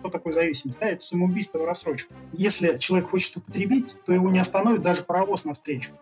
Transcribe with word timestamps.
что 0.00 0.10
такое 0.10 0.32
зависимость? 0.32 0.78
Да, 0.80 0.86
это 0.86 1.04
самоубийство 1.04 1.58
в 1.58 1.64
рассрочку. 1.64 2.14
Если 2.32 2.78
человек 2.78 3.10
хочет 3.10 3.36
употребить, 3.36 3.96
то 4.06 4.12
его 4.12 4.30
не 4.30 4.38
остановит 4.38 4.82
даже 4.82 5.02
паровоз 5.02 5.44
навстречу. 5.44 5.92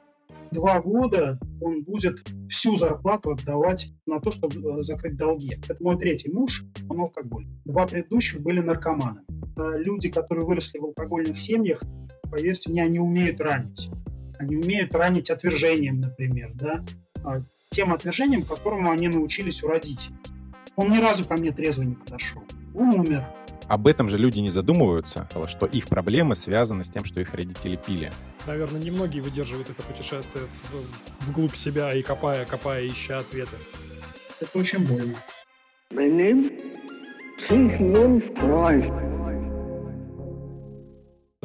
Два 0.50 0.80
года 0.80 1.38
он 1.60 1.82
будет 1.82 2.24
всю 2.48 2.76
зарплату 2.76 3.32
отдавать 3.32 3.92
на 4.06 4.18
то, 4.18 4.30
чтобы 4.30 4.78
э, 4.78 4.82
закрыть 4.82 5.16
долги. 5.16 5.58
Это 5.68 5.82
мой 5.82 5.98
третий 5.98 6.30
муж, 6.30 6.64
он 6.88 7.00
алкоголь. 7.00 7.46
Два 7.64 7.86
предыдущих 7.86 8.40
были 8.40 8.60
наркоманы. 8.60 9.22
Люди, 9.56 10.08
которые 10.08 10.46
выросли 10.46 10.78
в 10.78 10.84
алкогольных 10.84 11.38
семьях, 11.38 11.82
поверьте 12.30 12.70
мне, 12.70 12.84
они 12.84 12.98
умеют 12.98 13.40
ранить. 13.40 13.90
Они 14.38 14.56
умеют 14.56 14.94
ранить 14.94 15.30
отвержением, 15.30 16.00
например, 16.00 16.52
да, 16.54 16.84
а, 17.24 17.38
тем 17.68 17.92
отвержением, 17.92 18.42
которому 18.42 18.90
они 18.90 19.08
научились 19.08 19.64
у 19.64 19.68
родителей. 19.68 20.16
Он 20.76 20.90
ни 20.92 20.98
разу 20.98 21.24
ко 21.24 21.36
мне 21.36 21.50
трезво 21.50 21.82
не 21.82 21.96
подошел. 21.96 22.42
Умер. 22.78 23.24
Об 23.66 23.86
этом 23.86 24.08
же 24.08 24.16
люди 24.16 24.38
не 24.38 24.50
задумываются, 24.50 25.28
что 25.48 25.66
их 25.66 25.88
проблемы 25.88 26.36
связаны 26.36 26.84
с 26.84 26.88
тем, 26.88 27.04
что 27.04 27.20
их 27.20 27.34
родители 27.34 27.76
пили. 27.76 28.10
Наверное, 28.46 28.80
немногие 28.80 29.22
выдерживают 29.22 29.68
это 29.68 29.82
путешествие 29.82 30.46
в, 30.70 31.28
вглубь 31.28 31.56
себя 31.56 31.92
и 31.92 32.02
копая, 32.02 32.46
копая, 32.46 32.86
ища 32.86 33.18
ответы. 33.18 33.56
Это 34.40 34.58
очень 34.58 34.86
больно. 34.86 35.16
My 35.92 36.08
name 36.08 36.52
is 37.50 38.36
Christ. 38.36 39.07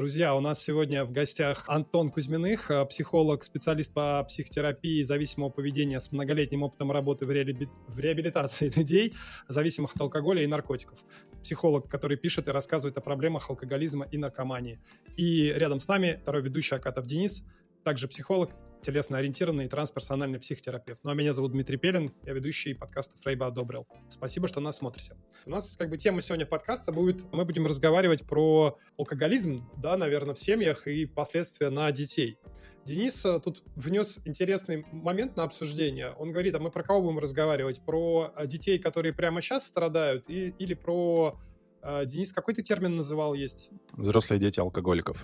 Друзья, 0.04 0.36
у 0.36 0.42
нас 0.42 0.62
сегодня 0.62 1.06
в 1.06 1.14
гостях 1.14 1.64
Антон 1.68 2.12
Кузьминых, 2.12 2.70
э, 2.70 2.86
психолог, 2.88 3.42
специалист 3.42 3.94
по 3.94 4.22
психотерапии 4.26 5.02
зависимого 5.02 5.50
поведения 5.50 6.02
с 6.02 6.12
многолетним 6.12 6.64
опытом 6.64 6.92
работы 6.92 7.26
в, 7.26 7.32
реаби... 7.32 7.70
в 7.88 8.00
реабилитации 8.02 8.70
людей, 8.76 9.14
зависимых 9.48 9.96
от 9.96 10.02
алкоголя 10.02 10.44
и 10.44 10.46
наркотиков. 10.46 11.00
Психолог, 11.42 11.88
который 11.88 12.18
пишет 12.18 12.50
и 12.50 12.52
рассказывает 12.52 12.98
о 12.98 13.00
проблемах 13.00 13.50
алкоголизма 13.50 14.06
и 14.12 14.18
наркомании. 14.18 14.82
И 15.16 15.54
рядом 15.56 15.80
с 15.80 15.88
нами 15.88 16.20
второй 16.22 16.42
ведущий 16.42 16.76
Акатов 16.76 17.06
Денис, 17.06 17.46
также 17.86 18.10
психолог 18.10 18.50
телесно-ориентированный 18.84 19.68
трансперсональный 19.68 20.40
психотерапевт. 20.40 21.04
Ну 21.04 21.12
а 21.12 21.16
меня 21.16 21.34
зовут 21.34 21.54
Дмитрий 21.54 21.78
Пелин, 21.78 22.14
я 22.24 22.34
ведущий 22.34 22.74
подкаста 22.74 23.18
Фрейба 23.22 23.48
одобрил. 23.48 23.88
Спасибо, 24.10 24.48
что 24.48 24.60
нас 24.60 24.78
смотрите. 24.78 25.16
У 25.46 25.50
нас 25.50 25.76
как 25.78 25.90
бы 25.90 25.98
тема 25.98 26.22
сегодня 26.22 26.46
подкаста 26.46 26.92
будет, 26.92 27.32
мы 27.34 27.46
будем 27.46 27.66
разговаривать 27.66 28.24
про 28.24 28.78
алкоголизм, 28.98 29.68
да, 29.78 29.98
наверное, 29.98 30.36
в 30.36 30.40
семьях 30.40 30.88
и 30.88 31.06
последствия 31.06 31.70
на 31.70 31.92
детей. 31.92 32.38
Денис 32.86 33.26
э, 33.26 33.40
тут 33.40 33.64
внес 33.76 34.20
интересный 34.26 34.86
момент 34.92 35.38
на 35.38 35.44
обсуждение. 35.44 36.12
Он 36.20 36.32
говорит, 36.32 36.54
а 36.56 36.60
мы 36.60 36.70
про 36.70 36.84
кого 36.84 37.02
будем 37.02 37.20
разговаривать? 37.20 37.82
Про 37.86 38.34
э, 38.36 38.46
детей, 38.46 38.78
которые 38.78 39.14
прямо 39.14 39.42
сейчас 39.42 39.66
страдают, 39.66 40.30
и, 40.30 40.54
или 40.60 40.74
про... 40.74 41.40
Э, 41.82 42.06
Денис, 42.06 42.34
какой 42.34 42.54
ты 42.54 42.62
термин 42.62 42.96
называл 42.96 43.34
есть? 43.34 43.70
Взрослые 43.94 44.40
дети 44.40 44.60
алкоголиков. 44.60 45.24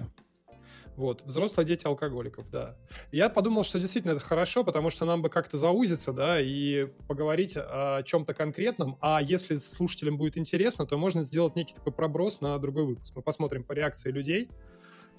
Вот, 1.00 1.22
взрослые 1.22 1.66
дети 1.66 1.88
алкоголиков, 1.88 2.50
да. 2.50 2.75
Я 3.14 3.30
подумал, 3.30 3.64
что 3.64 3.80
действительно 3.80 4.11
это 4.11 4.19
хорошо, 4.19 4.66
потому 4.66 4.89
что 4.89 5.06
нам 5.06 5.22
бы 5.22 5.30
как-то 5.30 5.58
заузиться, 5.58 6.11
да, 6.11 6.41
и 6.41 6.88
поговорить 7.08 7.53
о 7.56 8.03
чем-то 8.03 8.33
конкретном. 8.33 8.97
А 9.00 9.22
если 9.22 9.56
слушателям 9.56 10.17
будет 10.17 10.38
интересно, 10.38 10.86
то 10.86 10.97
можно 10.97 11.23
сделать 11.23 11.56
некий 11.56 11.73
такой 11.73 11.94
проброс 11.94 12.41
на 12.41 12.59
другой 12.59 12.83
выпуск. 12.83 13.16
Мы 13.16 13.22
посмотрим 13.22 13.64
по 13.64 13.72
реакции 13.72 14.11
людей. 14.11 14.50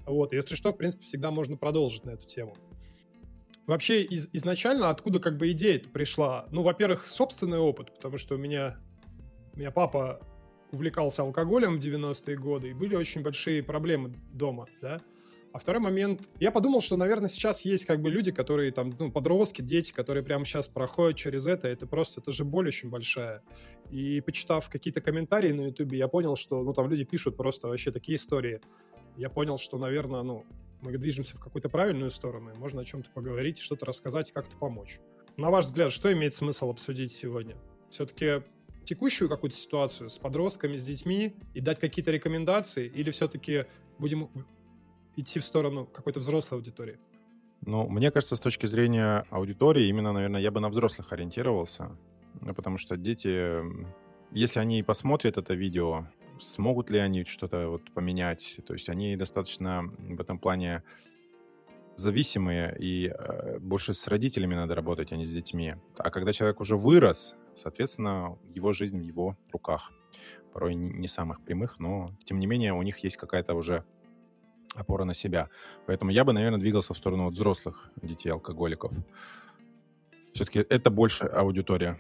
Вот, 0.05 0.35
если 0.35 0.55
что, 0.55 0.71
в 0.75 0.77
принципе, 0.77 1.05
всегда 1.05 1.31
можно 1.31 1.57
продолжить 1.57 2.05
на 2.05 2.11
эту 2.11 2.27
тему. 2.27 2.59
Вообще, 3.67 4.03
из, 4.03 4.29
изначально 4.35 4.91
откуда 4.91 5.19
как 5.19 5.39
бы 5.39 5.51
идея 5.53 5.81
пришла? 5.81 6.47
Ну, 6.51 6.63
во-первых, 6.63 7.07
собственный 7.07 7.59
опыт, 7.59 7.95
потому 7.95 8.19
что 8.19 8.35
у 8.35 8.39
меня, 8.39 8.77
у 9.55 9.59
меня 9.59 9.71
папа 9.71 10.21
увлекался 10.73 11.23
алкоголем 11.23 11.81
в 11.81 11.83
90-е 11.83 12.37
годы, 12.37 12.69
и 12.69 12.75
были 12.75 12.97
очень 12.97 13.23
большие 13.23 13.63
проблемы 13.63 14.13
дома, 14.31 14.67
да. 14.83 15.01
А 15.53 15.59
второй 15.59 15.81
момент, 15.81 16.31
я 16.39 16.53
подумал, 16.53 16.81
что, 16.81 16.97
наверное, 16.97 17.29
сейчас 17.29 17.65
есть 17.65 17.85
как 17.85 18.01
бы 18.01 18.09
люди, 18.09 18.31
которые 18.31 18.71
там, 18.71 18.95
ну, 18.99 19.11
подростки, 19.11 19.63
дети, 19.63 19.93
которые 19.93 20.23
прямо 20.23 20.45
сейчас 20.45 20.69
проходят 20.69 21.17
через 21.17 21.49
это, 21.49 21.67
это 21.67 21.89
просто, 21.89 22.21
это 22.21 22.31
же 22.31 22.45
боль 22.45 22.69
очень 22.69 22.89
большая. 22.89 23.43
И 23.91 24.21
почитав 24.21 24.71
какие-то 24.71 25.01
комментарии 25.01 25.53
на 25.53 25.63
Ютубе, 25.63 25.99
я 25.99 26.07
понял, 26.07 26.37
что, 26.37 26.63
ну, 26.63 26.73
там 26.73 26.89
люди 26.89 27.05
пишут 27.05 27.37
просто 27.37 27.67
вообще 27.67 27.91
такие 27.91 28.17
истории. 28.17 28.61
Я 29.17 29.29
понял, 29.29 29.59
что, 29.59 29.77
наверное, 29.77 30.23
ну, 30.23 30.45
мы 30.83 30.97
движемся 30.97 31.37
в 31.37 31.41
какую-то 31.41 31.69
правильную 31.69 32.11
сторону, 32.11 32.53
и 32.53 32.59
можно 32.59 32.83
о 32.83 32.85
чем-то 32.85 33.11
поговорить, 33.11 33.59
что-то 33.59 33.87
рассказать, 33.87 34.31
как-то 34.31 34.57
помочь. 34.57 35.01
На 35.37 35.51
ваш 35.51 35.67
взгляд, 35.67 35.93
что 35.93 36.13
имеет 36.13 36.33
смысл 36.33 36.71
обсудить 36.71 37.11
сегодня? 37.11 37.57
Все-таки 37.91 38.45
текущую 38.85 39.29
какую-то 39.29 39.57
ситуацию 39.57 40.11
с 40.11 40.19
подростками, 40.19 40.77
с 40.77 40.85
детьми 40.85 41.35
и 41.55 41.61
дать 41.61 41.81
какие-то 41.81 42.13
рекомендации, 42.13 42.87
или 42.87 43.11
все-таки 43.11 43.67
будем 43.99 44.31
идти 45.21 45.39
в 45.39 45.45
сторону 45.45 45.87
какой-то 45.87 46.21
взрослой 46.21 46.59
аудитории? 46.59 46.99
Ну, 47.63 47.89
мне 47.89 48.11
кажется, 48.11 48.37
с 48.37 48.41
точки 48.41 48.67
зрения 48.67 49.27
аудитории, 49.31 49.87
именно, 49.87 50.13
наверное, 50.13 50.41
я 50.41 50.51
бы 50.51 50.61
на 50.61 50.71
взрослых 50.71 51.13
ориентировался, 51.13 51.91
ну, 52.41 52.55
потому 52.55 52.79
что 52.79 52.97
дети, 52.97 53.63
если 54.33 54.61
они 54.61 54.83
посмотрят 54.83 55.37
это 55.37 55.55
видео, 55.55 56.07
смогут 56.41 56.91
ли 56.91 56.99
они 56.99 57.25
что-то 57.25 57.69
вот 57.69 57.93
поменять, 57.93 58.61
то 58.67 58.73
есть 58.73 58.89
они 58.89 59.15
достаточно 59.17 59.93
в 59.99 60.21
этом 60.21 60.39
плане 60.39 60.83
зависимые, 61.97 62.75
и 62.79 63.09
э, 63.09 63.59
больше 63.59 63.93
с 63.93 64.09
родителями 64.09 64.55
надо 64.55 64.75
работать, 64.75 65.13
а 65.13 65.17
не 65.17 65.27
с 65.27 65.33
детьми. 65.33 65.75
А 65.99 66.11
когда 66.11 66.33
человек 66.33 66.61
уже 66.61 66.77
вырос, 66.77 67.37
соответственно, 67.55 68.39
его 68.55 68.73
жизнь 68.73 68.99
в 68.99 69.03
его 69.03 69.37
руках. 69.53 69.93
Порой 70.53 70.75
не 70.75 71.09
самых 71.09 71.43
прямых, 71.45 71.79
но, 71.79 72.11
тем 72.25 72.41
не 72.41 72.47
менее, 72.47 72.73
у 72.73 72.83
них 72.83 72.99
есть 73.05 73.17
какая-то 73.17 73.55
уже 73.55 73.85
опора 74.75 75.05
на 75.05 75.15
себя. 75.15 75.49
Поэтому 75.87 76.11
я 76.11 76.25
бы, 76.25 76.33
наверное, 76.33 76.61
двигался 76.61 76.95
в 76.95 76.97
сторону 76.97 77.25
вот 77.25 77.35
взрослых 77.35 77.91
детей 78.03 78.31
алкоголиков. 78.31 78.93
Все-таки 80.33 80.61
это 80.61 80.91
больше 80.91 81.25
аудитория. 81.25 81.99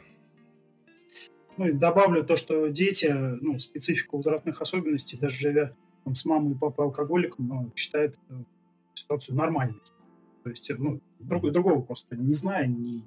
Ну 1.56 1.66
и 1.66 1.72
добавлю 1.72 2.25
то, 2.25 2.36
что 2.36 2.69
дети, 2.69 3.12
ну, 3.12 3.59
специфику 3.59 4.16
возрастных 4.16 4.60
особенностей, 4.60 5.19
даже 5.19 5.36
живя 5.36 5.75
там, 6.04 6.14
с 6.14 6.25
мамой 6.25 6.53
и 6.53 6.59
папой 6.59 6.86
алкоголиком, 6.86 7.48
ну, 7.48 7.72
считают 7.76 8.19
э, 8.30 8.34
ситуацию 8.94 9.36
нормальной. 9.36 9.80
То 10.44 10.50
есть, 10.50 10.70
ну, 10.78 11.00
друг, 11.19 11.50
другого 11.50 11.82
просто 11.82 12.16
не 12.16 12.32
зная, 12.32 12.66
не, 12.66 13.04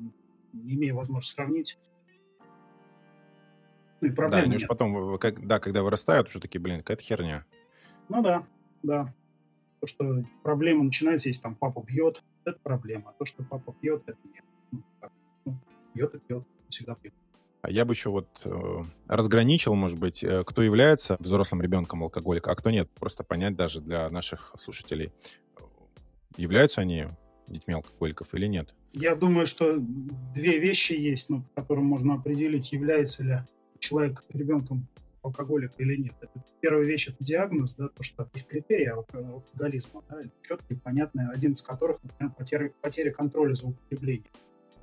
не 0.53 0.75
имея 0.75 0.94
возможности 0.94 1.35
сравнить. 1.35 1.78
Ну 4.02 4.09
и 4.09 4.12
проблем 4.12 4.41
Да, 4.41 4.46
они 4.46 4.56
уж 4.57 4.68
потом, 4.68 5.18
как, 5.18 5.47
да, 5.47 5.59
когда 5.59 5.81
вырастают, 5.81 6.28
уже 6.28 6.40
такие, 6.40 6.59
блин, 6.59 6.79
какая-то 6.79 7.02
херня. 7.02 7.46
Ну 8.09 8.22
да, 8.22 8.46
да. 8.84 9.13
То, 9.84 9.88
что 9.88 10.24
проблема 10.44 10.86
начинается, 10.86 11.28
если 11.28 11.42
там 11.42 11.56
папа 11.56 11.84
бьет, 11.86 12.24
это 12.46 12.58
проблема. 12.64 13.10
А 13.10 13.14
то, 13.20 13.26
что 13.26 13.44
папа 13.44 13.76
пьет, 13.82 14.04
это 14.06 14.18
нет. 14.34 14.46
Ну, 14.72 14.82
так, 15.02 15.12
ну, 15.44 15.60
пьет 15.94 16.16
и 16.16 16.20
пьет, 16.20 16.48
всегда 16.70 16.96
пьет. 16.96 17.14
А 17.62 17.70
я 17.70 17.84
бы 17.84 17.92
еще 17.92 18.10
вот 18.10 18.30
э, 18.46 18.82
разграничил, 19.08 19.76
может 19.76 20.00
быть, 20.00 20.24
э, 20.24 20.46
кто 20.46 20.62
является 20.62 21.18
взрослым 21.20 21.62
ребенком 21.62 22.02
алкоголика, 22.02 22.52
а 22.52 22.56
кто 22.56 22.72
нет. 22.72 22.90
Просто 22.92 23.26
понять 23.26 23.58
даже 23.58 23.82
для 23.82 24.10
наших 24.10 24.56
слушателей, 24.58 25.12
являются 26.38 26.80
они 26.80 27.08
детьми 27.50 27.74
алкоголиков 27.74 28.34
или 28.36 28.48
нет. 28.48 28.74
Я 28.94 29.16
думаю, 29.16 29.46
что 29.46 29.76
две 29.80 30.60
вещи 30.60 30.94
есть, 30.94 31.30
ну, 31.30 31.44
по 31.56 31.62
которым 31.62 31.84
можно 31.84 32.14
определить, 32.14 32.72
является 32.72 33.22
ли 33.22 33.40
человек 33.80 34.24
ребенком 34.30 34.88
алкоголик 35.23 35.72
или 35.78 35.95
нет. 35.95 36.13
Это 36.22 36.44
первая 36.61 36.85
вещь– 36.85 37.07
это 37.09 37.23
диагноз, 37.23 37.75
да, 37.75 37.88
то, 37.88 38.03
что 38.03 38.29
есть 38.34 38.47
критерии 38.47 38.88
алкоголизма, 38.88 40.03
да, 40.09 40.22
четкие, 40.41 40.79
понятные, 40.79 41.29
один 41.29 41.53
из 41.53 41.61
которых, 41.61 42.03
например, 42.03 42.34
потеря, 42.34 42.73
потеря 42.81 43.11
контроля 43.11 43.56
за 43.56 43.67
употреблением. 43.67 44.31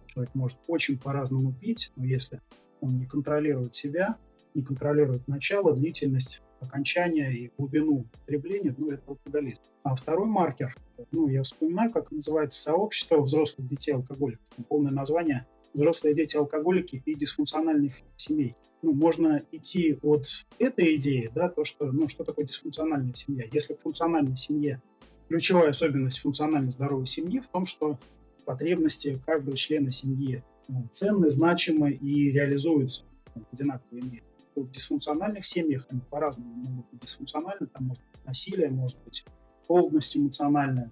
Человек 0.07 0.35
может 0.35 0.59
очень 0.67 0.99
по-разному 0.99 1.53
пить, 1.53 1.93
но 1.95 2.05
если 2.05 2.41
он 2.81 2.99
не 2.99 3.07
контролирует 3.07 3.75
себя, 3.75 4.17
не 4.55 4.63
контролирует 4.63 5.29
начало, 5.29 5.77
длительность, 5.77 6.43
окончание 6.61 7.33
и 7.33 7.53
глубину 7.57 8.01
употребления, 8.01 8.75
ну, 8.77 8.91
это 8.91 9.03
алкоголизм. 9.07 9.63
А 9.83 9.95
второй 9.95 10.27
маркер, 10.27 10.75
ну, 11.13 11.29
я 11.29 11.43
вспоминаю, 11.43 11.93
как 11.93 12.11
называется 12.11 12.61
сообщество 12.61 13.21
взрослых 13.21 13.69
детей 13.69 13.93
алкоголиков. 13.93 14.45
Полное 14.69 14.93
название 14.93 15.47
«Взрослые 15.73 16.15
дети-алкоголики 16.15 17.03
и 17.05 17.15
дисфункциональных 17.15 18.01
семей» 18.17 18.57
ну, 18.83 18.93
можно 18.93 19.43
идти 19.53 19.99
от 20.03 20.27
этой 20.59 20.97
идеи, 20.97 21.31
да, 21.35 21.49
то, 21.49 21.65
что, 21.65 21.93
ну, 21.93 22.09
что 22.09 22.25
такое 22.25 22.47
дисфункциональная 22.47 23.15
семья. 23.15 23.47
Если 23.53 23.75
в 23.75 23.81
функциональной 23.81 24.37
семье 24.37 24.83
ключевая 25.29 25.71
особенность 25.71 26.19
функционально 26.19 26.71
здоровой 26.71 27.07
семьи 27.07 27.41
в 27.41 27.47
том, 27.49 27.67
что 27.67 27.99
потребности 28.45 29.21
каждого 29.25 29.57
члена 29.57 29.91
семьи 29.91 30.43
ну, 30.69 30.89
ценны, 30.91 31.29
значимы 31.31 31.93
и 31.93 32.31
реализуются 32.31 33.05
в 33.35 33.53
одинаковой 33.53 34.03
мере. 34.03 34.23
В 34.57 34.71
дисфункциональных 34.71 35.47
семьях 35.47 35.87
они 35.91 36.01
по-разному 36.11 36.53
могут 36.53 36.91
быть 36.91 37.01
дисфункциональны, 37.03 37.67
там 37.69 37.87
может 37.87 38.03
быть 38.13 38.27
насилие, 38.27 38.71
может 38.71 38.99
быть 39.05 39.25
холодность 39.67 40.17
эмоциональная, 40.17 40.91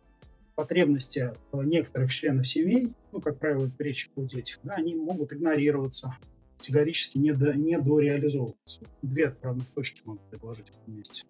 потребности 0.59 1.33
некоторых 1.53 2.11
членов 2.13 2.45
семей, 2.49 2.93
ну, 3.13 3.21
как 3.21 3.39
правило, 3.39 3.71
речь 3.79 4.11
о 4.17 4.25
детях, 4.25 4.59
да, 4.65 4.75
они 4.75 4.97
могут 4.97 5.33
игнорироваться, 5.33 6.17
категорически 6.57 7.17
не, 7.17 7.33
до, 7.33 7.55
не 7.55 7.79
дореализовываются. 7.79 8.81
Две 9.01 9.29
отправных 9.29 9.69
точки 9.69 10.03
могу 10.05 10.19
предложить 10.29 10.71
в 10.71 10.83
этом 10.83 10.97
месте. 10.97 11.25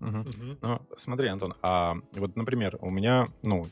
Угу. 0.00 0.18
Угу. 0.18 0.58
Ну, 0.62 0.80
смотри, 0.96 1.26
Антон, 1.26 1.54
а 1.60 1.96
вот, 2.12 2.36
например, 2.36 2.78
у 2.80 2.90
меня, 2.90 3.26
ну, 3.42 3.66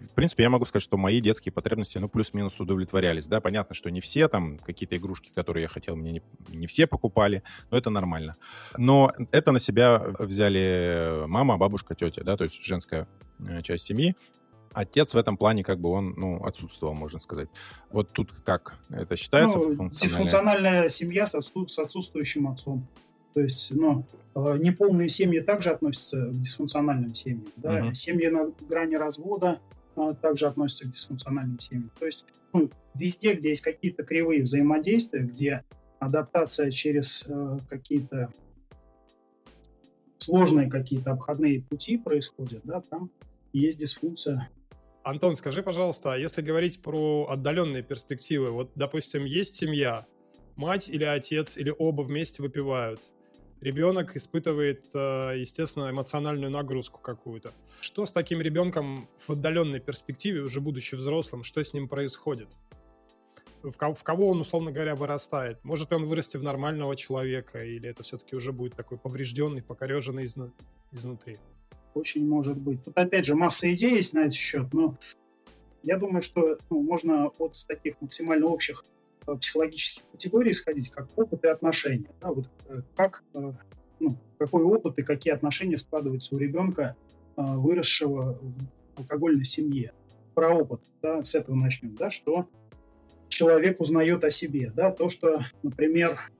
в 0.00 0.14
принципе, 0.14 0.42
я 0.42 0.50
могу 0.50 0.64
сказать, 0.66 0.82
что 0.82 0.96
мои 0.96 1.20
детские 1.20 1.52
потребности, 1.52 1.98
ну, 1.98 2.08
плюс-минус 2.08 2.58
удовлетворялись, 2.58 3.26
да, 3.26 3.40
понятно, 3.40 3.74
что 3.74 3.90
не 3.90 4.00
все 4.00 4.28
там, 4.28 4.58
какие-то 4.58 4.96
игрушки, 4.96 5.30
которые 5.34 5.62
я 5.62 5.68
хотел, 5.68 5.96
мне 5.96 6.12
не, 6.12 6.22
не 6.48 6.66
все 6.66 6.86
покупали, 6.86 7.42
но 7.70 7.78
это 7.78 7.90
нормально. 7.90 8.36
Но 8.76 9.12
это 9.32 9.52
на 9.52 9.60
себя 9.60 10.02
взяли 10.18 11.26
мама, 11.26 11.56
бабушка, 11.56 11.94
тетя, 11.94 12.22
да, 12.22 12.36
то 12.36 12.44
есть 12.44 12.62
женская 12.62 13.08
э, 13.40 13.62
часть 13.62 13.84
семьи, 13.84 14.14
отец 14.72 15.14
в 15.14 15.16
этом 15.16 15.36
плане 15.36 15.62
как 15.64 15.80
бы 15.80 15.90
он 15.90 16.14
ну, 16.16 16.44
отсутствовал, 16.44 16.94
можно 16.94 17.20
сказать. 17.20 17.48
Вот 17.90 18.10
тут 18.10 18.32
как 18.44 18.76
это 18.90 19.16
считается? 19.16 19.58
Ну, 19.58 19.74
функциональная? 19.74 20.00
дисфункциональная 20.00 20.88
семья 20.88 21.26
с, 21.26 21.32
с 21.32 21.78
отсутствующим 21.78 22.48
отцом. 22.48 22.86
То 23.32 23.40
есть, 23.40 23.72
ну, 23.74 24.06
э, 24.34 24.58
неполные 24.58 25.08
семьи 25.08 25.40
также 25.40 25.70
относятся 25.70 26.26
к 26.26 26.40
дисфункциональным 26.40 27.14
семьям. 27.14 27.46
Да? 27.56 27.80
Uh-huh. 27.80 27.94
Семьи 27.94 28.28
на 28.28 28.52
грани 28.68 28.94
развода 28.94 29.60
а, 29.96 30.14
также 30.14 30.46
относятся 30.46 30.86
к 30.86 30.92
дисфункциональным 30.92 31.58
семьям. 31.58 31.90
То 31.98 32.06
есть 32.06 32.26
ну, 32.52 32.70
везде, 32.94 33.34
где 33.34 33.50
есть 33.50 33.62
какие-то 33.62 34.04
кривые 34.04 34.42
взаимодействия, 34.42 35.22
где 35.22 35.64
адаптация 35.98 36.70
через 36.70 37.26
э, 37.28 37.58
какие-то 37.68 38.30
сложные 40.18 40.70
какие-то 40.70 41.12
обходные 41.12 41.62
пути 41.62 41.98
происходят, 41.98 42.62
да, 42.64 42.80
там 42.80 43.10
есть 43.52 43.78
дисфункция 43.78 44.48
Антон, 45.04 45.34
скажи, 45.34 45.62
пожалуйста, 45.62 46.14
а 46.14 46.16
если 46.16 46.40
говорить 46.40 46.80
про 46.80 47.28
отдаленные 47.28 47.82
перспективы, 47.82 48.50
вот, 48.50 48.72
допустим, 48.74 49.26
есть 49.26 49.54
семья, 49.54 50.06
мать 50.56 50.88
или 50.88 51.04
отец, 51.04 51.58
или 51.58 51.72
оба 51.76 52.02
вместе 52.02 52.42
выпивают, 52.42 53.00
ребенок 53.64 54.14
испытывает, 54.16 54.84
э, 54.94 55.34
естественно, 55.36 55.90
эмоциональную 55.90 56.50
нагрузку 56.50 57.00
какую-то. 57.00 57.52
Что 57.80 58.06
с 58.06 58.12
таким 58.12 58.40
ребенком 58.40 59.08
в 59.26 59.30
отдаленной 59.30 59.80
перспективе, 59.80 60.42
уже 60.42 60.60
будучи 60.60 60.94
взрослым, 60.94 61.42
что 61.42 61.62
с 61.62 61.74
ним 61.74 61.88
происходит? 61.88 62.48
В 63.62 63.76
кого, 63.76 64.28
он, 64.28 64.40
условно 64.40 64.70
говоря, 64.70 64.94
вырастает? 64.94 65.64
Может 65.64 65.90
ли 65.90 65.96
он 65.96 66.04
вырасти 66.04 66.36
в 66.36 66.42
нормального 66.42 66.94
человека, 66.96 67.64
или 67.64 67.88
это 67.88 68.02
все-таки 68.02 68.36
уже 68.36 68.52
будет 68.52 68.74
такой 68.74 68.98
поврежденный, 68.98 69.62
покореженный 69.62 70.26
изну, 70.26 70.52
изнутри? 70.92 71.38
очень 71.94 72.26
может 72.26 72.58
быть. 72.58 72.84
Тут 72.84 72.96
опять 72.98 73.24
же 73.24 73.34
масса 73.34 73.72
идей 73.72 73.96
есть 73.96 74.14
на 74.14 74.20
этот 74.20 74.34
счет, 74.34 74.72
но 74.72 74.96
я 75.82 75.96
думаю, 75.96 76.22
что 76.22 76.58
ну, 76.70 76.82
можно 76.82 77.28
от 77.38 77.56
таких 77.66 78.00
максимально 78.00 78.46
общих 78.46 78.84
психологических 79.26 80.02
категорий 80.12 80.50
исходить, 80.50 80.90
как 80.90 81.08
опыт 81.16 81.44
и 81.44 81.48
отношения. 81.48 82.10
Да, 82.20 82.32
вот, 82.32 82.48
э, 82.68 82.82
как, 82.96 83.22
э, 83.34 83.52
ну, 84.00 84.16
какой 84.38 84.62
опыт 84.62 84.98
и 84.98 85.02
какие 85.02 85.32
отношения 85.32 85.78
складываются 85.78 86.34
у 86.34 86.38
ребенка, 86.38 86.96
выросшего 87.36 88.38
в 88.40 89.00
алкогольной 89.00 89.44
семье. 89.44 89.92
Про 90.34 90.54
опыт, 90.54 90.80
да, 91.02 91.22
с 91.24 91.34
этого 91.34 91.56
начнем, 91.56 91.96
да, 91.96 92.08
что 92.08 92.48
человек 93.28 93.80
узнает 93.80 94.22
о 94.22 94.30
себе, 94.30 94.72
да, 94.74 94.92
то, 94.92 95.08
что, 95.08 95.40
например, 95.64 96.30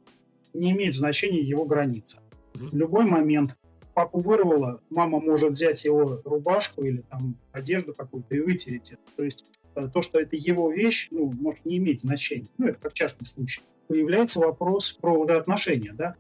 не 0.53 0.71
имеет 0.71 0.95
значения 0.95 1.41
его 1.41 1.65
граница. 1.65 2.21
В 2.55 2.75
любой 2.75 3.05
момент 3.05 3.57
папу 3.95 4.21
вырвало, 4.21 4.81
мама 4.91 5.21
может 5.21 5.53
взять 5.53 5.85
его 5.85 6.21
рубашку 6.25 6.85
или 6.85 7.03
там 7.11 7.37
одежду 7.53 7.95
какую-то 7.95 8.35
и 8.35 8.41
вытереть 8.41 8.93
это. 8.93 9.03
То 9.17 9.25
есть 9.25 9.45
э, 9.63 9.64
то, 9.75 10.03
что 10.03 10.19
это 10.19 10.37
его 10.37 10.71
вещь, 10.71 11.09
ну, 11.11 11.33
может 11.41 11.65
не 11.65 11.79
иметь 11.79 12.01
значения. 12.01 12.49
Ну, 12.59 12.69
это 12.69 12.79
как 12.79 12.93
частный 12.93 13.27
случай. 13.27 13.63
Появляется 13.89 14.41
вопрос 14.41 14.93
про 14.93 15.23
отношения, 15.23 15.93
да. 15.93 16.17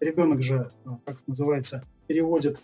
Ребенок 0.00 0.42
же, 0.42 0.70
э, 0.84 0.90
как 1.04 1.16
это 1.16 1.24
называется, 1.26 1.84
переводит 2.06 2.60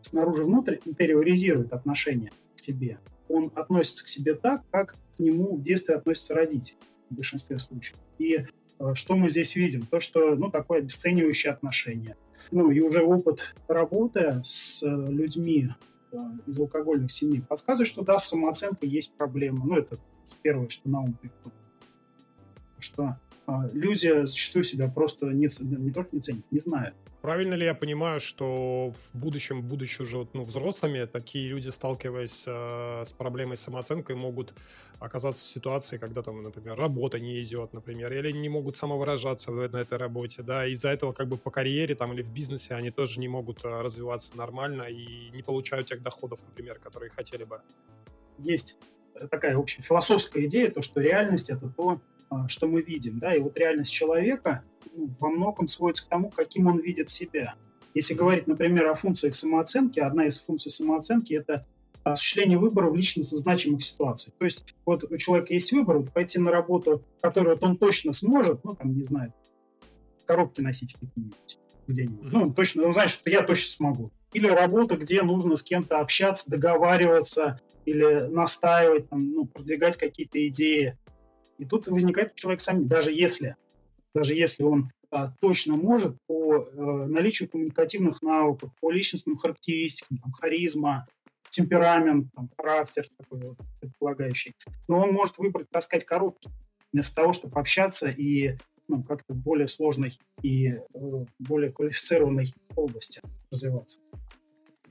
снаружи 0.00 0.44
внутрь, 0.44 0.76
интериоризирует 0.84 1.72
отношения 1.72 2.30
к 2.56 2.60
себе. 2.60 2.98
Он 3.28 3.50
относится 3.54 4.04
к 4.04 4.08
себе 4.08 4.34
так, 4.34 4.62
как 4.70 4.94
к 5.16 5.18
нему 5.18 5.56
в 5.56 5.62
детстве 5.62 5.96
относятся 5.96 6.34
родители 6.34 6.78
в 7.10 7.14
большинстве 7.14 7.58
случаев. 7.58 7.98
И 8.18 8.46
э, 8.78 8.94
что 8.94 9.16
мы 9.16 9.28
здесь 9.28 9.56
видим? 9.56 9.86
То, 9.86 9.98
что, 9.98 10.34
ну, 10.36 10.50
такое 10.50 10.78
обесценивающее 10.78 11.52
отношение– 11.52 12.16
ну, 12.50 12.70
и 12.70 12.80
уже 12.80 13.02
опыт 13.02 13.54
работы 13.66 14.40
с 14.42 14.82
э, 14.82 14.86
людьми 14.88 15.68
э, 15.68 15.72
из 16.46 16.60
алкогольных 16.60 17.10
семей 17.10 17.42
подсказывает, 17.42 17.88
что 17.88 18.02
да, 18.02 18.18
с 18.18 18.28
самооценкой 18.28 18.88
есть 18.88 19.14
проблема. 19.14 19.64
Ну, 19.64 19.76
это 19.76 19.98
первое, 20.42 20.68
что 20.68 20.88
на 20.88 21.00
ум 21.00 21.14
приходит. 21.14 21.54
Что 22.78 23.18
люди 23.72 24.24
зачастую 24.24 24.64
себя 24.64 24.88
просто 24.88 25.26
не, 25.26 25.48
не 25.76 25.90
то, 25.90 26.02
что 26.02 26.14
не 26.16 26.20
ценят, 26.20 26.44
не 26.50 26.58
знают. 26.58 26.94
Правильно 27.22 27.54
ли 27.54 27.64
я 27.64 27.74
понимаю, 27.74 28.20
что 28.20 28.92
в 28.92 29.18
будущем, 29.18 29.62
будучи 29.62 30.02
уже 30.02 30.28
ну, 30.32 30.44
взрослыми, 30.44 31.04
такие 31.04 31.48
люди, 31.48 31.68
сталкиваясь 31.70 32.44
э, 32.46 33.04
с 33.04 33.12
проблемой 33.12 33.56
самооценкой, 33.56 34.16
могут 34.16 34.54
оказаться 35.00 35.44
в 35.44 35.48
ситуации, 35.48 35.98
когда 35.98 36.22
там, 36.22 36.42
например, 36.42 36.76
работа 36.76 37.18
не 37.18 37.42
идет, 37.42 37.72
например, 37.72 38.12
или 38.12 38.32
не 38.32 38.48
могут 38.48 38.76
самовыражаться 38.76 39.50
на 39.50 39.76
этой 39.76 39.98
работе, 39.98 40.42
да, 40.42 40.66
из-за 40.66 40.90
этого 40.90 41.12
как 41.12 41.28
бы 41.28 41.36
по 41.36 41.50
карьере 41.50 41.94
там 41.94 42.12
или 42.12 42.22
в 42.22 42.32
бизнесе 42.32 42.74
они 42.74 42.90
тоже 42.90 43.20
не 43.20 43.28
могут 43.28 43.64
э, 43.64 43.80
развиваться 43.80 44.36
нормально 44.36 44.82
и 44.82 45.30
не 45.30 45.42
получают 45.42 45.88
тех 45.88 46.02
доходов, 46.02 46.40
например, 46.48 46.78
которые 46.78 47.10
хотели 47.10 47.44
бы. 47.44 47.60
Есть 48.38 48.78
такая 49.30 49.56
общая 49.56 49.82
философская 49.82 50.44
идея, 50.44 50.70
то, 50.70 50.82
что 50.82 51.00
реальность— 51.00 51.50
это 51.50 51.68
то, 51.68 51.90
а, 51.90 52.00
что 52.48 52.66
мы 52.66 52.82
видим. 52.82 53.18
Да? 53.18 53.34
И 53.34 53.40
вот 53.40 53.58
реальность 53.58 53.92
человека 53.92 54.62
ну, 54.94 55.10
во 55.18 55.30
многом 55.30 55.68
сводится 55.68 56.06
к 56.06 56.08
тому, 56.08 56.30
каким 56.30 56.66
он 56.66 56.78
видит 56.78 57.10
себя. 57.10 57.54
Если 57.94 58.14
говорить, 58.14 58.46
например, 58.46 58.86
о 58.86 58.94
функциях 58.94 59.34
самооценки, 59.34 60.00
одна 60.00 60.26
из 60.26 60.38
функций 60.38 60.70
самооценки– 60.70 61.32
это 61.34 61.66
осуществление 62.04 62.58
выбора 62.58 62.90
в 62.90 62.96
личностно 62.96 63.38
значимых 63.38 63.82
ситуациях. 63.82 64.34
То 64.38 64.44
есть 64.44 64.74
вот 64.84 65.04
у 65.04 65.16
человека 65.16 65.54
есть 65.54 65.72
выбор 65.72 65.98
вот, 65.98 66.12
пойти 66.12 66.38
на 66.38 66.50
работу, 66.50 67.02
которую 67.20 67.56
вот 67.56 67.64
он 67.64 67.76
точно 67.76 68.12
сможет, 68.12 68.64
ну, 68.64 68.74
там, 68.74 68.96
не 68.96 69.04
знаю, 69.04 69.32
коробки 70.26 70.60
носить 70.60 70.94
какие-нибудь 70.94 71.58
где-нибудь. 71.86 72.26
Mm-hmm. 72.26 72.30
Ну, 72.32 72.42
он 72.42 72.54
точно, 72.54 72.86
он 72.86 72.92
знает, 72.92 73.10
что 73.10 73.28
я 73.30 73.42
точно 73.42 73.70
смогу. 73.70 74.12
Или 74.32 74.46
работа, 74.46 74.96
где 74.96 75.22
нужно 75.22 75.56
с 75.56 75.62
кем-то 75.62 76.00
общаться, 76.00 76.50
договариваться 76.50 77.60
или 77.86 78.28
настаивать, 78.28 79.08
там, 79.08 79.30
ну, 79.32 79.46
продвигать 79.46 79.96
какие-то 79.96 80.46
идеи. 80.48 80.98
И 81.58 81.64
тут 81.64 81.86
возникает 81.88 82.32
у 82.32 82.36
человека 82.36 82.62
сомнение, 82.62 82.88
даже 82.88 83.12
если, 83.12 83.56
даже 84.14 84.34
если 84.34 84.62
он 84.62 84.90
а, 85.10 85.32
точно 85.40 85.76
может 85.76 86.16
по 86.26 86.56
а, 86.56 87.06
наличию 87.06 87.48
коммуникативных 87.48 88.22
навыков, 88.22 88.70
по 88.80 88.90
личностным 88.90 89.36
характеристикам, 89.36 90.18
там, 90.18 90.32
харизма, 90.32 91.06
темперамент, 91.50 92.28
там, 92.34 92.50
характер 92.56 93.06
такой 93.16 93.40
вот 93.40 93.58
предполагающий, 93.80 94.54
но 94.86 95.00
он 95.00 95.12
может 95.12 95.38
выбрать 95.38 95.68
таскать 95.70 96.04
коробки 96.04 96.50
вместо 96.92 97.16
того, 97.16 97.32
чтобы 97.32 97.58
общаться 97.58 98.08
и 98.08 98.56
ну, 98.86 99.02
как-то 99.02 99.34
более 99.34 99.66
сложной 99.66 100.12
и 100.42 100.68
э, 100.68 100.80
более 101.38 101.72
квалифицированной 101.72 102.46
области 102.74 103.20
развиваться. 103.50 104.00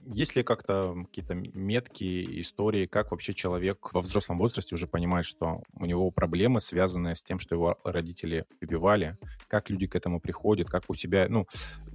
Есть 0.09 0.35
ли 0.35 0.43
как-то 0.43 0.95
какие-то 1.05 1.33
метки, 1.35 2.41
истории, 2.41 2.85
как 2.85 3.11
вообще 3.11 3.33
человек 3.33 3.93
во 3.93 4.01
взрослом 4.01 4.37
возрасте 4.37 4.73
уже 4.73 4.87
понимает, 4.87 5.25
что 5.25 5.63
у 5.73 5.85
него 5.85 6.09
проблемы, 6.11 6.61
связанные 6.61 7.15
с 7.15 7.23
тем, 7.23 7.39
что 7.39 7.55
его 7.55 7.77
родители 7.83 8.45
убивали? 8.61 9.17
Как 9.47 9.69
люди 9.69 9.85
к 9.85 9.95
этому 9.95 10.21
приходят? 10.21 10.69
Как 10.69 10.83
у 10.87 10.93
себя... 10.93 11.27
Ну, 11.29 11.45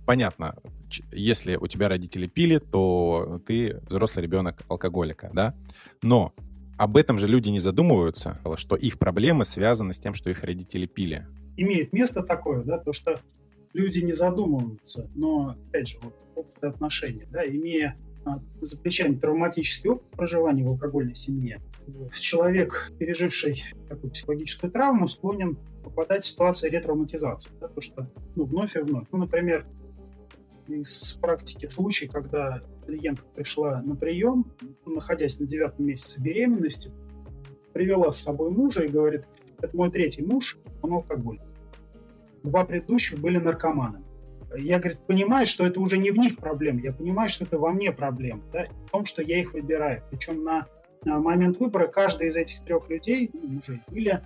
понятно, 0.06 0.56
если 1.10 1.56
у 1.56 1.66
тебя 1.66 1.88
родители 1.88 2.26
пили, 2.26 2.58
то 2.58 3.40
ты 3.46 3.80
взрослый 3.88 4.22
ребенок 4.22 4.62
алкоголика, 4.68 5.30
да? 5.32 5.54
Но 6.02 6.34
об 6.76 6.96
этом 6.96 7.18
же 7.18 7.26
люди 7.26 7.48
не 7.48 7.60
задумываются, 7.60 8.40
что 8.56 8.76
их 8.76 8.98
проблемы 8.98 9.44
связаны 9.44 9.94
с 9.94 9.98
тем, 9.98 10.14
что 10.14 10.28
их 10.28 10.44
родители 10.44 10.86
пили. 10.86 11.26
Имеет 11.56 11.92
место 11.92 12.22
такое, 12.22 12.62
да, 12.62 12.78
то, 12.78 12.92
что 12.92 13.16
люди 13.72 14.00
не 14.00 14.12
задумываются, 14.12 15.10
но, 15.14 15.56
опять 15.68 15.88
же, 15.88 15.98
вот 16.02 16.14
опыт 16.34 16.64
отношений, 16.64 17.26
да, 17.30 17.42
имея 17.44 17.96
а, 18.24 18.40
за 18.60 18.78
плечами 18.78 19.14
травматический 19.14 19.90
опыт 19.90 20.10
проживания 20.10 20.64
в 20.64 20.68
алкогольной 20.68 21.14
семье, 21.14 21.60
человек, 22.18 22.92
переживший 22.98 23.64
такую 23.88 24.10
психологическую 24.10 24.70
травму, 24.70 25.06
склонен 25.06 25.58
попадать 25.82 26.24
в 26.24 26.28
ситуацию 26.28 26.70
ретравматизации, 26.70 27.50
да, 27.60 27.68
то 27.68 27.80
что 27.80 28.08
ну, 28.36 28.44
вновь 28.44 28.76
и 28.76 28.80
вновь. 28.80 29.06
Ну, 29.10 29.18
например, 29.18 29.66
из 30.68 31.12
практики 31.20 31.66
случай, 31.66 32.06
когда 32.06 32.62
клиентка 32.86 33.26
пришла 33.34 33.82
на 33.82 33.96
прием, 33.96 34.52
находясь 34.86 35.40
на 35.40 35.46
девятом 35.46 35.86
месяце 35.86 36.22
беременности, 36.22 36.92
привела 37.72 38.12
с 38.12 38.18
собой 38.18 38.50
мужа 38.50 38.84
и 38.84 38.88
говорит, 38.88 39.24
это 39.60 39.76
мой 39.76 39.90
третий 39.90 40.22
муж, 40.22 40.58
он 40.82 40.92
алкоголик 40.92 41.42
два 42.42 42.64
предыдущих 42.64 43.18
были 43.18 43.38
наркоманами. 43.38 44.04
Я, 44.56 44.78
говорит, 44.78 44.98
понимаю, 45.06 45.46
что 45.46 45.66
это 45.66 45.80
уже 45.80 45.96
не 45.96 46.10
в 46.10 46.18
них 46.18 46.36
проблема, 46.36 46.80
я 46.80 46.92
понимаю, 46.92 47.28
что 47.28 47.44
это 47.44 47.58
во 47.58 47.70
мне 47.70 47.90
проблема, 47.90 48.42
да, 48.52 48.66
в 48.86 48.90
том, 48.90 49.04
что 49.06 49.22
я 49.22 49.40
их 49.40 49.54
выбираю. 49.54 50.02
Причем 50.10 50.44
на, 50.44 50.66
момент 51.04 51.58
выбора 51.58 51.86
каждый 51.86 52.28
из 52.28 52.36
этих 52.36 52.62
трех 52.64 52.90
людей, 52.90 53.30
ну, 53.32 53.48
мужей, 53.48 53.80
были 53.88 54.20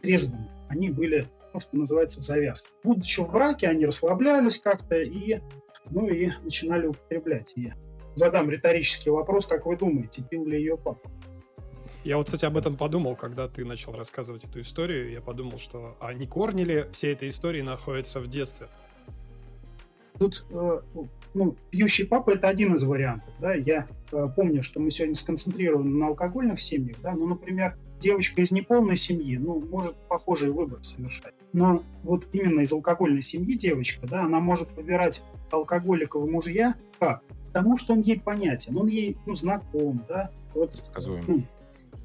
трезвыми. 0.00 0.48
Они 0.68 0.90
были 0.90 1.26
то, 1.52 1.60
что 1.60 1.76
называется 1.76 2.20
в 2.20 2.22
завязке. 2.24 2.70
Будучи 2.82 3.20
в 3.20 3.30
браке, 3.30 3.68
они 3.68 3.86
расслаблялись 3.86 4.58
как-то 4.58 4.96
и, 4.96 5.40
ну, 5.90 6.06
и 6.08 6.30
начинали 6.42 6.86
употреблять. 6.86 7.52
И 7.56 7.72
задам 8.14 8.50
риторический 8.50 9.10
вопрос, 9.10 9.46
как 9.46 9.66
вы 9.66 9.76
думаете, 9.76 10.22
пил 10.28 10.46
ли 10.46 10.58
ее 10.58 10.76
папа? 10.76 11.10
Я 12.04 12.16
вот, 12.16 12.26
кстати, 12.26 12.44
об 12.44 12.56
этом 12.56 12.76
подумал, 12.76 13.14
когда 13.14 13.48
ты 13.48 13.64
начал 13.64 13.92
рассказывать 13.92 14.44
эту 14.44 14.60
историю. 14.60 15.10
Я 15.10 15.20
подумал, 15.20 15.58
что 15.58 15.96
а 16.00 16.12
не 16.12 16.26
корни 16.26 16.64
ли 16.64 16.86
всей 16.92 17.12
этой 17.12 17.28
истории 17.28 17.62
находятся 17.62 18.20
в 18.20 18.26
детстве? 18.26 18.68
Тут 20.18 20.44
э, 20.50 20.80
ну, 21.34 21.56
пьющий 21.70 22.06
папа 22.06 22.30
это 22.30 22.48
один 22.48 22.74
из 22.74 22.82
вариантов. 22.84 23.32
Да? 23.40 23.54
Я 23.54 23.86
э, 24.10 24.26
помню, 24.34 24.62
что 24.62 24.80
мы 24.80 24.90
сегодня 24.90 25.14
сконцентрированы 25.14 25.90
на 25.90 26.08
алкогольных 26.08 26.60
семьях. 26.60 26.96
Да? 27.02 27.12
Ну, 27.12 27.26
например, 27.26 27.76
девочка 27.98 28.42
из 28.42 28.50
неполной 28.50 28.96
семьи, 28.96 29.36
ну, 29.36 29.60
может 29.70 29.94
похожий 30.08 30.50
выбор 30.50 30.82
совершать. 30.82 31.34
Но 31.52 31.82
вот 32.02 32.26
именно 32.32 32.60
из 32.60 32.72
алкогольной 32.72 33.22
семьи 33.22 33.56
девочка, 33.56 34.06
да, 34.06 34.24
она 34.24 34.40
может 34.40 34.72
выбирать 34.72 35.22
алкоголиков 35.50 36.28
мужья 36.28 36.74
как? 36.98 37.22
Потому 37.52 37.76
что 37.76 37.92
он 37.92 38.00
ей 38.00 38.18
понятен, 38.18 38.76
он 38.76 38.88
ей 38.88 39.16
ну, 39.26 39.34
знаком, 39.34 40.04
да. 40.08 40.30
Вот, 40.54 40.82
ну, 41.26 41.44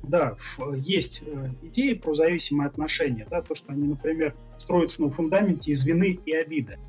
да, 0.03 0.35
есть 0.75 1.23
э, 1.25 1.49
идеи 1.63 1.93
про 1.93 2.13
зависимые 2.13 2.67
отношения, 2.67 3.27
да, 3.29 3.41
то, 3.41 3.55
что 3.55 3.71
они, 3.71 3.87
например, 3.87 4.35
строятся 4.57 5.03
на 5.03 5.09
фундаменте 5.09 5.71
из 5.71 5.85
вины 5.85 6.19
и 6.25 6.33
обиды. 6.33 6.79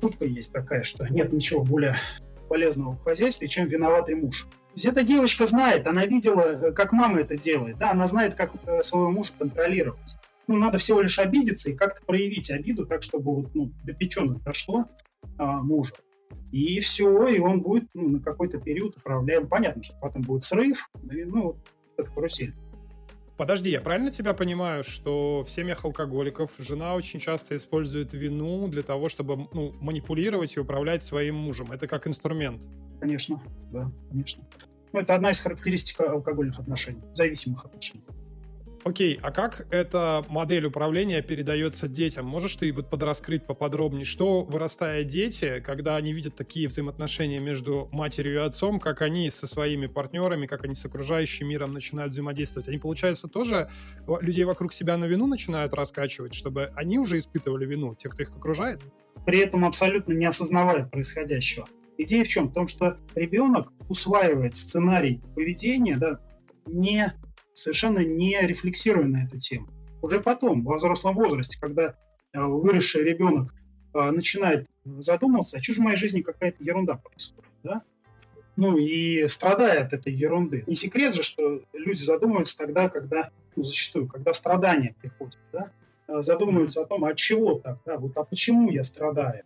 Шутка 0.00 0.24
есть 0.24 0.52
такая, 0.52 0.82
что 0.82 1.06
нет 1.12 1.32
ничего 1.32 1.62
более 1.64 1.96
полезного 2.48 2.92
в 2.92 3.02
хозяйстве, 3.02 3.48
чем 3.48 3.66
виноватый 3.66 4.14
муж. 4.14 4.44
То 4.44 4.72
есть 4.74 4.86
эта 4.86 5.02
девочка 5.02 5.46
знает, 5.46 5.86
она 5.86 6.06
видела, 6.06 6.42
э, 6.42 6.72
как 6.72 6.92
мама 6.92 7.20
это 7.20 7.36
делает, 7.36 7.78
да, 7.78 7.92
она 7.92 8.06
знает, 8.06 8.34
как 8.34 8.52
э, 8.66 8.82
своего 8.82 9.10
мужа 9.10 9.32
контролировать. 9.38 10.16
Ну, 10.46 10.56
надо 10.56 10.78
всего 10.78 11.00
лишь 11.00 11.18
обидеться 11.18 11.70
и 11.70 11.76
как-то 11.76 12.04
проявить 12.04 12.50
обиду 12.50 12.86
так, 12.86 13.02
чтобы 13.02 13.34
вот, 13.34 13.54
ну, 13.54 13.72
до 13.84 13.92
печенок 13.92 14.42
дошло 14.44 14.84
а, 15.38 15.60
мужа. 15.60 15.94
И 16.52 16.78
все, 16.80 17.26
и 17.26 17.40
он 17.40 17.60
будет 17.60 17.88
ну, 17.94 18.08
на 18.08 18.20
какой-то 18.20 18.58
период 18.58 18.96
управляем. 18.96 19.48
Понятно, 19.48 19.82
что 19.82 19.98
потом 20.00 20.22
будет 20.22 20.44
срыв, 20.44 20.88
ну, 21.02 21.56
это 21.96 22.10
карусель. 22.10 22.54
Подожди, 23.36 23.68
я 23.68 23.82
правильно 23.82 24.10
тебя 24.10 24.32
понимаю, 24.32 24.82
что 24.82 25.44
в 25.46 25.50
семьях 25.50 25.84
алкоголиков 25.84 26.50
жена 26.58 26.94
очень 26.94 27.20
часто 27.20 27.54
использует 27.56 28.14
вину 28.14 28.66
для 28.68 28.82
того, 28.82 29.10
чтобы 29.10 29.48
ну, 29.52 29.74
манипулировать 29.80 30.56
и 30.56 30.60
управлять 30.60 31.02
своим 31.02 31.34
мужем? 31.34 31.70
Это 31.70 31.86
как 31.86 32.06
инструмент? 32.06 32.66
Конечно, 32.98 33.42
да, 33.72 33.92
конечно. 34.08 34.42
Ну, 34.92 35.00
это 35.00 35.14
одна 35.14 35.32
из 35.32 35.40
характеристик 35.40 36.00
алкогольных 36.00 36.58
отношений, 36.58 37.02
зависимых 37.12 37.66
отношений. 37.66 38.04
Окей, 38.86 39.18
а 39.20 39.32
как 39.32 39.66
эта 39.72 40.24
модель 40.28 40.66
управления 40.66 41.20
передается 41.20 41.88
детям? 41.88 42.24
Можешь 42.24 42.54
ты 42.54 42.72
вот 42.72 42.88
подраскрыть 42.88 43.44
поподробнее, 43.44 44.04
что 44.04 44.44
вырастая 44.44 45.02
дети, 45.02 45.60
когда 45.66 45.96
они 45.96 46.12
видят 46.12 46.36
такие 46.36 46.68
взаимоотношения 46.68 47.40
между 47.40 47.88
матерью 47.90 48.34
и 48.34 48.46
отцом, 48.46 48.78
как 48.78 49.02
они 49.02 49.28
со 49.30 49.48
своими 49.48 49.88
партнерами, 49.88 50.46
как 50.46 50.64
они 50.64 50.76
с 50.76 50.84
окружающим 50.84 51.48
миром 51.48 51.72
начинают 51.72 52.12
взаимодействовать? 52.12 52.68
Они, 52.68 52.78
получается, 52.78 53.26
тоже 53.26 53.68
людей 54.20 54.44
вокруг 54.44 54.72
себя 54.72 54.96
на 54.96 55.06
вину 55.06 55.26
начинают 55.26 55.74
раскачивать, 55.74 56.34
чтобы 56.34 56.70
они 56.76 57.00
уже 57.00 57.18
испытывали 57.18 57.66
вину, 57.66 57.96
те, 57.96 58.08
кто 58.08 58.22
их 58.22 58.36
окружает? 58.36 58.82
При 59.24 59.40
этом 59.40 59.64
абсолютно 59.64 60.12
не 60.12 60.26
осознавая 60.26 60.86
происходящего. 60.86 61.66
Идея 61.98 62.22
в 62.22 62.28
чем? 62.28 62.50
В 62.50 62.52
том, 62.52 62.68
что 62.68 62.96
ребенок 63.16 63.72
усваивает 63.88 64.54
сценарий 64.54 65.20
поведения, 65.34 65.96
да, 65.96 66.20
не 66.68 67.12
совершенно 67.56 68.00
не 68.00 68.38
рефлексируя 68.40 69.06
на 69.06 69.24
эту 69.24 69.38
тему. 69.38 69.68
Уже 70.02 70.20
потом, 70.20 70.62
во 70.62 70.76
взрослом 70.76 71.14
возрасте, 71.14 71.58
когда 71.58 71.96
э, 72.32 72.40
выросший 72.40 73.02
ребенок 73.02 73.54
э, 73.94 74.10
начинает 74.10 74.66
задумываться, 74.84 75.56
а 75.56 75.62
что 75.62 75.72
же 75.72 75.80
в 75.80 75.84
моей 75.84 75.96
жизни 75.96 76.20
какая-то 76.20 76.62
ерунда 76.62 76.96
происходит, 76.96 77.50
да? 77.62 77.82
Ну 78.56 78.76
и 78.76 79.26
страдает 79.28 79.86
от 79.86 79.92
этой 79.94 80.12
ерунды. 80.12 80.64
Не 80.66 80.76
секрет 80.76 81.14
же, 81.14 81.22
что 81.22 81.62
люди 81.72 82.02
задумываются 82.02 82.56
тогда, 82.56 82.88
когда, 82.88 83.30
ну, 83.54 83.62
зачастую, 83.62 84.06
когда 84.06 84.32
страдания 84.32 84.94
приходят, 85.00 85.38
да? 85.52 85.70
Э, 86.08 86.20
задумываются 86.20 86.82
о 86.82 86.84
том, 86.84 87.04
а 87.04 87.14
чего 87.14 87.58
так, 87.58 87.78
да, 87.86 87.96
вот, 87.96 88.16
а 88.16 88.24
почему 88.24 88.70
я 88.70 88.84
страдаю? 88.84 89.44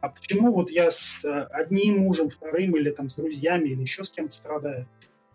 А 0.00 0.08
почему 0.08 0.52
вот 0.52 0.70
я 0.70 0.90
с 0.90 1.24
одним 1.50 2.00
мужем, 2.00 2.28
вторым 2.28 2.76
или 2.76 2.90
там 2.90 3.08
с 3.08 3.14
друзьями 3.14 3.70
или 3.70 3.80
еще 3.80 4.04
с 4.04 4.10
кем-то 4.10 4.34
страдаю? 4.34 4.86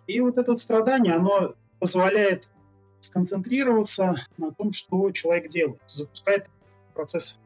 И 0.06 0.20
вот 0.20 0.38
это 0.38 0.52
вот 0.52 0.60
страдание, 0.60 1.16
оно 1.16 1.56
позволяет 1.80 2.50
сконцентрироваться 3.00 4.16
на 4.38 4.52
том, 4.52 4.72
что 4.74 5.12
человек 5.12 5.50
делает, 5.50 5.82
запускает 5.88 6.48
процесс 6.94 7.40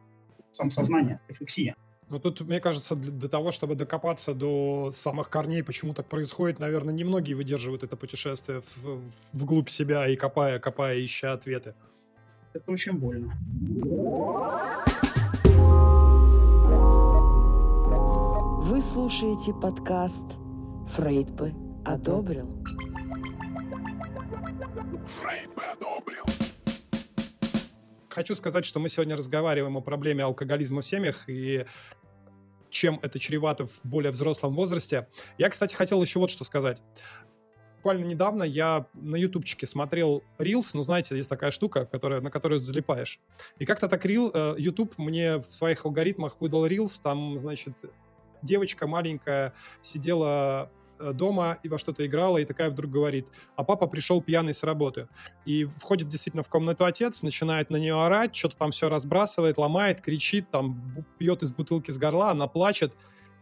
самосознания, 0.52 1.22
рефлексия. 1.28 1.76
Ну, 2.10 2.20
тут, 2.20 2.42
мне 2.42 2.60
кажется, 2.60 2.96
для, 2.96 3.12
для 3.12 3.30
того, 3.30 3.52
чтобы 3.52 3.76
докопаться 3.76 4.34
до 4.34 4.92
самых 4.94 5.30
корней, 5.30 5.64
почему 5.64 5.94
так 5.94 6.08
происходит, 6.08 6.60
наверное, 6.60 6.94
немногие 6.94 7.36
выдерживают 7.36 7.84
это 7.84 7.96
путешествие 7.96 8.62
в, 8.76 9.02
вглубь 9.32 9.70
себя 9.70 10.08
и 10.08 10.16
копая, 10.16 10.60
копая, 10.60 11.04
ища 11.04 11.34
ответы. 11.34 11.74
Это 12.54 12.72
очень 12.72 12.94
больно. 12.94 13.34
Вы 18.64 18.80
слушаете 18.80 19.54
подкаст 19.54 20.26
«Фрейд 20.96 21.32
бы 21.32 21.52
одобрил». 21.84 22.48
Фрейд 25.08 25.54
бы 25.54 25.62
одобрил. 25.64 26.26
Хочу 28.10 28.36
сказать, 28.36 28.66
что 28.66 28.80
мы 28.80 28.90
сегодня 28.90 29.16
разговариваем 29.16 29.76
о 29.78 29.82
проблеме 29.82 30.24
алкоголизма 30.24 30.82
в 30.82 30.86
семьях 30.86 31.28
и 31.28 31.66
чем 32.70 33.00
это 33.02 33.20
чревато 33.20 33.66
в 33.66 33.82
более 33.84 34.12
взрослом 34.12 34.56
возрасте. 34.56 35.08
Я, 35.38 35.50
кстати, 35.50 35.76
хотел 35.76 36.02
еще 36.02 36.20
вот 36.20 36.30
что 36.30 36.44
сказать. 36.44 36.82
Буквально 37.78 38.06
недавно 38.06 38.44
я 38.44 38.88
на 38.94 39.16
ютубчике 39.16 39.68
смотрел 39.68 40.24
Reels, 40.38 40.72
ну, 40.74 40.84
знаете, 40.84 41.18
есть 41.18 41.30
такая 41.30 41.52
штука, 41.52 41.86
которая, 41.86 42.22
на 42.22 42.32
которую 42.32 42.60
залипаешь. 42.60 43.20
И 43.60 43.66
как-то 43.66 43.90
так 43.90 44.06
Reel, 44.06 44.32
э, 44.34 44.56
YouTube 44.58 44.98
мне 44.98 45.38
в 45.38 45.44
своих 45.44 45.86
алгоритмах 45.86 46.40
выдал 46.40 46.66
Reels, 46.66 47.02
там, 47.04 47.40
значит, 47.40 47.74
девочка 48.42 48.88
маленькая 48.88 49.54
сидела 49.82 50.72
Э, 50.72 50.83
дома 51.12 51.58
и 51.64 51.68
во 51.68 51.78
что-то 51.78 52.06
играла, 52.06 52.38
и 52.38 52.46
такая 52.46 52.70
вдруг 52.70 52.92
говорит, 52.92 53.28
а 53.56 53.64
папа 53.64 53.88
пришел 53.88 54.22
пьяный 54.22 54.54
с 54.54 54.64
работы. 54.64 55.08
И 55.46 55.66
входит 55.66 56.08
действительно 56.08 56.44
в 56.44 56.50
комнату 56.50 56.86
отец, 56.86 57.24
начинает 57.24 57.70
на 57.70 57.78
нее 57.78 58.02
орать, 58.02 58.36
что-то 58.36 58.56
там 58.56 58.72
все 58.72 58.90
разбрасывает, 58.90 59.58
ломает, 59.58 60.02
кричит, 60.02 60.50
там 60.52 61.06
пьет 61.18 61.44
из 61.44 61.52
бутылки 61.52 61.92
с 61.92 61.98
горла, 61.98 62.32
она 62.32 62.48
плачет. 62.48 62.96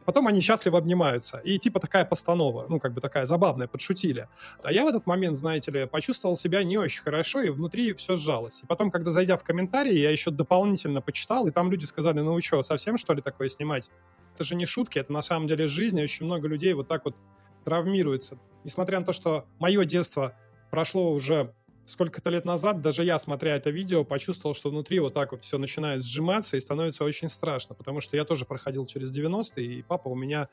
Потом 0.06 0.28
они 0.28 0.42
счастливо 0.42 0.80
обнимаются. 0.80 1.38
И 1.40 1.60
типа 1.60 1.80
такая 1.80 2.06
постанова, 2.06 2.66
ну, 2.70 2.80
как 2.80 2.94
бы 2.94 3.02
такая 3.02 3.26
забавная, 3.26 3.68
подшутили. 3.68 4.28
А 4.64 4.72
я 4.72 4.84
в 4.84 4.88
этот 4.88 5.06
момент, 5.06 5.38
знаете 5.38 5.72
ли, 5.72 5.86
почувствовал 5.86 6.36
себя 6.36 6.64
не 6.64 6.78
очень 6.78 7.02
хорошо, 7.02 7.42
и 7.42 7.50
внутри 7.50 7.94
все 7.94 8.16
сжалось. 8.16 8.62
И 8.64 8.66
потом, 8.66 8.90
когда 8.90 9.12
зайдя 9.12 9.38
в 9.38 9.44
комментарии, 9.44 9.98
я 9.98 10.10
еще 10.10 10.32
дополнительно 10.32 11.02
почитал, 11.02 11.48
и 11.48 11.52
там 11.52 11.72
люди 11.72 11.86
сказали, 11.86 12.20
ну 12.22 12.34
вы 12.34 12.42
что, 12.42 12.64
совсем 12.64 12.98
что 12.98 13.14
ли 13.14 13.22
такое 13.22 13.48
снимать? 13.50 13.92
Это 14.36 14.44
же 14.44 14.56
не 14.56 14.66
шутки, 14.66 14.98
это 14.98 15.14
на 15.14 15.22
самом 15.22 15.48
деле 15.48 15.68
жизнь, 15.68 16.00
и 16.00 16.04
очень 16.04 16.26
много 16.26 16.48
людей 16.48 16.74
вот 16.74 16.88
так 16.88 17.06
вот 17.06 17.16
травмируется. 17.64 18.38
Несмотря 18.64 19.00
на 19.00 19.06
то, 19.06 19.14
что 19.14 19.46
мое 19.60 19.86
детство 19.86 20.36
прошло 20.70 21.12
уже 21.12 21.54
сколько-то 21.86 22.30
лет 22.30 22.46
назад, 22.46 22.82
даже 22.82 23.04
я, 23.04 23.20
смотря 23.20 23.56
это 23.56 23.70
видео, 23.70 24.04
почувствовал, 24.04 24.56
что 24.56 24.70
внутри 24.70 25.00
вот 25.00 25.14
так 25.14 25.32
вот 25.32 25.44
все 25.44 25.58
начинает 25.58 26.04
сжиматься 26.04 26.58
и 26.58 26.60
становится 26.60 27.04
очень 27.04 27.30
страшно, 27.30 27.76
потому 27.76 28.02
что 28.02 28.16
я 28.16 28.24
тоже 28.26 28.46
проходил 28.46 28.86
через 28.86 29.16
90-е, 29.18 29.66
и 29.66 29.82
папа 29.82 30.10
у 30.10 30.16
меня 30.16 30.48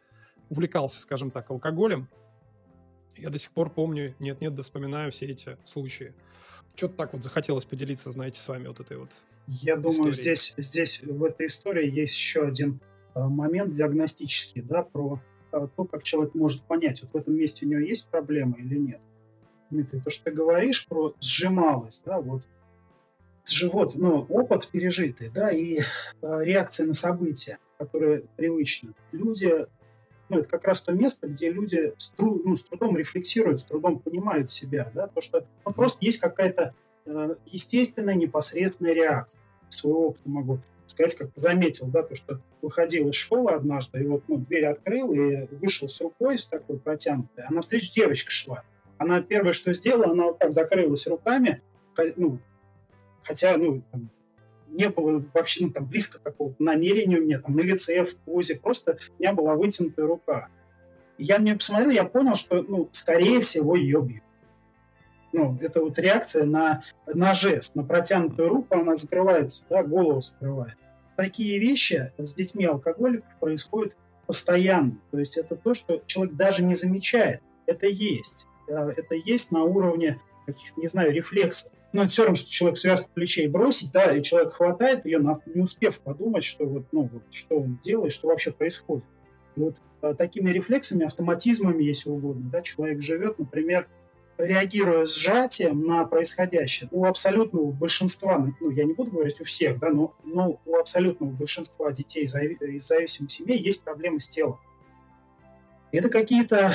увлекался, 0.49 1.01
скажем 1.01 1.31
так, 1.31 1.51
алкоголем. 1.51 2.09
Я 3.17 3.31
до 3.31 3.39
сих 3.39 3.53
пор 3.53 3.71
помню, 3.71 4.15
нет-нет, 4.19 4.55
да 4.55 4.63
вспоминаю 4.63 5.13
все 5.13 5.27
эти 5.27 5.57
случаи. 5.65 6.15
Что-то 6.75 6.95
так 6.95 7.13
вот 7.13 7.23
захотелось 7.23 7.65
поделиться, 7.65 8.13
знаете, 8.13 8.41
с 8.41 8.49
вами 8.49 8.69
вот 8.69 8.81
этой 8.81 8.99
вот 8.99 9.11
Я 9.47 9.75
историей. 9.75 9.97
думаю, 9.97 10.13
здесь, 10.13 10.55
здесь 10.57 11.03
в 11.03 11.25
этой 11.25 11.47
истории 11.47 11.91
есть 11.91 12.15
еще 12.15 12.47
один 12.47 12.81
э, 13.15 13.21
момент 13.21 13.73
диагностический, 13.75 14.63
да, 14.63 14.83
про 14.83 15.21
то, 15.51 15.85
как 15.85 16.03
человек 16.03 16.35
может 16.35 16.63
понять, 16.63 17.03
вот 17.03 17.13
в 17.13 17.17
этом 17.17 17.35
месте 17.35 17.67
у 17.67 17.69
него 17.69 17.81
есть 17.81 18.11
проблема 18.11 18.57
или 18.59 18.77
нет. 18.79 19.01
Дмитрий, 19.71 20.01
то, 20.01 20.11
что 20.11 20.25
ты 20.25 20.31
говоришь 20.31 20.87
про 20.87 21.15
сжималость, 21.21 22.05
да, 22.07 22.21
вот 22.21 22.43
живот, 23.51 23.95
ну, 23.95 24.27
опыт 24.29 24.69
пережитый, 24.69 25.31
да, 25.31 25.51
и 25.51 25.79
э, 25.79 25.83
реакция 26.21 26.87
на 26.87 26.95
события, 26.95 27.59
которые 27.79 28.25
привычны. 28.37 28.95
Люди, 29.13 29.67
ну, 30.29 30.39
это 30.39 30.49
как 30.49 30.65
раз 30.65 30.83
то 30.83 30.93
место, 30.93 31.29
где 31.29 31.51
люди 31.51 31.93
с, 31.97 32.11
труд, 32.11 32.43
ну, 32.45 32.57
с 32.57 32.65
трудом 32.65 32.97
рефлексируют, 32.97 33.61
с 33.61 33.65
трудом 33.65 33.99
понимают 33.99 34.51
себя, 34.51 34.91
да, 34.95 35.07
то, 35.07 35.21
что 35.21 35.47
ну, 35.65 35.73
просто 35.73 36.05
есть 36.05 36.19
какая-то 36.19 36.75
э, 37.07 37.37
естественная, 37.47 38.15
непосредственная 38.15 38.95
реакция. 38.95 39.41
Своего 39.69 40.09
опыта 40.09 40.29
могу 40.29 40.59
сказать, 40.99 41.17
как 41.17 41.33
ты 41.33 41.41
заметил, 41.41 41.87
да, 41.87 42.03
то, 42.03 42.15
что 42.15 42.41
выходил 42.61 43.09
из 43.09 43.15
школы 43.15 43.53
однажды, 43.53 44.03
и 44.03 44.07
вот 44.07 44.25
ну, 44.29 44.39
дверь 44.39 44.67
открыл, 44.67 45.13
и 45.13 45.47
вышел 45.57 45.89
с 45.89 46.01
рукой 46.01 46.39
с 46.39 46.47
такой 46.47 46.79
протянутой, 46.79 47.45
а 47.45 47.53
навстречу 47.53 47.93
девочка 47.93 48.31
шла. 48.31 48.65
Она 48.99 49.23
первое, 49.23 49.53
что 49.53 49.73
сделала, 49.73 50.13
она 50.13 50.25
вот 50.25 50.39
так 50.39 50.53
закрылась 50.53 51.07
руками, 51.07 51.63
ну, 52.17 52.39
хотя, 53.23 53.57
ну, 53.57 53.83
там, 53.93 54.11
не 54.69 54.89
было 54.89 55.25
вообще 55.33 55.67
ну, 55.67 55.73
там, 55.73 55.87
близко 55.87 56.19
какого-то 56.19 56.63
намерения 56.63 57.19
у 57.19 57.23
меня 57.23 57.41
там 57.41 57.55
на 57.55 57.61
лице, 57.61 58.05
в 58.05 58.17
позе, 58.17 58.57
просто 58.57 58.99
у 59.19 59.23
меня 59.23 59.33
была 59.33 59.55
вытянутая 59.55 60.07
рука. 60.07 60.49
Я 61.17 61.39
на 61.39 61.45
нее 61.45 61.57
посмотрел, 61.57 61.91
я 61.91 62.05
понял, 62.05 62.35
что, 62.35 62.63
ну, 62.63 62.89
скорее 62.93 63.41
всего, 63.41 63.77
ее 63.77 64.03
бьют. 64.03 64.23
Ну, 65.33 65.59
это 65.61 65.81
вот 65.81 65.99
реакция 65.99 66.45
на, 66.45 66.83
на 67.07 67.35
жест, 67.35 67.75
на 67.75 67.85
протянутую 67.85 68.49
руку, 68.49 68.75
она 68.75 68.95
закрывается, 68.95 69.65
да, 69.69 69.83
голову 69.83 70.21
закрывает. 70.21 70.77
Такие 71.19 71.59
вещи 71.59 72.13
с 72.17 72.33
детьми 72.33 72.65
алкоголиков 72.65 73.29
происходят 73.41 73.97
постоянно. 74.25 75.01
То 75.11 75.19
есть 75.19 75.37
это 75.37 75.57
то, 75.57 75.75
что 75.75 76.01
человек 76.07 76.37
даже 76.37 76.63
не 76.63 76.77
замечает. 76.77 77.41
Это 77.67 77.89
есть. 77.89 78.47
Это 78.69 79.17
есть 79.17 79.51
на 79.51 79.65
уровне 79.65 80.21
каких-то, 80.47 80.81
не 80.81 80.87
знаю, 80.87 81.13
рефлексов. 81.13 81.73
Но 81.93 82.07
все 82.07 82.23
равно, 82.23 82.37
что 82.37 82.49
человек 82.49 82.79
связку 82.79 83.11
плечей 83.13 83.49
бросить, 83.49 83.91
да, 83.91 84.17
и 84.17 84.23
человек 84.23 84.53
хватает 84.53 85.07
ее, 85.07 85.19
не 85.19 85.61
успев 85.61 85.99
подумать, 85.99 86.45
что 86.45 86.67
вот, 86.67 86.85
ну, 86.93 87.11
вот, 87.13 87.23
что 87.33 87.59
он 87.59 87.81
делает, 87.83 88.13
что 88.13 88.29
вообще 88.29 88.53
происходит. 88.53 89.05
И 89.57 89.61
вот 89.61 89.83
а, 90.03 90.15
такими 90.15 90.51
рефлексами, 90.51 91.05
автоматизмами, 91.05 91.83
если 91.83 92.11
угодно, 92.11 92.49
да, 92.49 92.63
человек 92.63 93.03
живет, 93.03 93.41
например, 93.41 93.89
реагируя 94.39 95.05
сжатием 95.05 95.85
на 95.85 96.05
происходящее. 96.05 96.89
У 96.93 97.05
абсолютного 97.05 97.73
большинства, 97.73 98.39
ну, 98.61 98.71
я 98.71 98.85
не 98.85 98.95
буду 98.95 99.11
говорить 99.11 99.41
у 99.41 99.45
всех, 99.45 99.79
да, 99.79 99.91
но, 99.91 100.15
но 100.25 100.61
у 100.65 100.77
абсолютного 100.77 101.31
большинства 101.31 101.91
детей 101.93 102.25
из 102.25 102.87
зависимых 102.87 103.31
семей 103.31 103.59
есть 103.59 103.83
проблемы 103.83 104.21
с 104.21 104.29
телом. 104.29 104.59
Это 105.91 106.09
какие-то, 106.09 106.73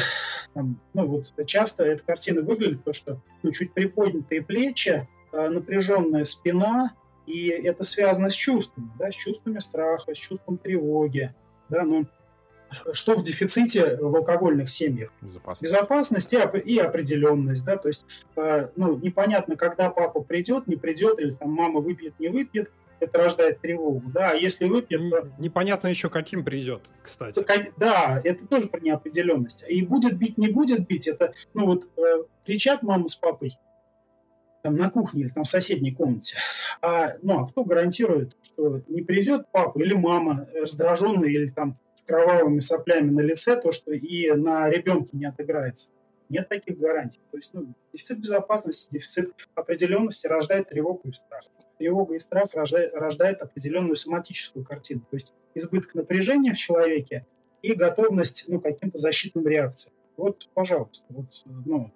ну 0.55 0.77
вот 0.93 1.33
часто 1.45 1.83
эта 1.85 2.03
картина 2.03 2.41
выглядит, 2.41 2.83
то, 2.83 2.93
что 2.93 3.21
ну, 3.43 3.51
чуть 3.51 3.73
приподнятые 3.73 4.41
плечи, 4.41 5.07
а, 5.31 5.49
напряженная 5.49 6.23
спина, 6.23 6.93
и 7.25 7.47
это 7.47 7.83
связано 7.83 8.29
с 8.29 8.33
чувствами, 8.33 8.91
да, 8.97 9.11
с 9.11 9.15
чувствами 9.15 9.59
страха, 9.59 10.13
с 10.13 10.17
чувством 10.17 10.57
тревоги, 10.57 11.33
да, 11.69 11.83
ну, 11.83 12.07
что 12.93 13.15
в 13.15 13.23
дефиците 13.23 13.97
в 13.97 14.15
алкогольных 14.15 14.69
семьях? 14.69 15.11
Безопасность. 15.21 15.73
Безопасность 15.73 16.33
и, 16.33 16.37
и 16.37 16.77
определенность, 16.79 17.65
да, 17.65 17.77
то 17.77 17.87
есть, 17.87 18.05
э, 18.35 18.69
ну, 18.75 18.97
непонятно, 18.97 19.55
когда 19.55 19.89
папа 19.89 20.21
придет, 20.21 20.67
не 20.67 20.75
придет, 20.75 21.19
или 21.19 21.31
там 21.31 21.51
мама 21.51 21.79
выпьет, 21.79 22.19
не 22.19 22.29
выпьет, 22.29 22.71
это 22.99 23.17
рождает 23.17 23.59
тревогу, 23.61 24.03
да, 24.13 24.31
а 24.31 24.33
если 24.33 24.65
выпьет... 24.65 25.09
То... 25.09 25.29
Непонятно 25.37 25.87
еще, 25.87 26.09
каким 26.09 26.43
придет, 26.43 26.81
кстати. 27.01 27.43
Да, 27.77 28.21
это 28.23 28.47
тоже 28.47 28.67
про 28.67 28.79
неопределенность. 28.79 29.65
И 29.67 29.85
будет 29.85 30.17
бить, 30.17 30.37
не 30.37 30.47
будет 30.47 30.87
бить, 30.87 31.07
это, 31.07 31.33
ну 31.53 31.65
вот, 31.65 31.83
э, 31.97 32.23
кричат 32.45 32.81
мама 32.83 33.07
с 33.07 33.15
папой, 33.15 33.51
там 34.63 34.77
на 34.77 34.89
кухне 34.89 35.23
или 35.23 35.29
там 35.29 35.43
в 35.43 35.49
соседней 35.49 35.91
комнате. 35.91 36.37
А, 36.81 37.15
ну, 37.21 37.39
а 37.39 37.47
кто 37.47 37.63
гарантирует, 37.63 38.35
что 38.41 38.81
не 38.87 39.01
придет 39.01 39.45
папа 39.51 39.79
или 39.79 39.93
мама 39.93 40.47
раздраженная 40.55 41.29
или 41.29 41.47
там 41.47 41.77
кровавыми 42.05 42.59
соплями 42.59 43.09
на 43.09 43.21
лице, 43.21 43.59
то, 43.59 43.71
что 43.71 43.91
и 43.91 44.31
на 44.31 44.69
ребенке 44.69 45.17
не 45.17 45.25
отыграется. 45.25 45.91
Нет 46.29 46.49
таких 46.49 46.77
гарантий. 46.77 47.19
То 47.31 47.37
есть 47.37 47.53
ну, 47.53 47.73
дефицит 47.91 48.19
безопасности, 48.19 48.89
дефицит 48.91 49.33
определенности 49.55 50.27
рождает 50.27 50.69
тревогу 50.69 51.09
и 51.09 51.11
страх. 51.11 51.43
Тревога 51.77 52.15
и 52.15 52.19
страх 52.19 52.53
рождает, 52.53 52.93
рождает 52.93 53.41
определенную 53.41 53.95
соматическую 53.95 54.65
картину. 54.65 55.01
То 55.01 55.15
есть 55.15 55.33
избыток 55.53 55.95
напряжения 55.95 56.53
в 56.53 56.57
человеке 56.57 57.25
и 57.61 57.73
готовность 57.73 58.45
ну, 58.47 58.59
к 58.59 58.63
каким-то 58.63 58.97
защитным 58.97 59.47
реакциям. 59.47 59.95
Вот, 60.17 60.49
пожалуйста, 60.53 61.05
вот, 61.09 61.27
ну, 61.45 61.91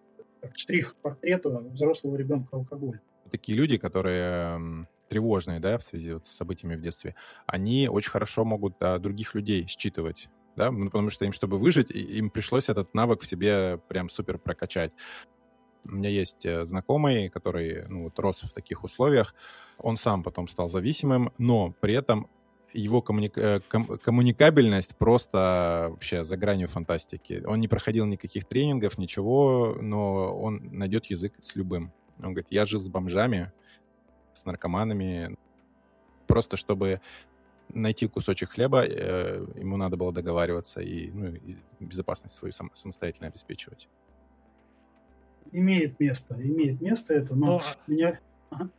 штрих 0.56 0.96
портрету 0.98 1.70
взрослого 1.72 2.16
ребенка 2.16 2.58
алкоголя. 2.58 3.02
Такие 3.32 3.58
люди, 3.58 3.78
которые 3.78 4.88
тревожные, 5.08 5.60
да, 5.60 5.78
в 5.78 5.84
связи 5.84 6.14
вот 6.14 6.26
с 6.26 6.32
событиями 6.32 6.76
в 6.76 6.82
детстве, 6.82 7.16
они 7.46 7.88
очень 7.90 8.12
хорошо 8.12 8.46
могут 8.46 8.76
а, 8.82 9.00
других 9.00 9.36
людей 9.36 9.66
считывать, 9.68 10.30
да, 10.56 10.72
ну, 10.72 10.86
потому 10.86 11.10
что 11.10 11.26
им, 11.26 11.32
чтобы 11.32 11.58
выжить, 11.58 11.92
им 11.92 12.30
пришлось 12.30 12.70
этот 12.70 12.94
навык 12.94 13.22
в 13.22 13.28
себе 13.28 13.80
прям 13.88 14.10
супер 14.10 14.38
прокачать. 14.38 14.92
У 15.86 15.92
меня 15.92 16.10
есть 16.10 16.46
э, 16.46 16.66
знакомый, 16.66 17.30
который 17.30 17.88
ну, 17.88 18.06
вот, 18.06 18.20
рос 18.20 18.42
в 18.42 18.52
таких 18.52 18.84
условиях. 18.84 19.34
Он 19.78 19.96
сам 19.96 20.22
потом 20.22 20.50
стал 20.50 20.68
зависимым, 20.68 21.32
но 21.38 21.74
при 21.80 21.94
этом 21.94 22.30
его 22.74 23.02
коммуника- 23.02 23.40
э, 23.42 23.60
ком- 23.70 23.98
коммуникабельность 23.98 24.98
просто 24.98 25.88
вообще 25.92 26.26
за 26.26 26.36
гранью 26.36 26.68
фантастики. 26.68 27.44
Он 27.46 27.60
не 27.60 27.68
проходил 27.68 28.06
никаких 28.06 28.46
тренингов, 28.46 28.98
ничего, 28.98 29.78
но 29.80 30.36
он 30.36 30.70
найдет 30.72 31.06
язык 31.06 31.34
с 31.40 31.56
любым. 31.56 31.94
Он 32.20 32.34
говорит, 32.34 32.48
я 32.50 32.66
жил 32.66 32.82
с 32.82 32.90
бомжами, 32.90 33.54
с 34.38 34.46
наркоманами. 34.46 35.36
Просто 36.28 36.58
чтобы 36.58 37.02
найти 37.70 38.08
кусочек 38.08 38.52
хлеба, 38.52 38.86
э, 38.86 39.46
ему 39.56 39.78
надо 39.78 39.98
было 39.98 40.12
договариваться 40.14 40.82
и, 40.82 41.12
ну, 41.12 41.28
и 41.28 41.58
безопасность 41.80 42.36
свою 42.36 42.52
сам, 42.52 42.72
самостоятельно 42.74 43.28
обеспечивать. 43.28 43.90
Имеет 45.52 46.00
место, 46.00 46.36
имеет 46.36 46.82
место 46.82 47.14
это, 47.14 47.36
но, 47.36 47.46
но... 47.46 47.58
А 47.60 47.92
меня... 47.92 48.20
Ага. 48.50 48.70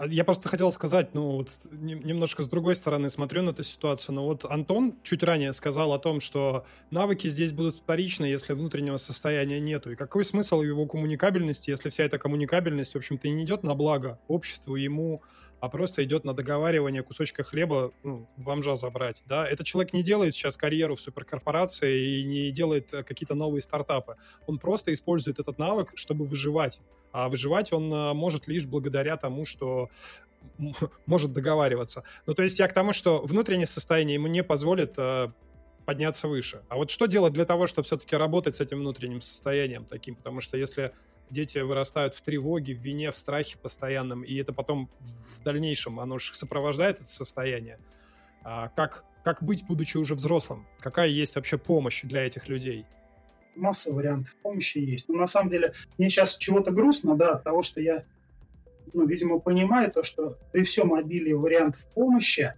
А 0.00 0.06
я 0.06 0.24
просто 0.24 0.48
хотел 0.48 0.72
сказать, 0.72 1.12
ну, 1.12 1.32
вот 1.32 1.50
немножко 1.70 2.42
с 2.42 2.48
другой 2.48 2.74
стороны 2.74 3.10
смотрю 3.10 3.42
на 3.42 3.50
эту 3.50 3.62
ситуацию, 3.62 4.14
но 4.14 4.24
вот 4.24 4.46
Антон 4.46 4.94
чуть 5.02 5.22
ранее 5.22 5.52
сказал 5.52 5.92
о 5.92 5.98
том, 5.98 6.20
что 6.20 6.64
навыки 6.90 7.28
здесь 7.28 7.52
будут 7.52 7.76
вторичны, 7.76 8.24
если 8.24 8.54
внутреннего 8.54 8.96
состояния 8.96 9.60
нету. 9.60 9.92
И 9.92 9.96
какой 9.96 10.24
смысл 10.24 10.62
его 10.62 10.86
коммуникабельности, 10.86 11.68
если 11.68 11.90
вся 11.90 12.04
эта 12.04 12.16
коммуникабельность, 12.16 12.94
в 12.94 12.96
общем-то, 12.96 13.28
и 13.28 13.30
не 13.30 13.44
идет 13.44 13.62
на 13.62 13.74
благо 13.74 14.18
обществу, 14.26 14.74
ему, 14.74 15.20
а 15.60 15.68
просто 15.68 16.02
идет 16.04 16.24
на 16.24 16.32
договаривание 16.34 17.02
кусочка 17.02 17.44
хлеба 17.44 17.92
ну, 18.02 18.26
бомжа 18.36 18.76
забрать, 18.76 19.22
да? 19.26 19.46
Этот 19.46 19.66
человек 19.66 19.92
не 19.92 20.02
делает 20.02 20.34
сейчас 20.34 20.56
карьеру 20.56 20.96
в 20.96 21.00
суперкорпорации 21.00 22.20
и 22.20 22.24
не 22.24 22.50
делает 22.50 22.92
э, 22.94 23.02
какие-то 23.02 23.34
новые 23.34 23.60
стартапы. 23.60 24.16
Он 24.46 24.58
просто 24.58 24.92
использует 24.92 25.38
этот 25.38 25.58
навык, 25.58 25.92
чтобы 25.94 26.24
выживать. 26.24 26.80
А 27.12 27.28
выживать 27.28 27.72
он 27.72 27.92
э, 27.92 28.12
может 28.14 28.48
лишь 28.48 28.64
благодаря 28.64 29.16
тому, 29.16 29.44
что 29.44 29.90
может 31.06 31.32
договариваться. 31.32 32.04
Ну, 32.26 32.34
то 32.34 32.42
есть 32.42 32.58
я 32.58 32.66
к 32.66 32.72
тому, 32.72 32.92
что 32.92 33.20
внутреннее 33.20 33.66
состояние 33.66 34.14
ему 34.14 34.28
не 34.28 34.42
позволит 34.42 34.94
э, 34.96 35.28
подняться 35.84 36.26
выше. 36.28 36.62
А 36.68 36.76
вот 36.76 36.90
что 36.90 37.06
делать 37.06 37.34
для 37.34 37.44
того, 37.44 37.66
чтобы 37.66 37.84
все-таки 37.84 38.16
работать 38.16 38.56
с 38.56 38.60
этим 38.60 38.78
внутренним 38.78 39.20
состоянием 39.20 39.84
таким? 39.84 40.14
Потому 40.14 40.40
что 40.40 40.56
если 40.56 40.92
дети 41.30 41.58
вырастают 41.58 42.14
в 42.14 42.20
тревоге, 42.20 42.74
в 42.74 42.80
вине, 42.80 43.10
в 43.10 43.16
страхе 43.16 43.56
постоянном, 43.58 44.22
и 44.22 44.34
это 44.36 44.52
потом 44.52 44.90
в 45.00 45.42
дальнейшем, 45.42 46.00
оно 46.00 46.18
же 46.18 46.34
сопровождает 46.34 46.96
это 47.00 47.08
состояние. 47.08 47.78
А 48.42 48.68
как, 48.68 49.04
как 49.24 49.42
быть, 49.42 49.64
будучи 49.66 49.96
уже 49.96 50.14
взрослым? 50.14 50.66
Какая 50.78 51.08
есть 51.08 51.36
вообще 51.36 51.58
помощь 51.58 52.02
для 52.02 52.26
этих 52.26 52.48
людей? 52.48 52.86
Масса 53.54 53.92
вариантов 53.92 54.34
помощи 54.42 54.78
есть. 54.78 55.08
Но 55.08 55.16
на 55.16 55.26
самом 55.26 55.50
деле 55.50 55.74
мне 55.98 56.08
сейчас 56.08 56.36
чего-то 56.36 56.70
грустно, 56.70 57.16
да, 57.16 57.34
от 57.34 57.44
того, 57.44 57.62
что 57.62 57.80
я, 57.80 58.04
ну, 58.92 59.06
видимо, 59.06 59.38
понимаю 59.38 59.90
то, 59.90 60.02
что 60.02 60.38
при 60.52 60.62
всем 60.62 60.94
обилии 60.94 61.32
вариантов 61.32 61.84
помощи, 61.94 62.54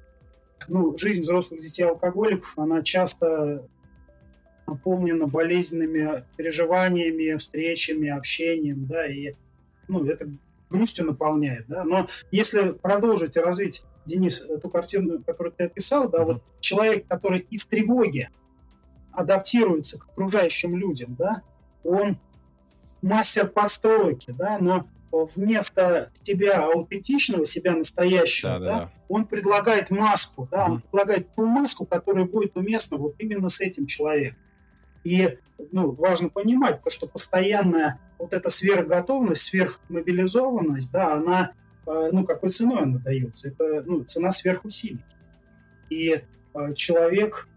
ну, 0.68 0.96
жизнь 0.96 1.22
взрослых 1.22 1.60
детей 1.60 1.84
алкоголиков, 1.84 2.56
она 2.58 2.82
часто 2.82 3.66
наполнена 4.72 5.26
болезненными 5.26 6.24
переживаниями, 6.36 7.36
встречами, 7.38 8.08
общением, 8.08 8.84
да, 8.86 9.06
и 9.06 9.34
ну, 9.88 10.04
это 10.04 10.28
грустью 10.70 11.06
наполняет, 11.06 11.66
да. 11.68 11.84
Но 11.84 12.08
если 12.30 12.72
продолжить 12.72 13.36
и 13.36 13.40
развить, 13.40 13.84
Денис, 14.04 14.40
эту 14.40 14.68
картину, 14.68 15.22
которую 15.22 15.52
ты 15.52 15.64
описал, 15.64 16.08
да, 16.08 16.24
вот 16.24 16.42
человек, 16.60 17.06
который 17.06 17.46
из 17.50 17.66
тревоги 17.66 18.30
адаптируется 19.12 19.98
к 19.98 20.08
окружающим 20.08 20.76
людям, 20.76 21.14
да, 21.16 21.42
он 21.84 22.16
мастер 23.00 23.46
подстройки, 23.46 24.32
да, 24.36 24.58
но 24.58 24.86
вместо 25.12 26.10
себя 26.24 26.64
аутентичного, 26.64 27.44
себя 27.44 27.76
настоящего, 27.76 28.52
да, 28.52 28.58
да, 28.58 28.66
да, 28.66 28.90
он 29.08 29.26
предлагает 29.26 29.90
маску, 29.90 30.48
да, 30.50 30.66
mm-hmm. 30.66 30.70
он 30.70 30.80
предлагает 30.80 31.34
ту 31.34 31.44
маску, 31.44 31.84
которая 31.84 32.24
будет 32.24 32.56
уместна 32.56 32.96
вот 32.96 33.14
именно 33.18 33.48
с 33.48 33.60
этим 33.60 33.86
человеком. 33.86 34.38
И 35.04 35.38
ну, 35.70 35.92
важно 35.92 36.28
понимать, 36.28 36.82
то, 36.82 36.90
что 36.90 37.06
постоянная 37.06 37.98
вот 38.18 38.32
эта 38.32 38.50
сверхготовность, 38.50 39.42
сверхмобилизованность, 39.42 40.90
да, 40.90 41.14
она, 41.14 41.52
э, 41.86 42.10
ну, 42.12 42.24
какой 42.24 42.50
ценой 42.50 42.82
она 42.82 42.98
дается? 42.98 43.48
Это 43.48 43.82
ну, 43.86 44.02
цена 44.04 44.32
сверхусилий. 44.32 45.02
И 45.90 46.22
э, 46.54 46.74
человек, 46.74 47.48